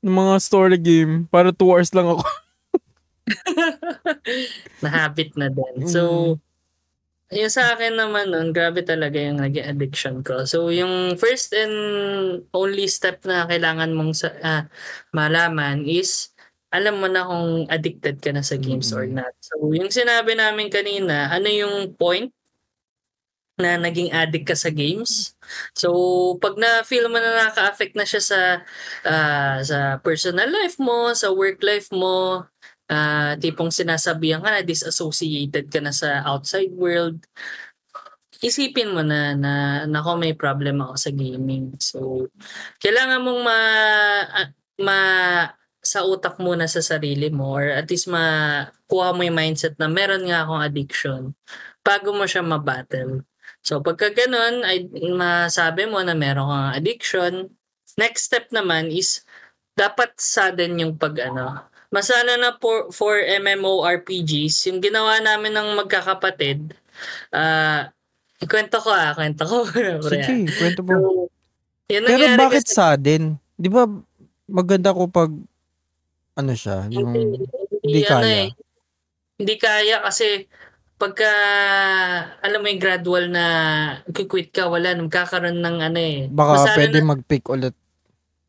ng 0.00 0.14
mga 0.16 0.34
story 0.40 0.78
game 0.80 1.12
para 1.28 1.52
2 1.52 1.60
hours 1.68 1.92
lang 1.92 2.08
ako. 2.08 2.24
na 4.82 4.88
habit 4.88 5.34
na 5.38 5.48
din. 5.50 5.84
Mm. 5.84 5.90
So, 5.90 6.00
yung 7.30 7.52
sa 7.52 7.74
akin 7.78 7.94
naman 7.94 8.34
nun, 8.34 8.50
grabe 8.50 8.82
talaga 8.82 9.14
yung 9.22 9.38
naging 9.38 9.66
addiction 9.70 10.16
ko. 10.26 10.42
So, 10.50 10.74
yung 10.74 11.14
first 11.14 11.54
and 11.54 11.74
only 12.50 12.90
step 12.90 13.22
na 13.22 13.46
kailangan 13.46 13.94
mong 13.94 14.12
sa, 14.18 14.28
ah, 14.42 14.62
malaman 15.14 15.86
is 15.86 16.34
alam 16.70 17.02
mo 17.02 17.10
na 17.10 17.26
kung 17.26 17.66
addicted 17.66 18.22
ka 18.22 18.30
na 18.30 18.46
sa 18.46 18.54
games 18.54 18.94
or 18.94 19.02
Mm. 19.06 19.22
not. 19.22 19.34
So, 19.42 19.58
yung 19.74 19.90
sinabi 19.90 20.38
namin 20.38 20.70
kanina, 20.70 21.30
ano 21.30 21.50
yung 21.50 21.94
point 21.98 22.30
na 23.60 23.76
naging 23.76 24.08
addict 24.08 24.48
ka 24.48 24.56
sa 24.56 24.72
games. 24.72 25.36
So, 25.76 25.90
pag 26.40 26.56
na-feel 26.56 27.12
mo 27.12 27.20
na 27.20 27.44
nakaka-affect 27.44 27.92
na 27.92 28.08
siya 28.08 28.22
sa 28.24 28.40
ah, 29.04 29.58
sa 29.60 30.00
personal 30.00 30.48
life 30.48 30.80
mo, 30.80 31.12
sa 31.12 31.28
work 31.28 31.60
life 31.60 31.92
mo, 31.92 32.46
ah 32.90 33.38
tipong 33.38 33.70
sinasabihan 33.70 34.42
ka 34.42 34.50
na 34.50 34.66
disassociated 34.66 35.70
ka 35.70 35.78
na 35.78 35.94
sa 35.94 36.26
outside 36.26 36.74
world, 36.74 37.22
isipin 38.42 38.92
mo 38.96 39.02
na 39.04 39.36
na 39.36 39.52
nako 39.86 40.16
may 40.18 40.34
problem 40.34 40.82
ako 40.82 40.94
sa 40.96 41.10
gaming. 41.14 41.76
So, 41.78 42.28
kailangan 42.82 43.22
mong 43.22 43.40
ma, 43.44 43.58
ah, 44.26 44.48
ma 44.80 44.98
sa 45.80 46.04
utak 46.04 46.36
muna 46.36 46.68
sa 46.68 46.84
sarili 46.84 47.32
mo 47.32 47.56
or 47.56 47.72
at 47.72 47.88
least 47.88 48.08
makuha 48.08 49.16
mo 49.16 49.24
yung 49.24 49.38
mindset 49.38 49.74
na 49.80 49.88
meron 49.88 50.28
nga 50.28 50.44
akong 50.44 50.60
addiction 50.60 51.20
bago 51.80 52.12
mo 52.12 52.28
siya 52.28 52.44
mabattle. 52.44 53.24
So 53.64 53.80
pagka 53.84 54.12
ganun, 54.12 54.64
ay 54.64 54.88
masabi 55.16 55.88
mo 55.88 56.00
na 56.04 56.16
meron 56.16 56.48
kang 56.48 56.70
addiction, 56.76 57.32
next 57.96 58.28
step 58.28 58.48
naman 58.52 58.92
is 58.92 59.24
dapat 59.76 60.16
sudden 60.20 60.80
yung 60.80 60.94
pag 61.00 61.16
ano. 61.32 61.64
Masana 61.90 62.38
na 62.38 62.54
for, 62.54 62.90
for 62.90 63.18
MMORPGs, 63.18 64.54
yung 64.66 64.78
ginawa 64.78 65.18
namin 65.18 65.50
ng 65.50 65.68
magkakapatid, 65.76 66.70
ah 67.34 67.90
ikwento 68.38 68.78
ko 68.78 68.88
ah, 68.88 69.10
kwento 69.12 69.42
ko. 69.42 69.66
ah. 69.68 69.98
Sige, 70.00 70.46
kwento 70.48 70.80
mo. 70.80 70.94
So, 70.94 71.28
yun 71.90 72.06
Pero 72.06 72.24
bakit 72.38 72.64
kasi- 72.64 72.74
sudden? 72.74 73.22
Di 73.52 73.66
ba 73.66 73.84
maganda 74.46 74.94
ko 74.94 75.04
pag 75.06 75.34
ano 76.32 76.52
siya, 76.54 76.86
yung 76.88 77.10
Hindi, 77.10 77.44
hindi 77.82 78.00
ano 78.06 78.22
kaya. 78.22 78.38
eh, 78.38 78.48
hindi 79.36 79.54
kaya 79.58 79.96
kasi 80.00 80.46
pagka 80.94 81.32
alam 82.38 82.60
mo 82.60 82.66
yung 82.68 82.78
gradual 82.78 83.24
na 83.28 83.44
quit 84.06 84.48
ka, 84.50 84.70
wala, 84.70 84.94
magkakaroon 84.94 85.58
ng 85.58 85.76
ano 85.82 85.98
eh. 85.98 86.18
Baka 86.30 86.52
Masana 86.54 86.76
pwede 86.78 86.98
na- 86.98 87.10
mag-pick 87.10 87.44
ulit. 87.50 87.74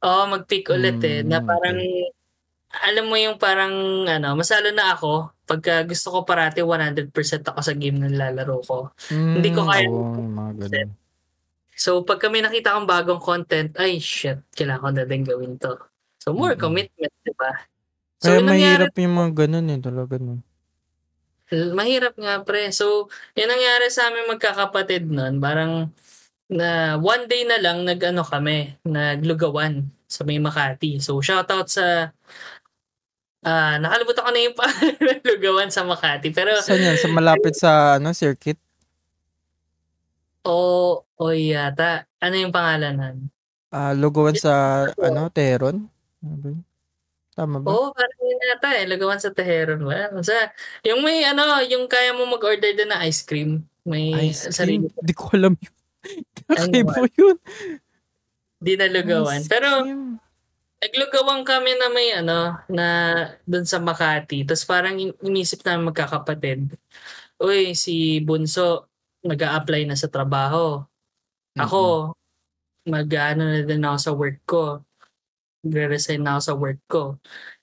Oo, 0.01 0.21
mag-pick 0.29 0.65
ulit 0.69 1.01
eh. 1.01 1.21
Na 1.21 1.39
Mm, 1.39 1.47
parang, 1.47 1.77
alam 2.79 3.11
mo 3.11 3.19
yung 3.19 3.35
parang, 3.35 3.71
ano, 4.07 4.35
masalo 4.39 4.71
na 4.71 4.95
ako 4.95 5.35
pagka 5.43 5.83
gusto 5.83 6.07
ko 6.15 6.17
parati 6.23 6.63
100% 6.63 7.11
ako 7.43 7.59
sa 7.59 7.75
game 7.75 7.99
na 7.99 8.07
nilalaro 8.07 8.63
ko. 8.63 8.95
Hindi 9.11 9.51
ko 9.51 9.67
Mm, 9.67 9.69
kaya- 9.69 9.91
ganun. 10.71 10.89
So, 11.75 12.05
pag 12.05 12.21
kami 12.21 12.39
nakita 12.39 12.77
kong 12.77 12.87
bagong 12.87 13.19
content, 13.19 13.73
ay, 13.75 13.99
shit, 13.99 14.39
kailangan 14.55 14.81
ko 14.81 14.89
na 14.95 15.03
din 15.03 15.23
gawin 15.25 15.57
to. 15.59 15.75
So, 16.21 16.31
more 16.31 16.53
Mm. 16.55 16.61
commitment, 16.61 17.13
di 17.25 17.33
ba? 17.35 17.51
So, 18.21 18.37
Kaya 18.37 18.45
mahirap 18.45 18.93
yung 18.95 19.15
mga 19.17 19.31
ganun 19.33 19.73
eh, 19.73 19.79
talaga 19.81 20.15
no. 20.21 20.39
mahirap 21.51 22.15
nga 22.15 22.39
pre. 22.47 22.71
So, 22.71 23.11
yun 23.35 23.51
nangyari 23.51 23.91
sa 23.91 24.07
amin 24.07 24.31
magkakapatid 24.31 25.09
nun. 25.11 25.43
Parang, 25.43 25.91
na 26.47 26.95
one 26.95 27.27
day 27.27 27.43
na 27.47 27.59
lang 27.59 27.83
nag-ano 27.83 28.23
kami, 28.23 28.75
naglugawan 28.83 29.87
sa 30.07 30.23
may 30.23 30.39
Makati. 30.39 30.99
So, 30.99 31.19
shoutout 31.19 31.67
sa 31.67 32.11
ah 33.41 33.77
nakalimutan 33.77 34.23
ko 34.23 34.31
na 34.31 34.41
yung 34.41 34.57
pangalan 34.61 34.95
ng 35.01 35.21
lugawan 35.25 35.69
sa 35.69 35.81
Makati. 35.83 36.29
Pero, 36.29 36.53
Saan 36.61 36.81
yan? 36.81 36.97
Sa 36.97 37.09
malapit 37.09 37.53
sa 37.55 37.97
ano, 37.97 38.13
circuit? 38.13 38.57
o, 40.41 40.57
o 41.05 41.25
yata. 41.29 42.09
Ano 42.17 42.33
yung 42.33 42.49
pangalan 42.49 42.93
nun? 42.97 43.17
Ah, 43.69 43.93
lugawan 43.93 44.33
sa 44.33 44.85
ano, 44.97 45.29
Teron? 45.29 45.85
Ano 46.21 46.35
ba 46.37 46.47
yun? 46.49 46.61
Tama 47.31 47.63
ba? 47.63 47.67
Oo, 47.71 47.93
parang 47.95 48.19
yun 48.19 48.41
yata 48.43 48.69
eh. 48.75 48.85
Lugawan 48.89 49.21
sa 49.21 49.31
Teheran 49.31 49.85
ba? 49.85 50.09
Sa, 50.19 50.33
yung 50.83 51.05
may 51.05 51.23
ano, 51.23 51.61
yung 51.63 51.85
kaya 51.87 52.11
mo 52.11 52.25
mag-order 52.27 52.73
din 52.73 52.89
na 52.89 53.05
ice 53.05 53.23
cream. 53.23 53.63
May 53.81 54.29
Ice 54.29 54.49
sarili. 54.51 54.85
cream? 54.89 55.05
Di 55.05 55.13
ko 55.15 55.29
alam 55.33 55.53
yun. 55.57 55.75
Kakaibo 56.49 57.05
yun. 57.15 57.37
Di 58.61 58.73
nalugawan. 58.77 59.41
Pero, 59.49 59.69
naglugawan 60.81 61.45
kami 61.45 61.77
na 61.77 61.87
may 61.93 62.09
ano, 62.17 62.57
na 62.65 62.87
doon 63.45 63.65
sa 63.69 63.77
Makati. 63.77 64.41
Tapos 64.43 64.65
parang 64.65 64.97
inisip 64.97 65.61
namin 65.61 65.93
magkakapatid. 65.93 66.73
Uy, 67.37 67.77
si 67.77 68.17
Bunso, 68.25 68.89
nag 69.21 69.37
apply 69.37 69.85
na 69.85 69.93
sa 69.93 70.09
trabaho. 70.09 70.81
Ako, 71.53 72.13
mag-ano 72.89 73.43
na 73.45 73.61
din 73.61 73.85
ako 73.85 73.97
sa 74.01 74.11
work 74.17 74.39
ko. 74.49 74.63
Re-resign 75.61 76.25
na 76.25 76.37
ako 76.37 76.41
sa 76.41 76.55
work 76.57 76.81
ko. 76.89 77.03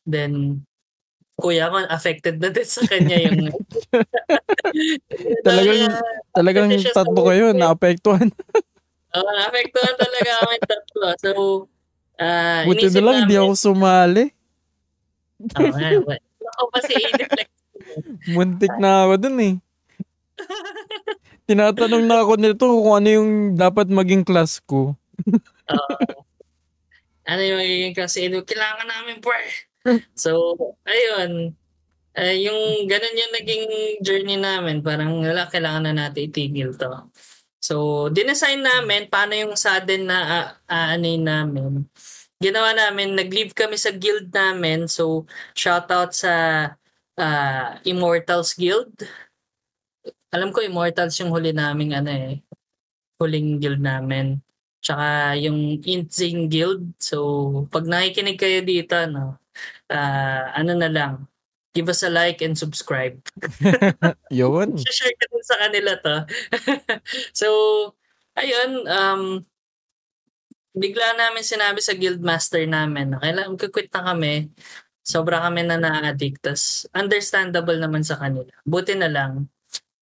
Then, 0.06 0.62
kuya 1.34 1.74
ko, 1.74 1.82
affected 1.90 2.38
na 2.38 2.54
din 2.54 2.68
sa 2.68 2.86
kanya 2.86 3.18
yung... 3.18 3.50
talagang, 5.46 5.82
talagang 6.30 6.70
tatlo 6.94 7.20
kayo, 7.26 7.50
eh. 7.50 7.58
naapektuhan. 7.58 8.30
Oo, 9.18 9.30
naapektuhan 9.34 9.96
talaga 9.98 10.30
kami 10.46 10.56
tatlo. 10.62 11.06
So, 11.18 11.30
ah 12.18 12.62
Buti 12.66 12.86
na 12.90 13.00
lang, 13.00 13.16
di 13.24 13.34
namin- 13.34 13.40
ako 13.40 13.52
sumali. 13.54 14.24
Oo 15.38 15.70
nga, 15.70 16.16
Ako 16.58 16.62
pa 16.72 16.78
si. 16.82 16.94
Muntik 18.34 18.74
na 18.78 19.06
ako 19.06 19.14
dun 19.22 19.38
eh. 19.38 19.54
Tinatanong 21.48 22.04
na 22.04 22.20
ako 22.20 22.32
nito 22.36 22.66
kung 22.66 22.94
ano 22.98 23.08
yung 23.08 23.30
dapat 23.56 23.88
maging 23.88 24.26
class 24.26 24.60
ko. 24.60 24.92
Oo. 25.72 25.94
ano 27.24 27.40
yung 27.40 27.58
magiging 27.60 27.94
kasi 27.96 28.28
Edu, 28.28 28.44
kailangan 28.44 28.88
namin 28.88 29.16
pre. 29.20 29.44
So, 30.12 30.56
ayun. 30.84 31.56
Eh, 32.18 32.34
yung 32.44 32.84
ganun 32.90 33.14
yung 33.16 33.32
naging 33.32 33.64
journey 34.02 34.36
namin. 34.36 34.82
Parang 34.82 35.22
wala, 35.22 35.46
kailangan 35.46 35.88
na 35.88 35.94
natin 35.94 36.28
itigil 36.28 36.74
to. 36.74 36.90
So, 37.58 38.06
dinesign 38.08 38.60
namin 38.60 39.08
paano 39.08 39.32
yung 39.36 39.54
sudden 39.54 40.08
na 40.08 40.18
uh, 40.18 40.46
aanay 40.66 41.16
namin. 41.16 41.86
Ginawa 42.38 42.70
namin, 42.70 43.18
nag-leave 43.18 43.50
kami 43.50 43.74
sa 43.74 43.90
guild 43.90 44.30
namin. 44.30 44.86
So, 44.86 45.26
shoutout 45.58 46.14
sa 46.14 46.34
ah, 47.18 47.68
Immortals 47.82 48.54
Guild. 48.54 48.94
Alam 50.30 50.54
ko 50.54 50.62
Immortals 50.62 51.18
yung 51.18 51.34
huli 51.34 51.50
naming 51.50 51.98
ano 51.98 52.14
eh. 52.14 52.38
Huling 53.18 53.58
guild 53.58 53.82
namin. 53.82 54.38
Tsaka 54.78 55.34
yung 55.34 55.82
Intzing 55.82 56.46
Guild. 56.46 56.94
So, 57.02 57.66
pag 57.74 57.90
nakikinig 57.90 58.38
kayo 58.38 58.62
dito, 58.62 58.94
no, 59.10 59.42
ah, 59.90 60.54
ano 60.54 60.78
na 60.78 60.86
lang, 60.86 61.26
give 61.74 61.90
us 61.90 62.06
a 62.06 62.10
like 62.10 62.38
and 62.38 62.54
subscribe. 62.54 63.18
Yun. 64.30 64.78
share 64.94 65.16
ka 65.18 65.26
din 65.26 65.42
sa 65.42 65.56
kanila 65.58 65.92
to. 65.98 66.16
so, 67.42 67.48
ayun, 68.38 68.86
um, 68.86 69.42
bigla 70.78 71.18
namin 71.18 71.42
sinabi 71.42 71.82
sa 71.82 71.92
guildmaster 71.92 72.62
namin 72.64 73.12
na 73.12 73.18
kailangan 73.18 73.58
magka-quit 73.58 73.90
na 73.92 74.02
kami. 74.14 74.34
Sobra 75.02 75.42
kami 75.42 75.66
na 75.66 75.80
na-addict. 75.80 76.40
Tas 76.44 76.86
understandable 76.94 77.76
naman 77.76 78.06
sa 78.06 78.16
kanila. 78.16 78.48
Buti 78.62 78.94
na 78.94 79.10
lang. 79.10 79.50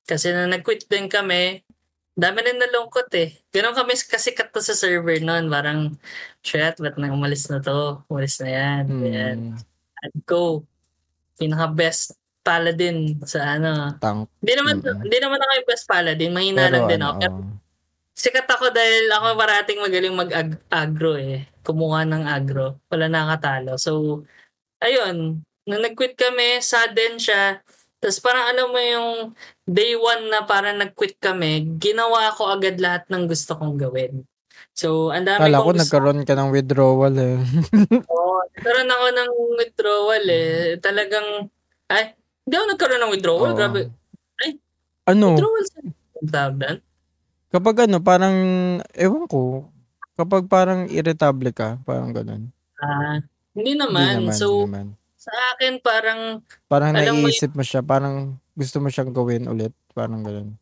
Kasi 0.07 0.31
na 0.31 0.47
nag-quit 0.47 0.87
din 0.87 1.11
kami, 1.11 1.65
dami 2.15 2.39
rin 2.43 2.59
nalungkot 2.61 3.11
eh. 3.19 3.35
Ganon 3.51 3.75
kami 3.75 3.97
kasikat 3.97 4.55
to 4.55 4.63
sa 4.63 4.77
server 4.77 5.19
noon. 5.19 5.51
Parang, 5.51 5.95
shit, 6.45 6.79
ba't 6.79 6.95
na 7.01 7.11
umalis 7.11 7.49
na 7.51 7.59
to? 7.59 8.03
Umalis 8.07 8.39
na 8.43 8.49
yan. 8.51 8.85
Yan. 9.03 9.39
Hmm, 9.57 10.05
At 10.05 10.13
go. 10.29 10.63
Pinaka-best 11.37 12.17
paladin 12.47 13.19
sa 13.27 13.59
ano, 13.59 13.99
tank. 13.99 14.31
hindi 14.39 14.53
naman, 14.55 14.79
hindi 14.79 15.19
naman 15.19 15.43
ako 15.43 15.53
yung 15.59 15.69
best 15.69 15.87
paladin. 15.91 16.31
Mahina 16.31 16.71
lang 16.71 16.87
din 16.87 17.03
ano, 17.03 17.19
ako. 17.19 17.21
Pero 17.21 17.35
oo. 17.35 17.66
Sikat 18.17 18.49
ako 18.49 18.73
dahil 18.73 19.13
ako 19.13 19.37
parating 19.37 19.79
magaling 19.85 20.17
mag-agro 20.17 21.21
eh. 21.21 21.45
Kumuha 21.61 22.09
ng 22.09 22.25
agro. 22.25 22.81
Wala 22.89 23.13
nakatalo. 23.13 23.77
So, 23.77 24.25
ayun. 24.81 25.45
Nung 25.69 25.83
nag-quit 25.85 26.17
kami, 26.17 26.65
sudden 26.65 27.21
siya. 27.21 27.61
Tapos 28.01 28.23
parang 28.23 28.49
alam 28.49 28.73
mo 28.73 28.81
yung 28.81 29.09
day 29.69 29.99
one 29.99 30.31
na 30.33 30.47
parang 30.47 30.79
nag-quit 30.81 31.19
kami, 31.21 31.77
ginawa 31.77 32.33
ko 32.33 32.49
agad 32.55 32.79
lahat 32.81 33.05
ng 33.11 33.27
gusto 33.29 33.59
kong 33.59 33.77
gawin. 33.77 34.23
So, 34.77 35.11
ang 35.11 35.27
dami 35.27 35.49
Kala 35.49 35.59
ko 35.61 35.65
kong 35.69 35.77
gusto. 35.77 35.83
nagkaroon 35.85 36.21
ka 36.23 36.35
ng 36.37 36.51
withdrawal 36.53 37.15
eh. 37.19 37.37
Oo, 38.15 38.39
nagkaroon 38.57 38.91
ako 38.93 39.07
ng 39.11 39.31
withdrawal 39.59 40.25
eh. 40.29 40.77
Talagang, 40.81 41.29
ay, 41.91 42.15
hindi 42.47 42.55
ako 42.55 42.67
nagkaroon 42.73 43.01
ng 43.03 43.13
withdrawal. 43.13 43.51
Oo. 43.53 43.59
Grabe. 43.59 43.81
Ano? 45.09 45.27
Withdrawal 45.35 45.65
sa 45.67 45.79
tawag? 46.31 46.79
Kapag 47.57 47.89
ano, 47.89 48.05
parang, 48.05 48.37
ewan 48.93 49.25
ko, 49.25 49.65
kapag 50.13 50.45
parang 50.45 50.85
irritable 50.89 51.49
ka, 51.51 51.81
parang 51.89 52.13
ganun. 52.13 52.53
Ah, 52.77 53.17
hindi 53.57 53.73
Hindi 53.73 53.81
naman. 53.81 54.29
naman, 54.29 54.37
so, 54.37 54.47
hindi 54.53 54.69
naman. 54.69 54.87
sa 55.17 55.33
akin 55.57 55.73
parang 55.81 56.21
Parang 56.69 56.93
alam 56.93 57.17
mo 57.17 57.25
naiisip 57.25 57.57
mo 57.57 57.65
siya, 57.65 57.81
parang 57.81 58.37
gusto 58.53 58.77
mo 58.77 58.93
siyang 58.93 59.09
gawin 59.11 59.49
ulit, 59.49 59.73
parang 59.91 60.21
ganun. 60.21 60.53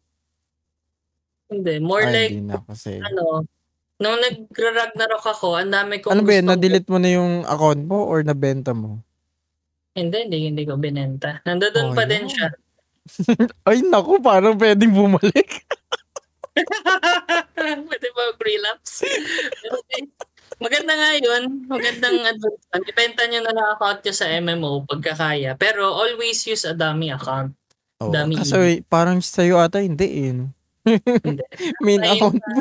hindi. 1.51 1.83
More 1.83 2.07
Ay, 2.07 2.15
like, 2.15 2.33
hindi 2.33 2.47
na 2.47 2.63
kasi. 2.63 3.03
ano, 3.03 3.43
nung 3.99 4.19
nag-Ragnarok 4.19 5.25
ako, 5.25 5.59
ang 5.59 5.75
dami 5.75 5.99
kong 5.99 6.15
Ano 6.15 6.23
ba 6.23 6.33
yun, 6.33 6.47
na-delete 6.47 6.87
mo 6.87 6.99
na 6.99 7.11
yung 7.11 7.43
account 7.43 7.83
mo 7.83 8.07
or 8.07 8.23
nabenta 8.23 8.71
mo? 8.71 9.03
Hindi, 9.95 10.27
hindi, 10.27 10.39
hindi 10.47 10.63
ko 10.63 10.79
binenta. 10.79 11.43
Nandoon 11.43 11.91
Oh, 11.91 11.95
pa 11.95 12.07
din 12.07 12.27
yun. 12.27 12.31
siya. 12.31 12.49
Ay, 13.69 13.83
naku, 13.83 14.23
parang 14.23 14.55
pwedeng 14.55 14.95
bumalik. 14.95 15.51
Pwede 17.89 18.09
ba 18.15 18.23
relapse? 18.39 19.03
Maganda 20.63 20.93
nga 20.95 21.11
yun. 21.19 21.67
Magandang 21.67 22.19
advice. 22.23 22.63
Ibenta 22.87 23.27
nyo 23.27 23.41
na 23.43 23.53
lang 23.55 23.69
account 23.75 24.01
nyo 24.07 24.15
sa 24.15 24.27
MMO 24.31 24.87
pagka 24.87 25.15
kaya. 25.19 25.59
Pero 25.59 25.91
always 25.91 26.47
use 26.47 26.63
a 26.65 26.75
dummy 26.75 27.11
account. 27.11 27.55
Oh, 28.03 28.11
Dami 28.11 28.39
kasi 28.39 28.83
parang 28.87 29.23
sa'yo 29.23 29.59
ata 29.59 29.83
hindi 29.83 30.31
eh. 30.31 30.33
no? 30.35 30.51
Hindi. 30.87 31.43
Main 31.85 32.03
Ayun 32.03 32.13
account 32.19 32.37
na. 32.39 32.55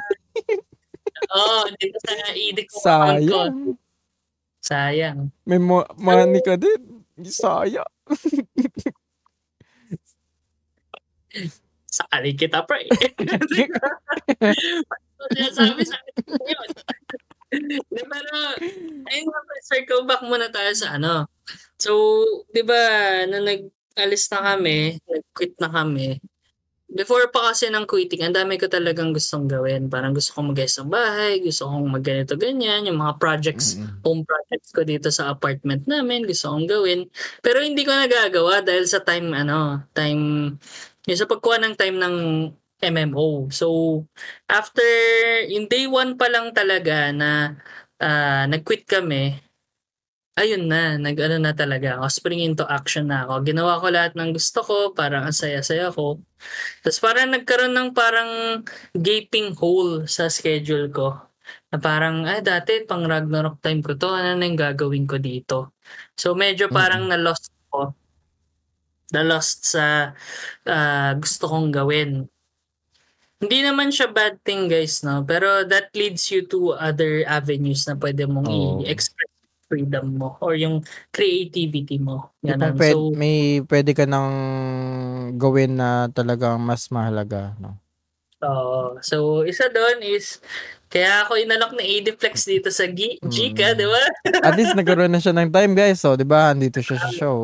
Oo, 1.37 1.59
dito 1.77 1.97
sa 2.03 2.13
idik 2.33 2.67
ko 2.69 2.77
account 2.81 3.21
ko. 3.29 3.39
Sayang. 3.41 3.57
Sayang. 4.63 5.17
May 5.45 5.59
mo- 5.61 5.89
money 5.97 6.41
ka 6.41 6.57
din. 6.57 7.03
Sayang. 7.21 7.89
Sakali 11.93 12.33
kita, 12.33 12.65
pre. 12.65 12.89
Sinasabi 15.37 15.81
sa 15.85 15.97
akin 16.01 16.41
yun. 16.41 16.69
Di, 17.53 17.77
Pero, 17.85 18.33
ayun 19.13 19.29
nga, 19.29 19.39
circle 19.61 20.09
back 20.09 20.25
muna 20.25 20.49
tayo 20.49 20.73
sa 20.73 20.97
ano. 20.97 21.29
So, 21.77 21.93
di 22.49 22.65
ba, 22.65 22.81
nung 23.29 23.45
nag-alis 23.45 24.25
na 24.33 24.41
kami, 24.41 24.97
nag-quit 25.05 25.53
na 25.61 25.69
kami, 25.69 26.17
before 26.93 27.25
pa 27.33 27.51
kasi 27.51 27.69
ng 27.69 27.89
quitting, 27.89 28.21
ang 28.21 28.37
dami 28.37 28.55
ko 28.57 28.69
talagang 28.69 29.11
gustong 29.11 29.49
gawin. 29.49 29.89
Parang 29.89 30.13
gusto 30.13 30.31
kong 30.37 30.53
mag 30.53 30.61
ng 30.61 30.89
bahay, 30.89 31.41
gusto 31.41 31.65
kong 31.65 31.89
mag 31.89 32.05
ganito 32.05 32.37
ganyan, 32.37 32.85
yung 32.85 33.01
mga 33.01 33.17
projects, 33.17 33.77
Mm-mm. 33.77 33.99
home 34.05 34.21
projects 34.23 34.69
ko 34.69 34.85
dito 34.85 35.09
sa 35.09 35.33
apartment 35.33 35.89
namin, 35.89 36.23
gusto 36.23 36.53
kong 36.53 36.69
gawin. 36.69 37.09
Pero 37.41 37.65
hindi 37.65 37.81
ko 37.81 37.91
nagagawa 37.91 38.61
dahil 38.61 38.85
sa 38.85 39.01
time, 39.01 39.33
ano, 39.33 39.81
time, 39.97 40.55
yung 41.07 41.19
sa 41.19 41.27
pagkuha 41.29 41.59
ng 41.63 41.75
time 41.75 41.97
ng 41.99 42.15
MMO. 42.83 43.47
So, 43.51 43.67
after, 44.47 44.83
yung 45.47 45.71
day 45.71 45.87
one 45.87 46.19
pa 46.19 46.27
lang 46.27 46.51
talaga 46.51 47.11
na 47.15 47.55
ah, 48.03 48.43
nag-quit 48.47 48.83
kami, 48.87 49.39
ayun 50.35 50.65
na, 50.65 50.97
nag-ano 50.97 51.37
na 51.37 51.53
talaga 51.53 52.01
ako, 52.01 52.05
spring 52.09 52.41
into 52.43 52.65
action 52.65 53.07
na 53.07 53.23
ako. 53.27 53.45
Ginawa 53.45 53.79
ko 53.79 53.87
lahat 53.93 54.13
ng 54.17 54.33
gusto 54.33 54.59
ko, 54.65 54.75
parang 54.91 55.29
ang 55.29 55.35
saya-saya 55.35 55.93
ko. 55.93 56.19
Tapos 56.83 56.99
parang 56.99 57.29
nagkaroon 57.31 57.73
ng 57.75 57.89
parang 57.95 58.31
gaping 58.97 59.53
hole 59.55 60.09
sa 60.09 60.27
schedule 60.27 60.89
ko. 60.91 61.15
Na 61.71 61.77
parang, 61.79 62.25
ah, 62.27 62.41
dati 62.41 62.83
pang 62.87 63.05
Ragnarok 63.05 63.61
time 63.61 63.81
ko 63.85 63.93
to, 63.95 64.09
ano 64.11 64.35
na 64.35 64.45
yung 64.47 64.59
gagawin 64.59 65.05
ko 65.07 65.17
dito? 65.21 65.77
So 66.17 66.33
medyo 66.35 66.67
parang 66.73 67.07
na-lost 67.07 67.51
ko. 67.69 67.93
Na-lost 69.13 69.69
sa 69.69 70.11
ah, 70.65 71.11
gusto 71.15 71.45
kong 71.45 71.69
gawin. 71.69 72.25
Hindi 73.37 73.59
naman 73.59 73.91
siya 73.91 74.07
bad 74.07 74.39
thing 74.41 74.65
guys, 74.65 75.03
no? 75.03 75.21
Pero 75.21 75.61
that 75.63 75.91
leads 75.93 76.31
you 76.31 76.47
to 76.47 76.73
other 76.73 77.21
avenues 77.23 77.83
na 77.85 77.93
pwede 77.93 78.23
mong 78.23 78.47
Oo. 78.47 78.79
i-express 78.81 79.29
freedom 79.67 80.15
mo 80.15 80.37
or 80.39 80.53
yung 80.53 80.79
creativity 81.09 81.97
mo. 81.97 82.31
Yung 82.39 82.55
Ganun. 82.55 82.77
pwede, 82.77 82.93
So, 82.93 83.11
may 83.11 83.37
pwede 83.65 83.91
ka 83.91 84.05
nang 84.05 84.29
gawin 85.35 85.75
na 85.75 86.07
talagang 86.07 86.55
mas 86.57 86.87
mahalaga. 86.87 87.51
No? 87.57 87.75
Oo. 88.43 88.99
so, 88.99 89.41
isa 89.43 89.67
doon 89.67 90.03
is, 90.03 90.39
kaya 90.87 91.25
ako 91.25 91.35
inalok 91.35 91.73
na 91.73 91.83
Adiflex 91.83 92.45
dito 92.45 92.69
sa 92.69 92.85
G- 92.85 93.17
Gika, 93.17 93.73
Mm. 93.73 93.77
di 93.81 93.87
ba? 93.87 94.03
At 94.39 94.53
least 94.53 94.77
nagkaroon 94.77 95.09
na 95.09 95.17
siya 95.17 95.33
ng 95.33 95.49
time 95.49 95.73
guys. 95.73 95.99
So, 95.99 96.13
di 96.13 96.23
ba? 96.23 96.53
Andito 96.53 96.79
siya 96.79 96.95
sa 96.95 97.09
show. 97.19 97.43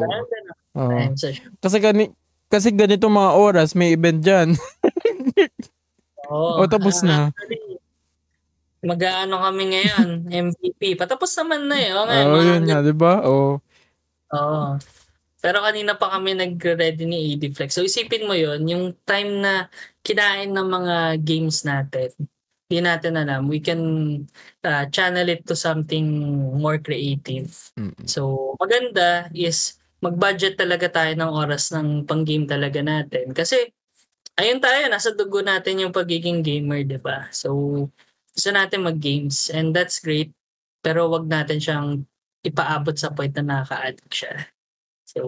Time 0.87 1.15
sa 1.19 1.27
Kasi, 1.59 1.77
gani, 1.83 2.05
kasi 2.47 2.67
ganito 2.71 3.11
mga 3.11 3.31
oras, 3.35 3.75
may 3.75 3.91
event 3.97 4.19
dyan. 4.23 4.49
Oo. 6.29 6.61
o 6.61 6.69
tapos 6.69 7.01
na. 7.01 7.33
Actually, 7.33 7.69
Mag-aano 8.79 9.43
kami 9.43 9.75
ngayon, 9.75 10.07
MVP. 10.47 10.95
Patapos 10.95 11.35
naman 11.35 11.67
na 11.67 11.75
eh. 11.75 11.91
Oo 11.91 12.07
mga 12.07 12.43
yun 12.47 12.63
nga, 12.63 12.79
di 12.79 12.95
ba? 12.95 13.13
Oo. 13.27 13.59
Oo. 14.31 14.67
Pero 15.39 15.63
kanina 15.63 15.95
pa 15.95 16.11
kami 16.15 16.35
nagre-ready 16.35 17.03
ni 17.07 17.17
AD 17.35 17.43
Flex. 17.55 17.75
So 17.75 17.83
isipin 17.83 18.27
mo 18.27 18.35
yon 18.35 18.67
yung 18.67 18.91
time 19.07 19.39
na 19.39 19.53
kinain 20.03 20.51
ng 20.51 20.67
mga 20.67 20.95
games 21.23 21.63
natin, 21.63 22.11
hindi 22.67 22.79
natin 22.83 23.15
alam. 23.15 23.47
We 23.47 23.63
can 23.63 23.83
uh, 24.67 24.83
channel 24.91 25.27
it 25.31 25.47
to 25.47 25.55
something 25.55 26.07
more 26.59 26.75
creative. 26.75 27.55
Mm. 27.79 28.03
So 28.03 28.51
maganda 28.59 29.31
is 29.31 29.78
mag-budget 29.99 30.55
talaga 30.55 30.87
tayo 30.87 31.11
ng 31.15 31.31
oras 31.31 31.71
ng 31.75 32.07
pang-game 32.07 32.47
talaga 32.47 32.79
natin. 32.79 33.35
Kasi 33.35 33.67
ayun 34.39 34.63
tayo, 34.63 34.87
nasa 34.87 35.11
dugo 35.11 35.43
natin 35.43 35.83
yung 35.83 35.93
pagiging 35.95 36.39
gamer, 36.39 36.87
di 36.87 36.99
ba? 36.99 37.27
So 37.35 37.51
gusto 38.31 38.49
natin 38.55 38.87
mag-games 38.87 39.51
and 39.51 39.75
that's 39.75 39.99
great. 39.99 40.31
Pero 40.79 41.11
wag 41.11 41.27
natin 41.27 41.59
siyang 41.59 42.07
ipaabot 42.39 42.95
sa 42.95 43.11
point 43.11 43.35
na 43.35 43.43
nakaka-addict 43.59 44.13
siya. 44.15 44.47
So, 45.03 45.19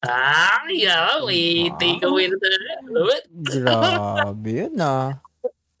ah, 0.00 0.64
yeah, 0.72 1.20
may 1.20 1.68
take 1.76 2.00
away 2.00 2.32
na 2.32 2.36
tayo. 2.40 2.56
Grabe 3.44 4.48
yun 4.48 4.74
ah. 4.80 5.20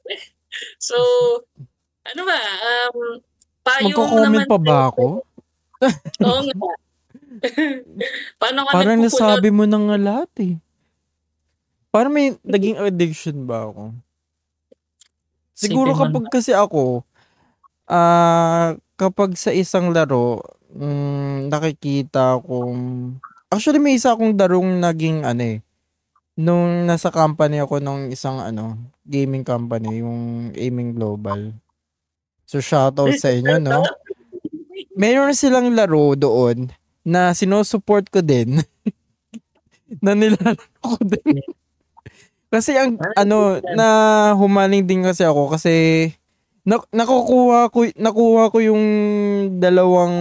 So, 0.80 0.96
ano 2.02 2.22
ba, 2.24 2.38
um, 2.40 3.20
payong 3.62 3.94
Magko-comment 3.94 4.24
naman 4.24 4.44
pa 4.48 4.58
ba 4.58 4.76
ako? 4.90 5.06
Oo 6.24 6.40
nga. 6.44 6.72
Paano 8.40 8.58
ka 8.66 8.70
Parang 8.74 8.98
nagpupull 8.98 9.08
out? 9.08 9.38
nasabi 9.38 9.48
mo 9.52 9.64
na 9.64 9.78
nga 9.78 9.96
lahat 9.98 10.32
eh. 10.42 10.54
Parang 11.88 12.12
may 12.12 12.36
naging 12.44 12.76
addiction 12.78 13.48
ba 13.48 13.68
ako? 13.68 13.96
Siguro 15.58 15.90
kapag 15.96 16.30
kasi 16.30 16.54
ako, 16.54 17.02
ah 17.90 18.78
kapag 18.98 19.34
sa 19.38 19.54
isang 19.54 19.94
laro, 19.94 20.42
mm, 20.74 21.50
nakikita 21.50 22.42
kong... 22.42 23.14
Actually, 23.48 23.80
may 23.80 23.96
isa 23.96 24.12
akong 24.12 24.36
darong 24.36 24.82
naging 24.82 25.24
ano 25.24 25.56
eh. 25.56 25.58
Nung 26.38 26.84
nasa 26.84 27.08
company 27.10 27.58
ako 27.58 27.80
nung 27.82 28.10
isang 28.12 28.38
ano, 28.38 28.78
gaming 29.02 29.42
company, 29.42 30.02
yung 30.04 30.50
Aiming 30.54 30.94
Global. 30.94 31.54
So, 32.44 32.60
shoutout 32.62 33.16
sa 33.18 33.32
inyo, 33.32 33.58
no? 33.58 33.82
Meron 35.00 35.34
silang 35.34 35.72
laro 35.72 36.14
doon 36.18 36.68
na 37.08 37.32
sinusupport 37.32 38.12
ko 38.12 38.20
din. 38.20 38.60
na 40.04 40.12
nilalaro 40.12 40.60
ko 40.84 41.00
din. 41.00 41.40
kasi 42.48 42.76
ang 42.76 42.96
ano 43.16 43.60
na 43.76 43.86
humaling 44.32 44.84
din 44.84 45.04
kasi 45.04 45.20
ako 45.20 45.52
kasi 45.52 46.08
na, 46.64 46.80
nakukuha 46.92 47.68
ko 47.68 47.88
nakuha 47.92 48.48
ko 48.48 48.56
yung 48.60 48.84
dalawang 49.60 50.16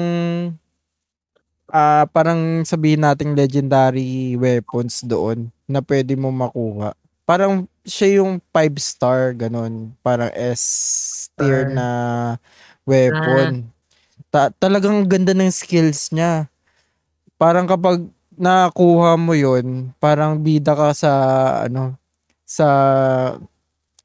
ah 1.68 2.08
parang 2.12 2.64
sabihin 2.64 3.04
nating 3.04 3.36
legendary 3.36 4.36
weapons 4.40 5.04
doon 5.04 5.52
na 5.68 5.84
pwede 5.84 6.16
mo 6.16 6.32
makuha. 6.32 6.96
Parang 7.28 7.68
siya 7.84 8.24
yung 8.24 8.40
5 8.56 8.80
star 8.80 9.36
ganon, 9.36 9.92
parang 10.00 10.32
S 10.32 11.28
tier 11.36 11.68
Ah. 11.68 11.76
na 11.76 11.88
weapon. 12.88 13.68
Ta- 14.32 14.52
talagang 14.56 15.04
ganda 15.08 15.36
ng 15.36 15.52
skills 15.52 16.16
niya. 16.16 16.48
Parang 17.38 17.70
kapag 17.70 18.02
nakuha 18.38 19.18
mo 19.18 19.34
yon 19.34 19.90
parang 19.98 20.38
bida 20.38 20.78
ka 20.78 20.94
sa 20.94 21.12
ano 21.66 21.98
sa 22.46 22.68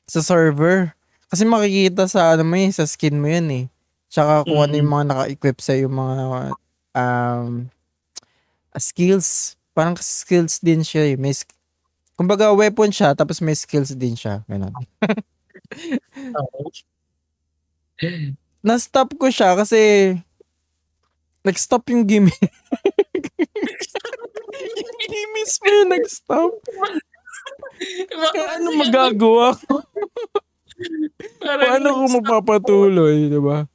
sa 0.08 0.20
server 0.24 0.96
kasi 1.28 1.44
makikita 1.48 2.04
sa 2.08 2.32
ano 2.36 2.44
mo 2.44 2.56
yun, 2.60 2.72
sa 2.76 2.84
skin 2.84 3.16
mo 3.16 3.24
yun 3.28 3.48
eh. 3.48 3.64
Tsaka 4.12 4.44
kung 4.44 4.60
ano 4.60 4.76
yung 4.76 4.84
Mm. 4.84 4.94
mga 5.00 5.04
naka-equip 5.08 5.56
sa 5.64 5.72
yung 5.72 5.96
mga 5.96 6.52
um, 6.92 7.72
skills. 8.76 9.56
Parang 9.72 9.96
skills 9.96 10.60
din 10.60 10.84
siya 10.84 11.08
eh. 11.08 11.16
May, 11.16 11.32
sk- 11.32 11.56
kumbaga 12.20 12.52
weapon 12.52 12.92
siya, 12.92 13.16
tapos 13.16 13.40
may 13.40 13.56
skills 13.56 13.96
din 13.96 14.12
siya. 14.12 14.44
Ganun. 14.44 14.76
Na-stop 18.60 19.16
ko 19.16 19.32
siya 19.32 19.56
kasi 19.56 20.12
nag-stop 21.40 21.88
yung 21.90 22.04
game. 22.04 22.28
game 25.02 25.32
mismo 25.34 25.66
yung 25.66 25.90
nag-stop. 25.92 26.52
Kaya 28.32 28.48
ano 28.58 28.68
magagawa 28.78 29.56
ko? 29.56 29.82
Paano 31.42 31.86
ko 31.94 32.02
mapapatuloy, 32.20 33.30
di 33.30 33.40
ba? 33.40 33.66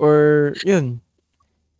Or, 0.00 0.50
yun. 0.64 0.98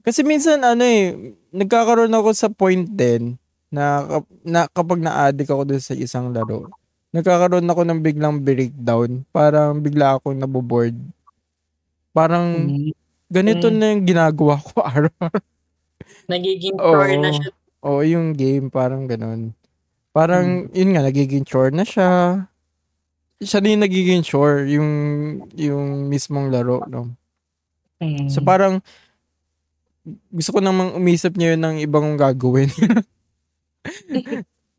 Kasi 0.00 0.24
minsan, 0.24 0.60
ano 0.62 0.82
eh, 0.82 1.12
nagkakaroon 1.50 2.12
ako 2.12 2.28
sa 2.32 2.48
point 2.48 2.84
din 2.86 3.36
na, 3.68 4.04
kap- 4.06 4.38
na 4.42 4.60
kapag 4.70 5.00
na-addict 5.00 5.50
ako 5.50 5.62
dun 5.66 5.82
sa 5.82 5.94
isang 5.94 6.32
laro, 6.32 6.68
nagkakaroon 7.10 7.66
ako 7.66 7.82
ng 7.84 8.00
biglang 8.00 8.38
breakdown. 8.40 9.22
Parang 9.30 9.78
bigla 9.78 10.16
akong 10.18 10.38
naboboard. 10.38 10.94
Parang 12.10 12.66
Mm. 12.66 12.90
ganito 13.30 13.66
Mm. 13.70 13.76
na 13.78 13.86
yung 13.94 14.04
ginagawa 14.04 14.54
ko 14.58 14.74
araw. 14.94 15.14
Nagiging 16.26 16.78
chore 16.78 17.14
na 17.18 17.30
siya. 17.34 17.50
Oo, 17.80 18.04
yung 18.04 18.36
game, 18.36 18.68
parang 18.68 19.08
ganun. 19.08 19.56
Parang, 20.10 20.68
yun 20.74 20.90
nga, 20.92 21.06
nagiging 21.06 21.46
chore 21.46 21.72
na 21.72 21.86
siya. 21.86 22.44
Siya 23.40 23.62
din 23.64 23.80
yung 23.80 23.84
nagiging 23.88 24.22
chore, 24.26 24.68
yung, 24.68 24.90
yung 25.56 26.10
mismong 26.12 26.52
laro, 26.52 26.84
no? 26.90 27.08
Mm. 28.00 28.32
So 28.32 28.40
parang 28.40 28.80
gusto 30.32 30.56
ko 30.56 30.60
namang 30.60 30.96
umisip 30.96 31.36
niya 31.36 31.54
yun 31.54 31.62
ng 31.62 31.76
ibang 31.84 32.16
gagawin. 32.16 32.72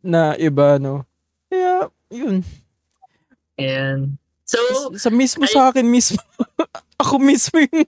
na 0.01 0.33
iba, 0.37 0.81
no? 0.81 1.05
Kaya, 1.49 1.89
yun. 2.09 2.41
Ayan. 3.57 4.17
So, 4.45 4.57
Sa, 4.97 5.07
sa 5.07 5.09
mismo 5.13 5.45
ay- 5.45 5.53
sa 5.53 5.69
akin 5.69 5.85
mismo. 5.85 6.21
ako 7.01 7.21
mismo 7.21 7.61
yung... 7.61 7.85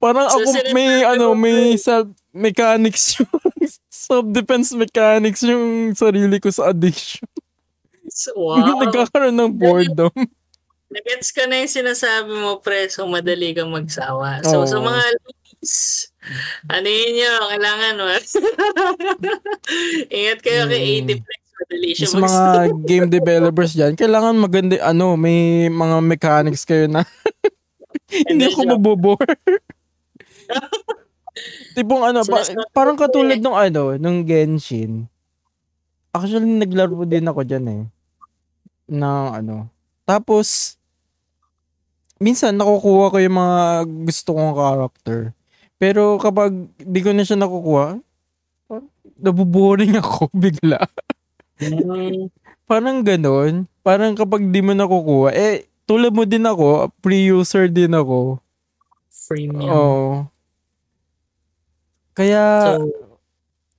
parang 0.00 0.26
So, 0.32 0.40
ako 0.40 0.72
may, 0.72 1.04
ano, 1.04 1.36
may 1.36 1.76
self 1.76 2.08
mechanics 2.32 3.14
yung 3.20 3.28
self-defense 3.90 4.72
mechanics 4.74 5.44
yung 5.44 5.92
sarili 5.92 6.40
ko 6.40 6.48
sa 6.48 6.72
addiction. 6.72 7.28
so 8.08 8.32
wow. 8.40 8.80
Nagkakaroon 8.80 9.36
ng 9.36 9.52
boredom. 9.54 10.10
Nagets 10.90 11.30
ka 11.30 11.46
na 11.46 11.62
yung 11.62 11.70
sinasabi 11.70 12.32
mo, 12.34 12.58
pre. 12.58 12.90
So, 12.90 13.06
madali 13.06 13.54
kang 13.54 13.70
magsawa. 13.70 14.42
So, 14.42 14.64
Oo. 14.64 14.66
sa 14.66 14.82
mga 14.82 15.02
ladies, 15.22 16.10
ano 16.66 16.88
yun 16.90 17.10
nyo? 17.14 17.32
Kailangan, 17.46 17.92
mo. 17.94 18.06
Ingat 20.18 20.38
kayo 20.42 20.66
kay 20.66 20.82
Mm. 20.82 21.06
80 21.06 21.22
Flex. 21.22 21.40
Madali 21.60 21.88
siya 21.94 22.08
Sa 22.08 22.18
mga 22.18 22.42
game 22.88 23.06
developers 23.06 23.72
dyan, 23.76 23.94
kailangan 23.94 24.34
maganda, 24.34 24.80
ano, 24.82 25.14
may 25.14 25.70
mga 25.70 25.96
mechanics 26.02 26.66
kayo 26.66 26.90
na 26.90 27.06
hindi 28.26 28.50
ako 28.50 28.60
mabobore. 28.66 29.38
Tipong 31.78 32.02
ano, 32.02 32.20
So, 32.26 32.34
pa- 32.34 32.46
parang 32.74 32.98
katulad 32.98 33.38
nung 33.38 33.56
ano, 33.56 33.94
nung 33.96 34.26
Genshin. 34.26 35.06
Actually, 36.10 36.50
naglaro 36.58 37.06
din 37.06 37.30
ako 37.30 37.40
dyan 37.46 37.66
eh. 37.70 37.82
Na 38.90 39.38
ano. 39.38 39.70
Tapos, 40.02 40.74
minsan 42.18 42.58
nakukuha 42.58 43.14
ko 43.14 43.16
yung 43.22 43.38
mga 43.38 43.58
gusto 44.04 44.34
kong 44.34 44.52
character. 44.58 45.18
Pero 45.80 46.18
kapag 46.20 46.52
di 46.76 47.00
ko 47.00 47.14
na 47.14 47.24
siya 47.24 47.38
nakukuha, 47.40 47.96
nabuboring 49.16 49.96
ako 49.96 50.28
bigla. 50.42 50.82
Mm, 51.60 52.28
Parang 52.64 53.02
ganon. 53.02 53.66
Parang 53.82 54.12
kapag 54.14 54.44
di 54.50 54.60
mo 54.60 54.76
nakukuha, 54.76 55.32
eh, 55.32 55.66
tulad 55.88 56.14
mo 56.14 56.22
din 56.22 56.44
ako, 56.46 56.92
pre-user 57.02 57.66
din 57.66 57.90
ako. 57.96 58.38
freemium. 59.10 59.70
Oo. 59.74 60.29
Kaya, 62.14 62.42
So, 62.76 62.90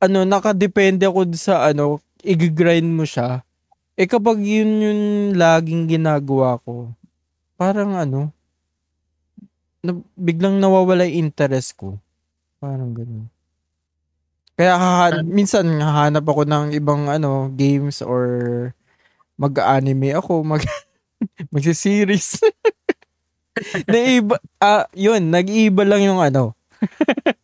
ano, 0.01 0.25
nakadepende 0.25 1.05
ako 1.05 1.29
sa 1.37 1.69
ano, 1.69 2.01
i-grind 2.25 2.89
mo 2.89 3.05
siya. 3.05 3.45
Eh 3.99 4.09
kapag 4.09 4.41
yun 4.41 4.71
yung 4.81 5.01
laging 5.37 5.85
ginagawa 5.85 6.57
ko, 6.63 6.89
parang 7.59 7.93
ano, 7.93 8.33
na, 9.81 9.97
biglang 10.13 10.61
nawawala 10.61 11.05
yung 11.09 11.29
interest 11.29 11.77
ko. 11.77 11.97
Parang 12.61 12.93
ganun. 12.93 13.25
Kaya 14.53 14.77
hahan- 14.77 15.25
minsan 15.25 15.65
hahanap 15.81 16.21
ako 16.21 16.45
ng 16.45 16.65
ibang 16.77 17.09
ano, 17.09 17.49
games 17.53 18.01
or 18.05 18.23
mag-anime 19.41 20.13
ako, 20.13 20.45
mag 20.45 20.61
magsi-series. 21.53 22.41
Naiba, 23.91 24.37
ah, 24.61 24.85
yun, 24.93 25.29
nag-iiba 25.33 25.83
lang 25.85 26.01
yung 26.05 26.21
ano, 26.21 26.53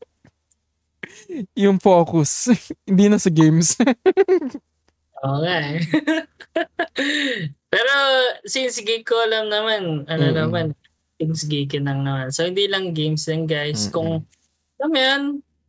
yung 1.67 1.78
focus. 1.82 2.51
Hindi 2.89 3.11
na 3.11 3.17
sa 3.19 3.32
games. 3.32 3.75
oo 5.25 5.38
nga 5.41 5.57
eh. 5.75 5.82
Pero 7.67 7.93
since 8.45 8.82
geek 8.82 9.07
ko 9.07 9.17
alam 9.17 9.49
naman, 9.51 10.05
ano 10.07 10.25
Mm-mm. 10.30 10.38
naman, 10.38 10.65
things 11.17 11.43
geeky 11.49 11.82
lang 11.82 12.05
naman. 12.05 12.30
So 12.30 12.45
hindi 12.45 12.69
lang 12.69 12.93
games 12.93 13.25
din 13.25 13.49
guys. 13.49 13.89
Mm-mm. 13.89 13.93
Kung 13.93 14.09
alam 14.78 14.89
mo 14.93 14.97
yan, 14.97 15.23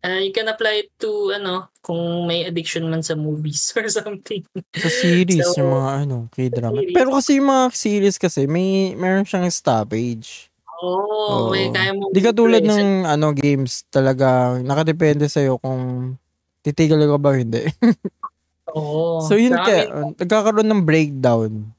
uh, 0.05 0.21
you 0.21 0.31
can 0.31 0.49
apply 0.49 0.87
it 0.87 0.91
to 1.01 1.33
ano, 1.35 1.73
kung 1.81 2.29
may 2.29 2.45
addiction 2.45 2.87
man 2.87 3.03
sa 3.03 3.17
movies 3.17 3.73
or 3.77 3.89
something. 3.89 4.45
Sa 4.77 4.89
series, 4.93 5.43
So, 5.57 5.65
yung 5.65 5.73
mga 5.73 5.91
ano, 6.05 6.17
K-drama. 6.31 6.85
Pero 6.93 7.17
kasi 7.17 7.41
yung 7.41 7.49
mga 7.49 7.65
series 7.73 8.17
kasi, 8.21 8.45
may 8.45 8.93
meron 8.95 9.25
siyang 9.25 9.49
stoppage. 9.49 10.48
Oo, 10.79 11.51
oh, 11.51 11.51
may 11.51 11.75
kaya 11.75 11.91
mo. 11.91 12.11
Di 12.15 12.23
ka 12.23 12.31
tulad 12.31 12.63
ng 12.63 13.03
ano 13.03 13.35
games 13.35 13.83
talaga 13.91 14.59
nakadepende 14.63 15.27
sa'yo 15.27 15.59
kung 15.59 16.15
titigil 16.63 17.03
ka 17.03 17.19
ba 17.19 17.35
o 17.35 17.39
hindi. 17.39 17.67
Oo. 18.77 19.25
so 19.25 19.35
yun 19.35 19.57
Sa 19.57 19.65
kaya, 19.65 19.89
uh, 19.89 20.13
nagkakaroon 20.15 20.69
ng 20.69 20.83
breakdown 20.85 21.73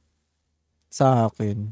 sa 0.89 1.29
akin. 1.29 1.69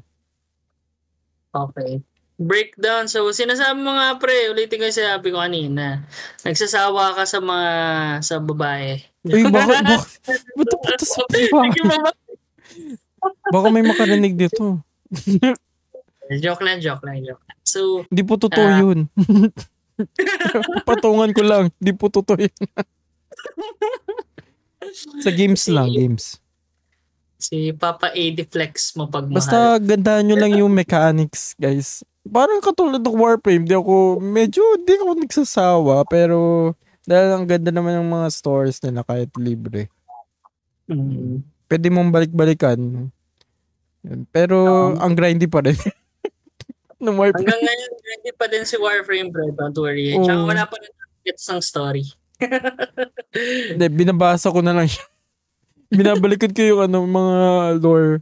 Okay. 1.50 2.00
Breakdown. 2.38 3.10
So, 3.10 3.26
sinasabi 3.34 3.82
mo 3.82 3.98
nga 3.98 4.14
pre, 4.22 4.54
ulitin 4.54 4.78
ko 4.78 4.86
yung 4.86 5.00
sinabi 5.02 5.34
ko 5.34 5.42
kanina. 5.42 6.06
Nagsasawa 6.46 7.18
ka 7.18 7.26
sa 7.26 7.42
mga, 7.42 7.72
sa 8.22 8.38
babae. 8.38 9.02
Uy, 9.26 9.42
bakit, 9.50 9.82
bakit, 9.82 10.42
ba't 10.54 10.72
ba't 10.86 11.02
sa 11.02 11.22
mama. 11.26 12.14
Baka 13.50 13.68
may 13.74 13.82
makarinig 13.82 14.38
dito. 14.38 14.78
Joke 16.36 16.62
lang, 16.62 16.78
joke 16.78 17.04
lang, 17.04 17.22
joke 17.22 17.42
lang. 17.42 17.58
So, 17.62 18.04
Hindi 18.08 18.24
po 18.24 18.36
totoo 18.36 18.66
Ah. 18.66 18.80
yun. 18.80 19.08
Patungan 20.88 21.32
ko 21.32 21.42
lang. 21.42 21.72
Hindi 21.76 21.92
po 21.92 22.08
totoo 22.08 22.38
yun. 22.38 22.58
sa 25.20 25.30
games 25.30 25.68
lang, 25.68 25.92
games. 25.92 26.40
si 27.38 27.70
Papa 27.72 28.10
A 28.10 28.24
deflex 28.32 28.96
mo 28.96 29.06
pag 29.06 29.30
Basta 29.30 29.78
gandaan 29.78 30.26
nyo 30.26 30.36
lang 30.36 30.54
yung 30.56 30.74
mechanics, 30.74 31.54
guys. 31.54 32.02
Parang 32.24 32.60
katulad 32.60 32.98
ng 32.98 33.14
Warframe, 33.14 33.64
di 33.64 33.76
ako, 33.76 34.18
medyo 34.18 34.64
di 34.82 34.98
ako 34.98 35.12
nagsasawa, 35.18 36.02
pero 36.04 36.72
dahil 37.04 37.30
ang 37.32 37.46
ganda 37.46 37.70
naman 37.70 38.00
ng 38.00 38.10
mga 38.10 38.28
stories 38.32 38.82
nila 38.82 39.04
kahit 39.04 39.32
libre. 39.38 39.88
Mm. 40.90 41.40
Pwede 41.68 41.88
mong 41.88 42.10
balik-balikan. 42.10 43.12
Pero 44.32 44.58
Oo. 44.58 45.00
ang 45.00 45.14
grindy 45.14 45.48
pa 45.48 45.62
rin. 45.62 45.76
ng 46.98 47.16
Warframe. 47.16 47.46
Hanggang 47.46 47.62
ngayon, 47.64 47.92
hindi 48.20 48.32
pa 48.34 48.46
din 48.50 48.66
si 48.66 48.76
Warframe, 48.78 49.30
bro. 49.30 49.50
Don't 49.54 49.78
worry. 49.78 50.14
Oo. 50.18 50.26
Tsaka 50.26 50.42
wala 50.44 50.64
pa 50.66 50.76
rin 50.82 50.92
gets 51.28 51.46
ng 51.52 51.60
story. 51.60 52.08
Hindi, 53.74 53.86
binabasa 53.92 54.48
ko 54.54 54.62
na 54.62 54.72
lang 54.72 54.88
siya. 54.88 55.04
Binabalikan 55.90 56.54
ko 56.54 56.62
yung 56.64 56.82
ano, 56.88 57.04
mga 57.04 57.38
lore. 57.82 58.22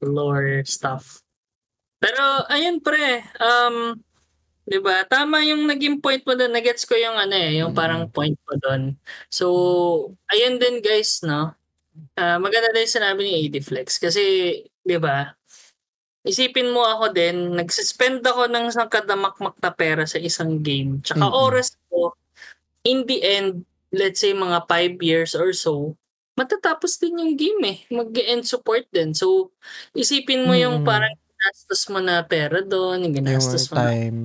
lore 0.00 0.62
stuff. 0.64 1.20
Pero, 2.00 2.20
ayun 2.48 2.80
pre, 2.80 3.20
um, 3.40 3.96
'di 4.64 4.78
ba? 4.80 5.04
Tama 5.04 5.44
yung 5.44 5.66
naging 5.68 6.00
point 6.00 6.22
mo 6.24 6.32
doon. 6.36 6.52
Nagets 6.52 6.84
ko 6.88 6.94
yung 6.96 7.16
ano 7.16 7.34
eh, 7.36 7.60
yung 7.60 7.72
Mm. 7.72 7.78
parang 7.80 8.02
point 8.08 8.36
mo 8.48 8.54
doon. 8.60 8.94
So, 9.28 9.46
ayun 10.32 10.56
din 10.60 10.80
guys, 10.80 11.20
no? 11.26 11.52
Ah, 12.16 12.38
maganda 12.40 12.72
din 12.72 12.86
sinabi 12.88 13.20
ni 13.24 13.32
AD 13.48 13.56
kasi 14.00 14.22
'di 14.86 14.98
ba? 15.02 15.34
Isipin 16.20 16.68
mo 16.76 16.84
ako 16.84 17.16
din, 17.16 17.56
nagsuspend 17.56 18.20
ako 18.20 18.44
ng 18.52 18.68
isang 18.68 18.92
kadamakmak 18.92 19.56
na 19.64 19.72
pera 19.72 20.04
sa 20.04 20.20
isang 20.20 20.60
game. 20.60 21.00
Tsaka 21.00 21.24
Mm-mm. 21.24 21.44
oras 21.48 21.72
ko, 21.88 22.12
in 22.84 23.08
the 23.08 23.24
end, 23.24 23.64
let's 23.88 24.20
say 24.20 24.36
mga 24.36 24.68
5 24.68 25.00
years 25.00 25.32
or 25.32 25.50
so, 25.56 25.96
matatapos 26.36 27.00
din 27.00 27.20
yung 27.24 27.34
game 27.36 27.62
eh. 27.64 27.78
Mag-end 27.88 28.44
support 28.44 28.84
din. 28.92 29.16
So, 29.16 29.52
isipin 29.96 30.44
mo 30.44 30.52
yung 30.52 30.84
Mm-mm. 30.84 30.88
parang 30.88 31.16
ginastos 31.16 31.88
mo 31.88 32.04
na 32.04 32.20
pera 32.28 32.60
doon, 32.60 33.08
yung 33.08 33.16
ginastos 33.16 33.72
mo 33.72 33.80
na 33.80 33.88
time. 33.88 34.20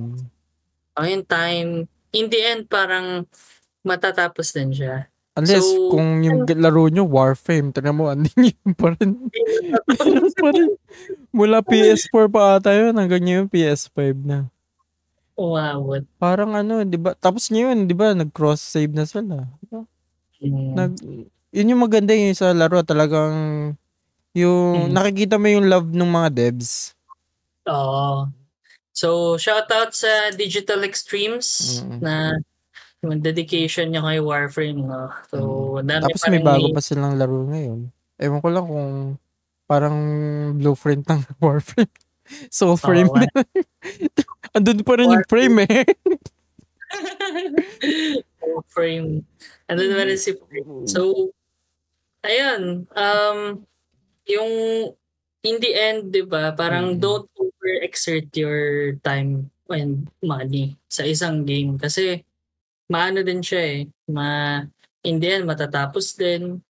oh, 1.00 1.06
yung 1.08 1.24
time. 1.24 1.70
In 2.12 2.28
the 2.28 2.40
end, 2.44 2.68
parang 2.68 3.24
matatapos 3.84 4.52
din 4.52 4.72
siya. 4.72 5.08
Unless 5.36 5.68
So, 5.68 5.92
kung 5.92 6.24
yung 6.24 6.48
laro 6.48 6.88
nyo, 6.88 7.04
Warframe, 7.04 7.68
tignan 7.68 8.00
mo, 8.00 8.08
andin 8.12 8.56
yun 8.56 8.72
pa 8.72 8.96
rin. 8.96 9.28
Meron 9.84 10.32
pa 10.32 10.48
rin. 10.50 10.70
Mula 11.28 11.60
PS4 11.60 12.26
pa 12.32 12.56
ata 12.56 12.72
yun, 12.72 12.96
hanggang 12.96 13.20
ngayon 13.20 13.46
PS5 13.52 14.16
na. 14.24 14.48
Umawot. 15.36 16.08
Parang 16.16 16.56
ano, 16.56 16.80
di 16.88 16.96
ba? 16.96 17.12
Tapos 17.12 17.52
ngayon, 17.52 17.84
di 17.84 17.92
ba, 17.92 18.16
nag-cross 18.16 18.64
save 18.64 18.96
na 18.96 19.04
sila. 19.04 19.44
Mm. 20.40 20.72
Nag, 20.72 20.92
yun 21.52 21.70
yung 21.76 21.82
maganda 21.84 22.16
yung 22.16 22.32
sa 22.32 22.56
laro, 22.56 22.80
talagang 22.80 23.36
yung 24.32 24.88
Mm. 24.88 24.92
nakikita 24.96 25.36
mo 25.36 25.48
yung 25.52 25.68
love 25.68 25.92
ng 25.92 26.08
mga 26.08 26.28
devs. 26.32 26.96
Oo. 27.68 28.28
So, 28.96 29.36
shout 29.36 29.68
out 29.72 29.92
sa 29.92 30.32
Digital 30.32 30.80
Extremes 30.84 31.80
Mm. 31.84 32.00
na 32.00 32.14
yung 33.10 33.22
dedication 33.22 33.90
niya 33.90 34.02
kay 34.02 34.18
Warframe. 34.18 34.86
No? 34.86 35.10
So, 35.30 35.36
dami 35.80 36.10
Tapos 36.10 36.22
pa 36.22 36.30
may 36.30 36.42
bago 36.42 36.66
pa 36.72 36.82
silang 36.82 37.16
laro 37.16 37.46
ngayon. 37.46 37.90
Ewan 38.18 38.40
ko 38.40 38.48
lang 38.50 38.66
kung 38.66 38.90
parang 39.66 39.96
blueprint 40.56 41.04
ng 41.06 41.22
Warframe. 41.42 41.92
Soulframe 42.50 43.06
Oo, 43.06 43.22
na. 43.22 43.26
Andun 44.56 44.82
pa 44.82 44.98
rin 44.98 45.14
yung 45.14 45.26
frame 45.30 45.62
eh. 45.68 45.84
frame. 48.74 49.22
Ano 49.70 49.80
naman 49.82 50.10
rin 50.10 50.18
si 50.18 50.34
frame. 50.34 50.86
So, 50.86 51.30
ayun. 52.22 52.86
Um, 52.94 53.66
yung 54.26 54.50
in 55.46 55.56
the 55.62 55.72
end, 55.74 56.10
di 56.10 56.26
ba, 56.26 56.50
parang 56.54 56.98
Mm. 56.98 56.98
don't 56.98 57.30
overexert 57.38 58.26
your 58.34 58.94
time 59.06 59.50
and 59.70 60.10
money 60.22 60.74
sa 60.90 61.06
isang 61.06 61.46
game. 61.46 61.78
Kasi, 61.78 62.22
maano 62.90 63.22
din 63.22 63.42
siya 63.42 63.62
eh. 63.62 63.80
Ma, 64.10 64.60
in 65.06 65.16
the 65.22 65.28
end, 65.40 65.44
matatapos 65.48 66.14
din. 66.18 66.60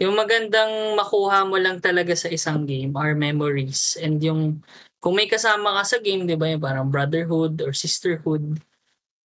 Yung 0.00 0.14
magandang 0.18 0.98
makuha 0.98 1.46
mo 1.46 1.56
lang 1.60 1.78
talaga 1.78 2.14
sa 2.18 2.28
isang 2.32 2.66
game 2.66 2.94
are 2.98 3.14
memories. 3.14 3.94
And 4.00 4.18
yung, 4.22 4.64
kung 5.02 5.14
may 5.18 5.30
kasama 5.30 5.74
ka 5.78 5.82
sa 5.86 5.98
game, 6.02 6.26
di 6.26 6.34
ba, 6.38 6.50
yung 6.50 6.62
parang 6.62 6.88
brotherhood 6.90 7.62
or 7.62 7.72
sisterhood 7.74 8.58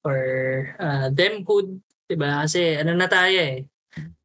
or 0.05 0.19
uh, 0.79 1.07
themhood, 1.11 1.81
'di 2.07 2.15
ba? 2.15 2.43
Kasi 2.45 2.79
ano 2.79 2.95
na 2.95 3.07
tayo 3.11 3.35
eh. 3.35 3.67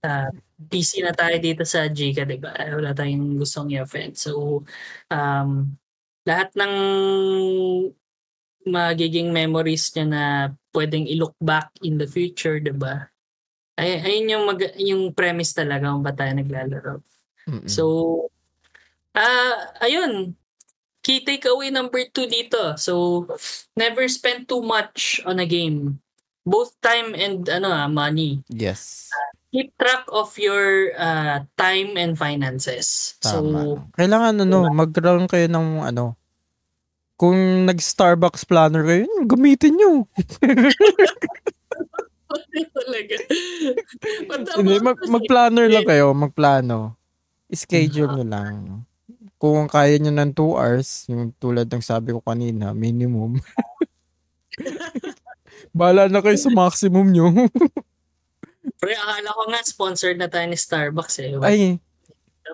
Uh, 0.05 0.31
PC 0.71 1.03
na 1.03 1.15
tayo 1.17 1.35
dito 1.43 1.65
sa 1.67 1.87
Gika, 1.91 2.23
'di 2.27 2.39
ba? 2.43 2.55
Wala 2.55 2.95
tayong 2.95 3.39
gustong 3.41 3.73
i-offend. 3.75 4.15
So 4.19 4.63
um 5.11 5.75
lahat 6.27 6.55
ng 6.55 6.75
magiging 8.63 9.35
memories 9.35 9.91
niya 9.95 10.07
na 10.07 10.25
pwedeng 10.73 11.07
i-look 11.07 11.37
back 11.39 11.71
in 11.85 12.01
the 12.01 12.09
future, 12.09 12.59
'di 12.59 12.75
ba? 12.75 13.09
Ay 13.77 14.01
ayun 14.01 14.33
yung 14.33 14.45
mag- 14.49 14.79
yung 14.81 15.03
premise 15.13 15.53
talaga 15.57 15.93
kung 15.93 16.05
ba 16.05 16.13
tayo 16.13 16.33
naglalaro. 16.37 17.05
Mm-mm. 17.49 17.69
So 17.69 17.85
ah 19.13 19.77
ayun, 19.85 20.37
key 21.03 21.27
takeaway 21.27 21.69
number 21.75 22.07
two 22.15 22.31
dito. 22.31 22.79
So, 22.79 23.27
never 23.75 24.07
spend 24.07 24.47
too 24.47 24.63
much 24.63 25.21
on 25.27 25.43
a 25.43 25.47
game. 25.47 25.99
Both 26.47 26.79
time 26.83 27.15
and 27.15 27.47
ano 27.51 27.69
ah, 27.71 27.91
money. 27.91 28.43
yes. 28.49 29.11
Keep 29.53 29.77
track 29.77 30.09
of 30.09 30.33
your 30.41 30.97
uh, 30.97 31.45
time 31.61 32.01
and 32.01 32.17
finances. 32.17 33.21
So, 33.21 33.45
Tama. 33.45 33.85
Kailangan 34.01 34.49
ano, 34.49 34.73
mag-run 34.73 35.29
kayo 35.29 35.45
ng 35.45 35.85
ano, 35.85 36.17
kung 37.17 37.69
nag-Starbucks 37.69 38.49
planner 38.49 38.83
kayo, 38.83 39.07
gamitin 39.29 39.79
nyo. 39.79 39.93
Hindi, 44.59 44.77
mag, 44.81 44.99
mag-planner 45.07 45.67
lang 45.69 45.87
kayo, 45.87 46.17
magplano. 46.17 46.97
Schedule 47.53 48.21
nyo 48.21 48.27
lang. 48.27 48.55
Kung 49.37 49.69
kaya 49.69 49.99
nyo 49.99 50.13
ng 50.15 50.33
2 50.35 50.57
hours, 50.57 50.89
yung 51.11 51.35
tulad 51.37 51.69
ng 51.69 51.83
sabi 51.83 52.15
ko 52.15 52.23
kanina, 52.23 52.73
minimum. 52.73 53.39
Bala 55.77 56.09
na 56.09 56.21
kayo 56.21 56.39
sa 56.39 56.53
maximum 56.53 57.11
nyo. 57.11 57.27
Pre, 58.79 58.95
akala 58.95 59.31
ko 59.35 59.43
nga 59.51 59.61
sponsored 59.67 60.19
na 60.19 60.31
tayo 60.31 60.47
ni 60.47 60.59
Starbucks 60.59 61.19
eh. 61.23 61.35
Ay, 61.43 61.79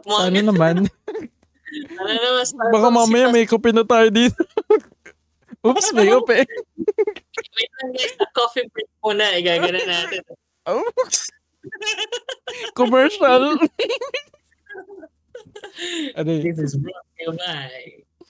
sana 0.05 0.41
naman. 0.41 0.85
Baka 2.73 2.89
mamaya 2.89 3.27
may 3.33 3.45
kape 3.45 3.73
na 3.73 3.85
tayo 3.85 4.09
dito. 4.09 4.41
Oops, 5.67 5.87
may 5.93 6.09
kape. 6.09 6.47
Wait 6.47 7.71
lang 7.83 7.91
guys, 7.93 8.15
a 8.23 8.27
coffee 8.31 8.69
break 8.71 8.89
muna. 9.03 9.35
Igagana 9.35 9.83
natin. 9.83 10.23
Oops. 10.69 11.21
Commercial. 12.79 13.59
ano 16.19 16.31
yun? 16.31 16.55
This 16.55 16.59
is 16.59 16.75
brought 16.79 17.07
to 17.17 17.19
you 17.19 17.33
by. 17.37 17.71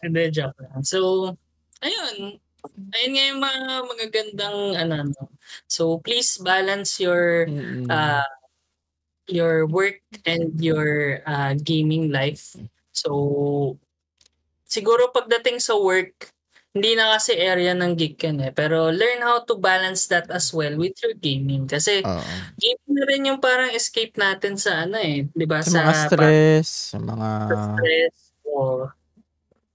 And 0.03 0.14
then, 0.14 0.32
joke 0.32 0.55
lang. 0.62 0.82
So, 0.86 1.34
ayun. 1.82 2.39
Ayun 2.68 3.11
nga 3.14 3.24
yung 3.30 3.41
mga 3.43 3.62
magagandang 3.86 4.59
ano, 4.78 4.95
ano. 5.07 5.22
So, 5.66 5.99
please 6.03 6.39
balance 6.39 6.99
your 6.99 7.47
Mm-mm. 7.47 7.86
uh, 7.91 8.26
your 9.28 9.68
work 9.68 10.01
and 10.24 10.57
your 10.59 11.20
uh, 11.26 11.55
gaming 11.61 12.11
life. 12.11 12.57
So, 13.05 13.78
siguro 14.66 15.14
pagdating 15.14 15.62
sa 15.62 15.78
work, 15.78 16.34
hindi 16.76 16.94
na 16.94 17.16
kasi 17.16 17.34
area 17.34 17.72
ng 17.72 17.96
geek 17.96 18.20
yan 18.22 18.38
eh. 18.44 18.53
Pero 18.53 18.92
learn 18.92 19.24
how 19.24 19.42
to 19.42 19.57
balance 19.57 20.07
that 20.12 20.28
as 20.30 20.53
well 20.53 20.76
with 20.76 20.94
your 21.01 21.16
gaming. 21.16 21.64
Kasi 21.64 22.05
Oo. 22.05 22.22
gaming 22.61 22.92
na 22.94 23.05
rin 23.09 23.22
yung 23.32 23.40
parang 23.40 23.72
escape 23.72 24.14
natin 24.20 24.61
sa 24.61 24.84
ano 24.84 25.01
eh. 25.01 25.26
Di 25.26 25.46
ba? 25.49 25.64
Sa 25.64 25.80
mga 25.80 25.94
stress, 26.07 26.68
sa 26.94 26.99
mga 27.01 27.28
Sa 27.49 27.57
stress 27.74 28.16
o 28.44 28.53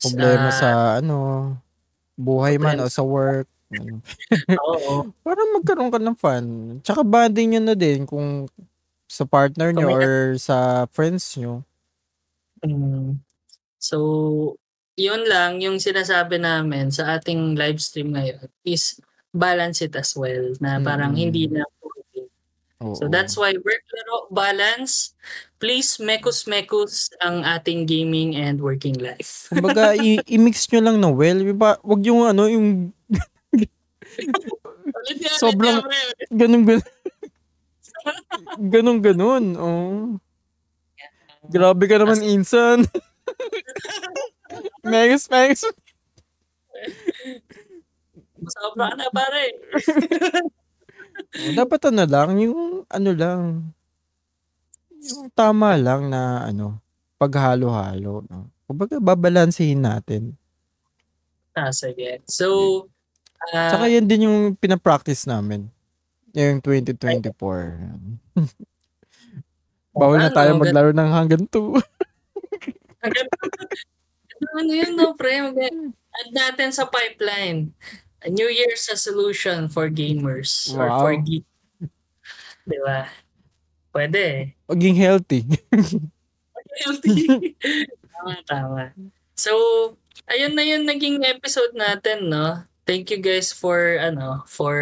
problema 0.03 0.49
sa- 0.51 0.59
sa 0.59 0.69
ano, 1.01 1.17
buhay 2.15 2.61
man 2.61 2.77
o 2.79 2.87
sa 2.87 3.01
work. 3.01 3.49
Oo. 4.69 5.09
Para 5.25 5.41
magkaroon 5.57 5.89
ka 5.89 5.97
ng 5.97 6.17
fun. 6.17 6.45
Tsaka 6.85 7.01
bonding 7.01 7.57
nyo 7.57 7.61
na 7.73 7.75
din 7.75 8.05
kung 8.05 8.45
sa 9.09 9.25
partner 9.25 9.73
nyo 9.73 9.87
or 9.93 10.37
sa 10.37 10.85
friends 10.93 11.35
nyo. 11.41 11.65
Mm. 12.63 13.19
So, 13.77 13.97
yun 14.95 15.27
lang 15.27 15.59
yung 15.59 15.77
sinasabi 15.77 16.37
namin 16.37 16.89
sa 16.89 17.17
ating 17.17 17.55
live 17.55 17.77
stream 17.77 18.13
ngayon 18.13 18.45
is 18.63 18.97
balance 19.29 19.81
it 19.81 19.93
as 19.93 20.13
well 20.13 20.53
na 20.59 20.77
parang 20.79 21.11
Mm. 21.11 21.19
hindi 21.19 21.43
na. 21.49 21.65
Oo. 22.79 22.93
So 22.93 23.07
that's 23.07 23.33
why 23.33 23.55
work 23.55 23.83
laro 23.89 24.27
balance. 24.29 25.15
Please 25.57 25.97
mekus-mekus 25.97 27.15
ang 27.19 27.41
ating 27.41 27.87
gaming 27.87 28.35
and 28.35 28.59
working 28.59 28.99
life. 28.99 29.47
Kumbaga, 29.55 29.95
i- 29.95 30.19
i-mix 30.27 30.67
nyo 30.67 30.83
lang 30.83 30.97
na 30.99 31.07
well. 31.07 31.39
Diba, 31.39 31.79
wag 31.79 32.01
yung 32.03 32.23
ano, 32.23 32.45
yung 32.45 32.91
Sobrang- 35.33 35.81
pre. 35.81 35.97
ganun 36.29 36.63
ganun. 36.69 36.83
ganun 38.61 38.97
ganun. 38.99 39.43
Oh. 39.55 40.19
Grabe 41.51 41.83
ka 41.91 41.99
naman, 41.99 42.23
insan. 42.23 42.87
megas, 44.83 45.27
megas. 45.27 45.63
Sobra 48.43 48.91
ka 48.91 48.95
na 48.95 49.07
pare. 49.11 49.43
Oh, 51.33 51.53
dapat 51.55 51.79
ano 51.91 52.03
lang, 52.07 52.29
yung 52.39 52.83
ano 52.89 53.09
lang, 53.13 53.41
yung 55.03 55.29
tama 55.35 55.75
lang 55.79 56.07
na 56.11 56.47
ano, 56.47 56.79
paghalo-halo. 57.19 58.23
No? 58.27 58.49
Kumbaga, 58.67 58.99
babalansehin 58.99 59.83
natin. 59.83 60.35
Ah, 61.53 61.71
sige. 61.71 62.23
So, 62.25 62.89
ah, 63.53 63.69
Tsaka 63.75 63.85
yan 63.91 64.09
din 64.09 64.25
yung 64.27 64.39
pinapractice 64.57 65.29
namin. 65.29 65.69
Yung 66.33 66.59
2024. 66.65 67.29
Bawal 69.93 70.17
na 70.19 70.29
ano, 70.29 70.35
tayo 70.35 70.51
maglaro 70.57 70.91
ng 70.91 71.09
hanggang 71.13 71.45
2. 71.45 71.53
ano 74.59 74.71
yun 74.73 74.93
no, 74.97 75.13
pre? 75.13 75.41
Mag- 75.41 75.93
Add 76.13 76.29
natin 76.29 76.69
sa 76.69 76.85
pipeline. 76.85 77.73
A 78.23 78.29
New 78.29 78.47
Year's 78.47 78.85
resolution 78.89 79.67
for 79.67 79.89
gamers 79.89 80.69
or 80.77 80.87
Wow. 80.89 81.01
for 81.01 81.13
geek. 81.17 81.45
Di 82.63 82.77
ba? 82.79 83.09
Pwede 83.91 84.19
eh. 84.21 84.43
Maging 84.65 84.97
healthy. 84.97 85.41
Healthy. 86.81 87.53
tama, 88.13 88.33
tama. 88.47 88.83
So, 89.35 89.51
ayun 90.29 90.55
na 90.55 90.63
yun 90.63 90.87
naging 90.87 91.19
episode 91.27 91.75
natin, 91.75 92.31
no? 92.31 92.63
Thank 92.83 93.15
you 93.15 93.23
guys 93.23 93.55
for 93.55 93.95
ano 93.95 94.43
for 94.43 94.75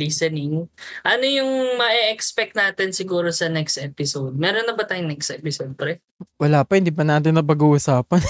listening. 0.00 0.64
Ano 1.04 1.24
yung 1.28 1.76
ma-expect 1.76 2.56
natin 2.56 2.96
siguro 2.96 3.28
sa 3.28 3.52
next 3.52 3.76
episode? 3.76 4.32
Meron 4.32 4.64
na 4.64 4.72
ba 4.72 4.88
tayong 4.88 5.12
next 5.12 5.28
episode, 5.28 5.76
pre? 5.76 6.00
Wala 6.40 6.64
pa, 6.64 6.80
hindi 6.80 6.88
pa 6.88 7.04
natin 7.04 7.36
na 7.36 7.44
pag-uusapan. 7.44 8.16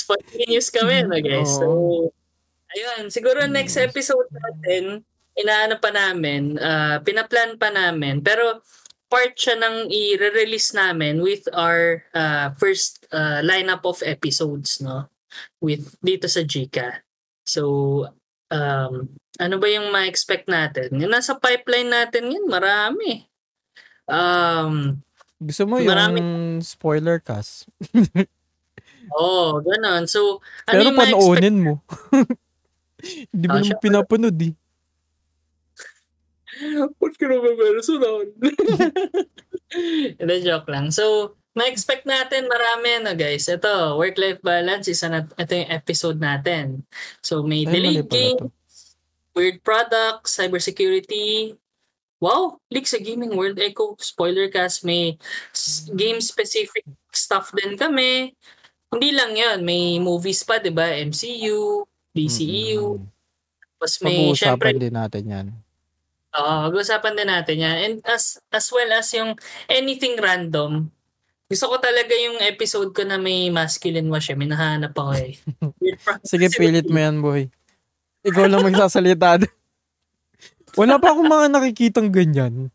Spontaneous 0.00 0.72
kami, 0.72 1.04
no, 1.04 1.20
guys? 1.20 1.52
So, 1.52 1.68
ayun. 2.72 3.12
Siguro 3.12 3.44
next 3.44 3.76
episode 3.76 4.32
natin, 4.32 5.04
inaano 5.36 5.76
pa 5.76 5.92
namin, 5.92 6.56
ah, 6.56 7.04
pinaplan 7.04 7.60
pa 7.60 7.68
namin. 7.68 8.24
Pero, 8.24 8.64
part 9.12 9.36
siya 9.36 9.60
ng 9.60 9.92
i-release 9.92 10.72
namin 10.72 11.20
with 11.20 11.44
our 11.52 12.08
ah, 12.16 12.56
first 12.56 13.04
ah, 13.12 13.44
lineup 13.44 13.84
of 13.84 14.00
episodes, 14.00 14.80
no? 14.80 15.12
With, 15.58 15.96
dito 16.00 16.26
sa 16.26 16.42
Gika. 16.42 17.02
So, 17.44 17.62
um, 18.48 18.94
ano 19.38 19.54
ba 19.56 19.66
yung 19.70 19.88
ma-expect 19.88 20.50
natin? 20.50 20.98
Yung 20.98 21.12
nasa 21.12 21.38
pipeline 21.38 21.88
natin 21.88 22.28
yun, 22.28 22.46
marami. 22.46 23.24
Um, 24.08 24.98
Gusto 25.38 25.62
mo 25.64 25.78
yung 25.78 25.94
Marami- 25.94 26.60
spoiler 26.60 27.22
cast. 27.22 27.70
oh, 29.14 29.62
ganon. 29.62 30.10
So, 30.10 30.42
ano 30.66 30.72
Pero 30.74 30.82
yung 30.90 30.96
ma-expect 30.98 31.22
panoonin 31.22 31.56
mo. 31.62 31.74
Hindi 33.30 33.46
mo 33.46 33.54
Ah, 33.54 33.62
naman 33.62 33.78
pinapanood 33.78 34.38
eh. 34.42 34.54
Ba't 36.98 37.14
ka 37.14 37.30
naman 37.30 37.54
meron 37.54 37.84
sunod? 37.86 38.34
Hindi, 40.18 40.34
joke 40.42 40.66
lang. 40.66 40.90
So, 40.90 41.37
ma-expect 41.58 42.06
natin 42.06 42.46
marami 42.46 43.02
na 43.02 43.18
guys. 43.18 43.50
Ito, 43.50 43.98
work-life 43.98 44.38
balance, 44.38 44.86
isa 44.86 45.10
na, 45.10 45.26
ito 45.26 45.52
yung 45.58 45.70
episode 45.74 46.18
natin. 46.22 46.86
So, 47.18 47.42
may 47.42 47.66
Ay, 47.66 47.74
delayed 47.74 48.06
game, 48.06 48.54
weird 49.34 49.58
products, 49.66 50.38
cybersecurity. 50.38 51.58
Wow, 52.22 52.62
leak 52.70 52.86
sa 52.86 53.02
gaming 53.02 53.34
world 53.34 53.58
echo, 53.58 53.98
spoiler 53.98 54.46
cast, 54.50 54.86
may 54.86 55.18
game-specific 55.90 56.86
stuff 57.10 57.50
din 57.54 57.74
kami. 57.74 58.34
Hindi 58.90 59.10
lang 59.14 59.34
yon 59.34 59.58
may 59.66 59.98
movies 59.98 60.46
pa, 60.46 60.62
di 60.62 60.70
ba? 60.70 60.94
MCU, 60.94 61.86
DCEU, 62.14 62.98
Mm-mm. 62.98 63.06
tapos 63.78 63.94
may, 64.02 64.34
syempre, 64.34 64.70
Pag-uusapan 64.70 64.82
din 64.82 64.94
natin 64.94 65.24
yan. 65.26 65.46
Oo, 66.38 66.54
mag-usapan 66.68 67.14
din 67.16 67.28
natin 67.28 67.56
yan. 67.56 67.76
And 67.82 67.94
as 68.04 68.36
as 68.52 68.68
well 68.68 68.90
as 68.92 69.08
yung 69.16 69.34
anything 69.66 70.20
random. 70.20 70.92
Gusto 71.48 71.64
ko 71.72 71.76
talaga 71.80 72.12
yung 72.12 72.36
episode 72.44 72.92
ko 72.92 73.08
na 73.08 73.16
may 73.16 73.48
masculine 73.48 74.04
wash 74.12 74.28
eh. 74.28 74.36
May 74.36 74.52
nahanap 74.52 74.92
ako 74.92 75.16
eh. 75.16 75.40
Sige, 76.28 76.52
pilit 76.52 76.84
mo 76.92 77.00
yan, 77.00 77.24
boy. 77.24 77.48
Ikaw 78.20 78.44
lang 78.52 78.68
magsasalita. 78.68 79.40
Wala 80.78 81.00
pa 81.00 81.16
akong 81.16 81.24
mga 81.24 81.46
nakikitang 81.48 82.12
ganyan. 82.12 82.68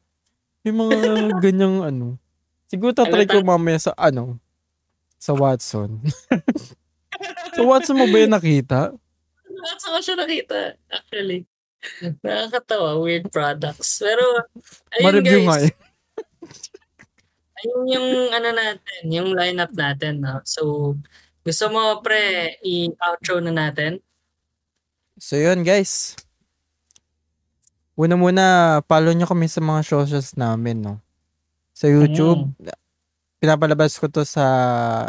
Yung 0.66 0.78
mga 0.82 0.98
ganyang 1.38 1.86
ano. 1.86 2.18
Siguro 2.66 2.90
tatry 2.98 3.30
ko 3.30 3.46
mamaya 3.46 3.78
sa 3.78 3.94
ano, 3.94 4.42
sa 5.22 5.38
Watson. 5.38 6.02
sa 7.56 7.62
Watson 7.62 7.94
mo 7.94 8.10
ba 8.10 8.18
yung 8.26 8.34
nakita? 8.34 8.90
Saan 9.78 9.94
ko 9.94 10.00
siya 10.02 10.18
nakita? 10.18 10.74
Actually. 10.90 11.46
Nakakatawa. 12.26 12.98
Weird 12.98 13.30
products. 13.30 14.02
Pero, 14.02 14.50
ayun 14.98 15.06
Ma-review 15.06 15.42
nga 15.46 15.62
guys. 15.62 15.70
eh. 15.70 15.93
Ayun 17.64 17.84
yung 17.88 18.10
ano 18.36 18.50
natin. 18.52 19.02
Yung 19.08 19.30
lineup 19.32 19.72
natin. 19.72 20.20
No? 20.20 20.44
So, 20.44 20.94
gusto 21.44 21.66
mo 21.72 22.00
pre, 22.04 22.56
i-outro 22.64 23.40
na 23.40 23.52
natin? 23.52 24.00
So 25.20 25.36
yun 25.40 25.64
guys. 25.64 26.16
Una 27.94 28.18
muna, 28.18 28.44
follow 28.90 29.14
nyo 29.14 29.30
kami 29.30 29.46
sa 29.46 29.62
mga 29.62 29.86
socials 29.86 30.34
namin, 30.34 30.82
no? 30.82 30.96
Sa 31.78 31.86
YouTube, 31.86 32.50
pinapalabas 33.38 34.00
ko 34.02 34.10
to 34.10 34.26
sa 34.26 34.44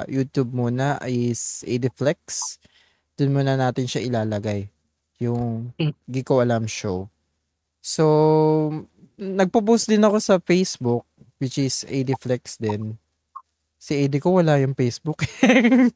YouTube 0.05 0.53
muna 0.53 1.01
is 1.09 1.65
Adiflex. 1.65 2.59
Doon 3.17 3.41
muna 3.41 3.57
natin 3.57 3.89
siya 3.89 4.05
ilalagay. 4.05 4.69
Yung 5.23 5.73
Mm. 5.81 5.95
Di 6.05 6.21
ko 6.21 6.45
alam 6.45 6.69
show. 6.69 7.09
So, 7.81 8.05
nagpo-post 9.17 9.87
din 9.87 10.03
ako 10.03 10.19
sa 10.19 10.37
Facebook, 10.43 11.07
which 11.39 11.59
is 11.59 11.87
Adiflex 11.89 12.59
din. 12.59 12.99
Si 13.79 14.07
AD 14.07 14.17
ko 14.23 14.41
wala 14.41 14.57
yung 14.61 14.73
Facebook. 14.73 15.23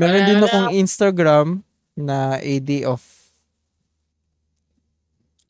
Meron 0.00 0.24
din 0.24 0.40
akong 0.40 0.70
Instagram 0.72 1.60
na 1.92 2.40
AD 2.40 2.70
of 2.88 3.04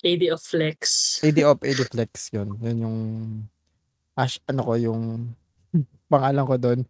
Lady 0.00 0.32
of 0.32 0.40
Flex. 0.40 0.80
AD 1.20 1.38
of 1.44 1.60
Adiflex 1.60 2.32
yun. 2.32 2.56
Yun 2.58 2.76
yung 2.80 2.98
ash, 4.16 4.40
ano 4.48 4.64
ko 4.64 4.72
yung 4.74 5.30
pangalan 6.12 6.48
ko 6.48 6.56
doon. 6.56 6.80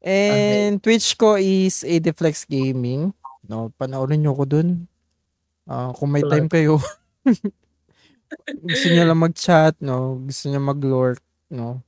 And 0.00 0.80
Twitch 0.80 1.18
ko 1.20 1.36
is 1.36 1.84
Adiflex 1.84 2.48
Gaming. 2.48 3.12
No, 3.44 3.68
panoorin 3.76 4.24
nyo 4.24 4.32
ko 4.32 4.48
doon. 4.48 4.88
Ah, 5.68 5.92
kung 5.92 6.08
may 6.08 6.24
time 6.24 6.48
kayo. 6.48 6.80
gusto 8.62 8.86
niyo 8.90 9.04
lang 9.06 9.20
mag-chat, 9.20 9.74
no? 9.82 10.20
Gusto 10.22 10.44
niyo 10.50 10.60
mag-lurk, 10.62 11.22
no? 11.50 11.82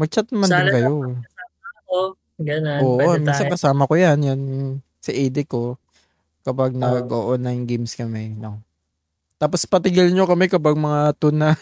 Mag-chat 0.00 0.30
naman 0.32 0.48
din 0.48 0.54
Sana 0.54 0.70
kayo. 0.72 0.92
Oo, 1.90 2.14
ganun. 2.40 2.80
Oo, 2.82 2.98
Pwede 2.98 3.26
minsan 3.26 3.46
tayo. 3.50 3.54
kasama 3.58 3.84
ko 3.90 3.94
yan. 3.98 4.18
Yan 4.24 4.40
si 5.00 5.10
AD 5.12 5.36
ko. 5.48 5.76
Kapag 6.40 6.72
Oo. 6.76 6.80
nag-online 6.80 7.68
games 7.68 7.92
kami, 7.96 8.32
no? 8.36 8.60
Tapos 9.40 9.64
patigil 9.64 10.12
nyo 10.12 10.28
kami 10.28 10.52
kapag 10.52 10.76
mga 10.76 11.16
tuna. 11.16 11.56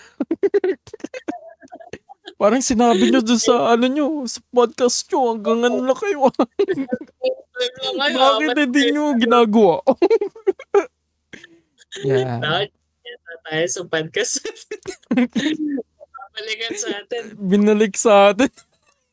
Parang 2.39 2.63
sinabi 2.63 3.11
nyo 3.11 3.19
dun 3.19 3.39
sa 3.39 3.75
ano 3.75 3.87
nyo, 3.91 4.23
sa 4.31 4.39
podcast 4.55 5.11
nyo, 5.11 5.35
hanggang 5.35 5.59
ano 5.67 5.83
na 5.83 5.95
kayo. 5.95 6.31
Bakit 7.99 8.55
hindi 8.55 8.95
nyo 8.95 9.19
ginagawa? 9.19 9.83
yeah. 12.07 12.71
Tayo 13.47 13.67
sa 13.69 13.83
podcast? 13.87 14.43
Balikan 16.39 16.75
sa 16.75 16.89
atin. 17.03 17.25
Binalik 17.35 17.95
sa 17.99 18.31
atin. 18.33 18.51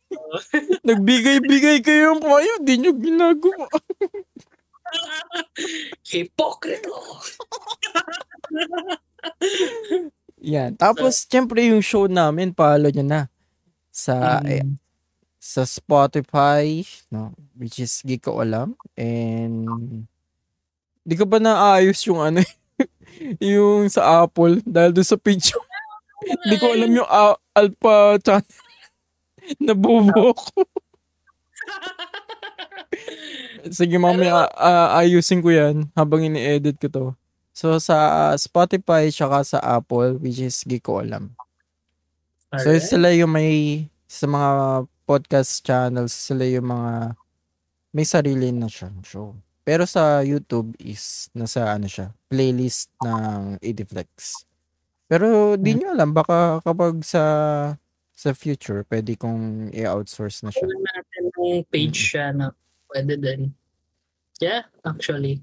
Nagbigay-bigay 0.88 1.82
kayo 1.82 2.15
ng 2.15 2.21
payo, 2.21 2.53
di 2.61 2.73
nyo 2.78 2.91
ginagawa. 2.93 3.65
Hipokrito! 6.09 6.93
Yan. 10.45 10.78
Tapos, 10.78 11.26
syempre 11.26 11.65
yung 11.65 11.82
show 11.82 12.05
namin, 12.05 12.53
follow 12.53 12.93
nyo 12.93 13.05
na. 13.05 13.21
Sa, 13.89 14.43
Mm. 14.43 14.47
eh, 14.51 14.65
sa 15.41 15.65
Spotify, 15.65 16.86
no, 17.09 17.34
which 17.57 17.82
is 17.82 18.01
di 18.05 18.21
ko 18.21 18.41
alam. 18.45 18.78
And, 18.93 20.05
di 21.01 21.15
ko 21.17 21.26
pa 21.26 21.41
naayos 21.41 22.01
yung 22.05 22.21
ano, 22.21 22.45
yung 23.39 23.88
sa 23.88 24.24
Apple, 24.24 24.59
dahil 24.63 24.91
doon 24.91 25.07
sa 25.07 25.20
page 25.20 25.51
ko. 25.51 25.59
Di 26.47 26.55
ko 26.57 26.74
alam 26.74 26.89
yung 26.89 27.05
a- 27.05 27.38
alpha 27.53 28.18
channel. 28.20 28.55
Nabubuo 29.61 30.34
ko. 30.34 30.66
Sige, 33.78 33.97
mamaya 33.97 34.45
a- 34.53 35.01
ayusin 35.01 35.41
ko 35.41 35.49
yan 35.49 35.89
habang 35.93 36.22
ini-edit 36.22 36.78
ko 36.78 36.88
to. 36.89 37.05
So, 37.55 37.80
sa 37.80 38.36
Spotify, 38.36 39.07
tsaka 39.07 39.39
sa 39.47 39.59
Apple, 39.63 40.20
which 40.20 40.43
is 40.43 40.59
di 40.68 40.78
ko 40.78 40.99
alam. 40.99 41.32
So, 42.59 42.68
Alright. 42.72 42.84
sila 42.84 43.16
yung 43.16 43.32
may, 43.32 43.88
sa 44.05 44.28
mga 44.28 44.51
podcast 45.07 45.63
channels, 45.63 46.11
sila 46.11 46.43
yung 46.43 46.68
mga, 46.68 47.16
may 47.95 48.03
sarili 48.03 48.51
na 48.51 48.68
siyang 48.68 48.99
show. 49.07 49.32
Pero 49.66 49.89
sa 49.89 50.22
YouTube 50.22 50.78
is, 50.78 51.34
nasa 51.34 51.74
ano 51.74 51.89
siya, 51.89 52.13
playlist 52.30 52.93
ng 53.01 53.57
Ediflex. 53.66 54.45
Pero 55.09 55.57
di 55.57 55.74
nyo 55.74 55.89
alam, 55.97 56.13
baka 56.13 56.61
kapag 56.61 57.01
sa, 57.01 57.24
sa 58.13 58.30
future, 58.38 58.86
pwede 58.86 59.18
kong 59.18 59.74
i-outsource 59.74 60.45
na 60.45 60.53
siya. 60.53 60.70
Tingnan 60.70 60.86
natin 60.86 61.24
yung 61.41 61.66
page 61.66 61.97
siya 61.97 62.30
na 62.30 62.53
pwede 62.93 63.18
din. 63.18 63.41
Yeah, 64.38 64.70
actually. 64.86 65.41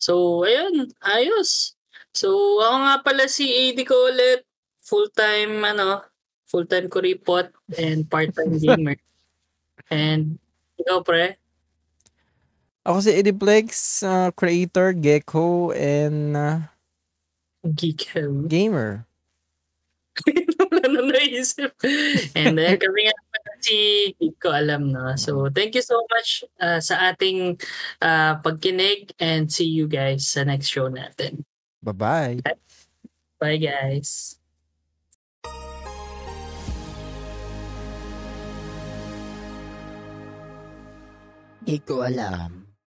So, 0.00 0.46
ayun, 0.48 0.88
ayos. 1.04 1.76
So, 2.16 2.32
ako 2.64 2.76
nga 2.88 2.96
pala 3.04 3.24
si 3.28 3.52
AD 3.52 3.84
ko 3.84 3.94
ulit. 4.08 4.48
Full-time, 4.80 5.60
ano, 5.60 6.08
full-time 6.48 6.88
kuripot 6.88 7.52
and 7.76 8.08
part-time 8.08 8.56
gamer. 8.64 8.96
and, 9.92 10.40
ikaw 10.80 11.04
pre? 11.04 11.36
Ako 12.88 13.04
si 13.04 13.12
Ediplex, 13.12 14.00
uh, 14.00 14.32
creator, 14.32 14.96
gecko, 14.96 15.76
and 15.76 16.32
uh, 16.32 16.72
Geek 17.60 18.08
gamer. 18.48 19.04
Wala 20.24 20.88
na 20.96 21.02
naisip. 21.04 21.76
And 22.32 22.56
then 22.56 22.78
kami 22.82 23.04
nga 23.04 23.14
si 23.60 23.76
Geek 24.16 24.40
ko 24.40 24.56
alam 24.56 24.88
no. 24.88 25.12
So 25.20 25.52
thank 25.52 25.76
you 25.76 25.84
so 25.84 26.00
much 26.08 26.48
uh, 26.64 26.80
sa 26.80 27.12
ating 27.12 27.60
uh, 28.00 28.40
pagkinig 28.40 29.12
and 29.20 29.52
see 29.52 29.68
you 29.68 29.84
guys 29.84 30.24
sa 30.24 30.48
next 30.48 30.72
show 30.72 30.88
natin. 30.88 31.44
Bye-bye. 31.84 32.40
Bye 33.36 33.60
guys. 33.60 34.40
Di 41.68 41.76
ko 41.84 42.00
alam. 42.00 42.57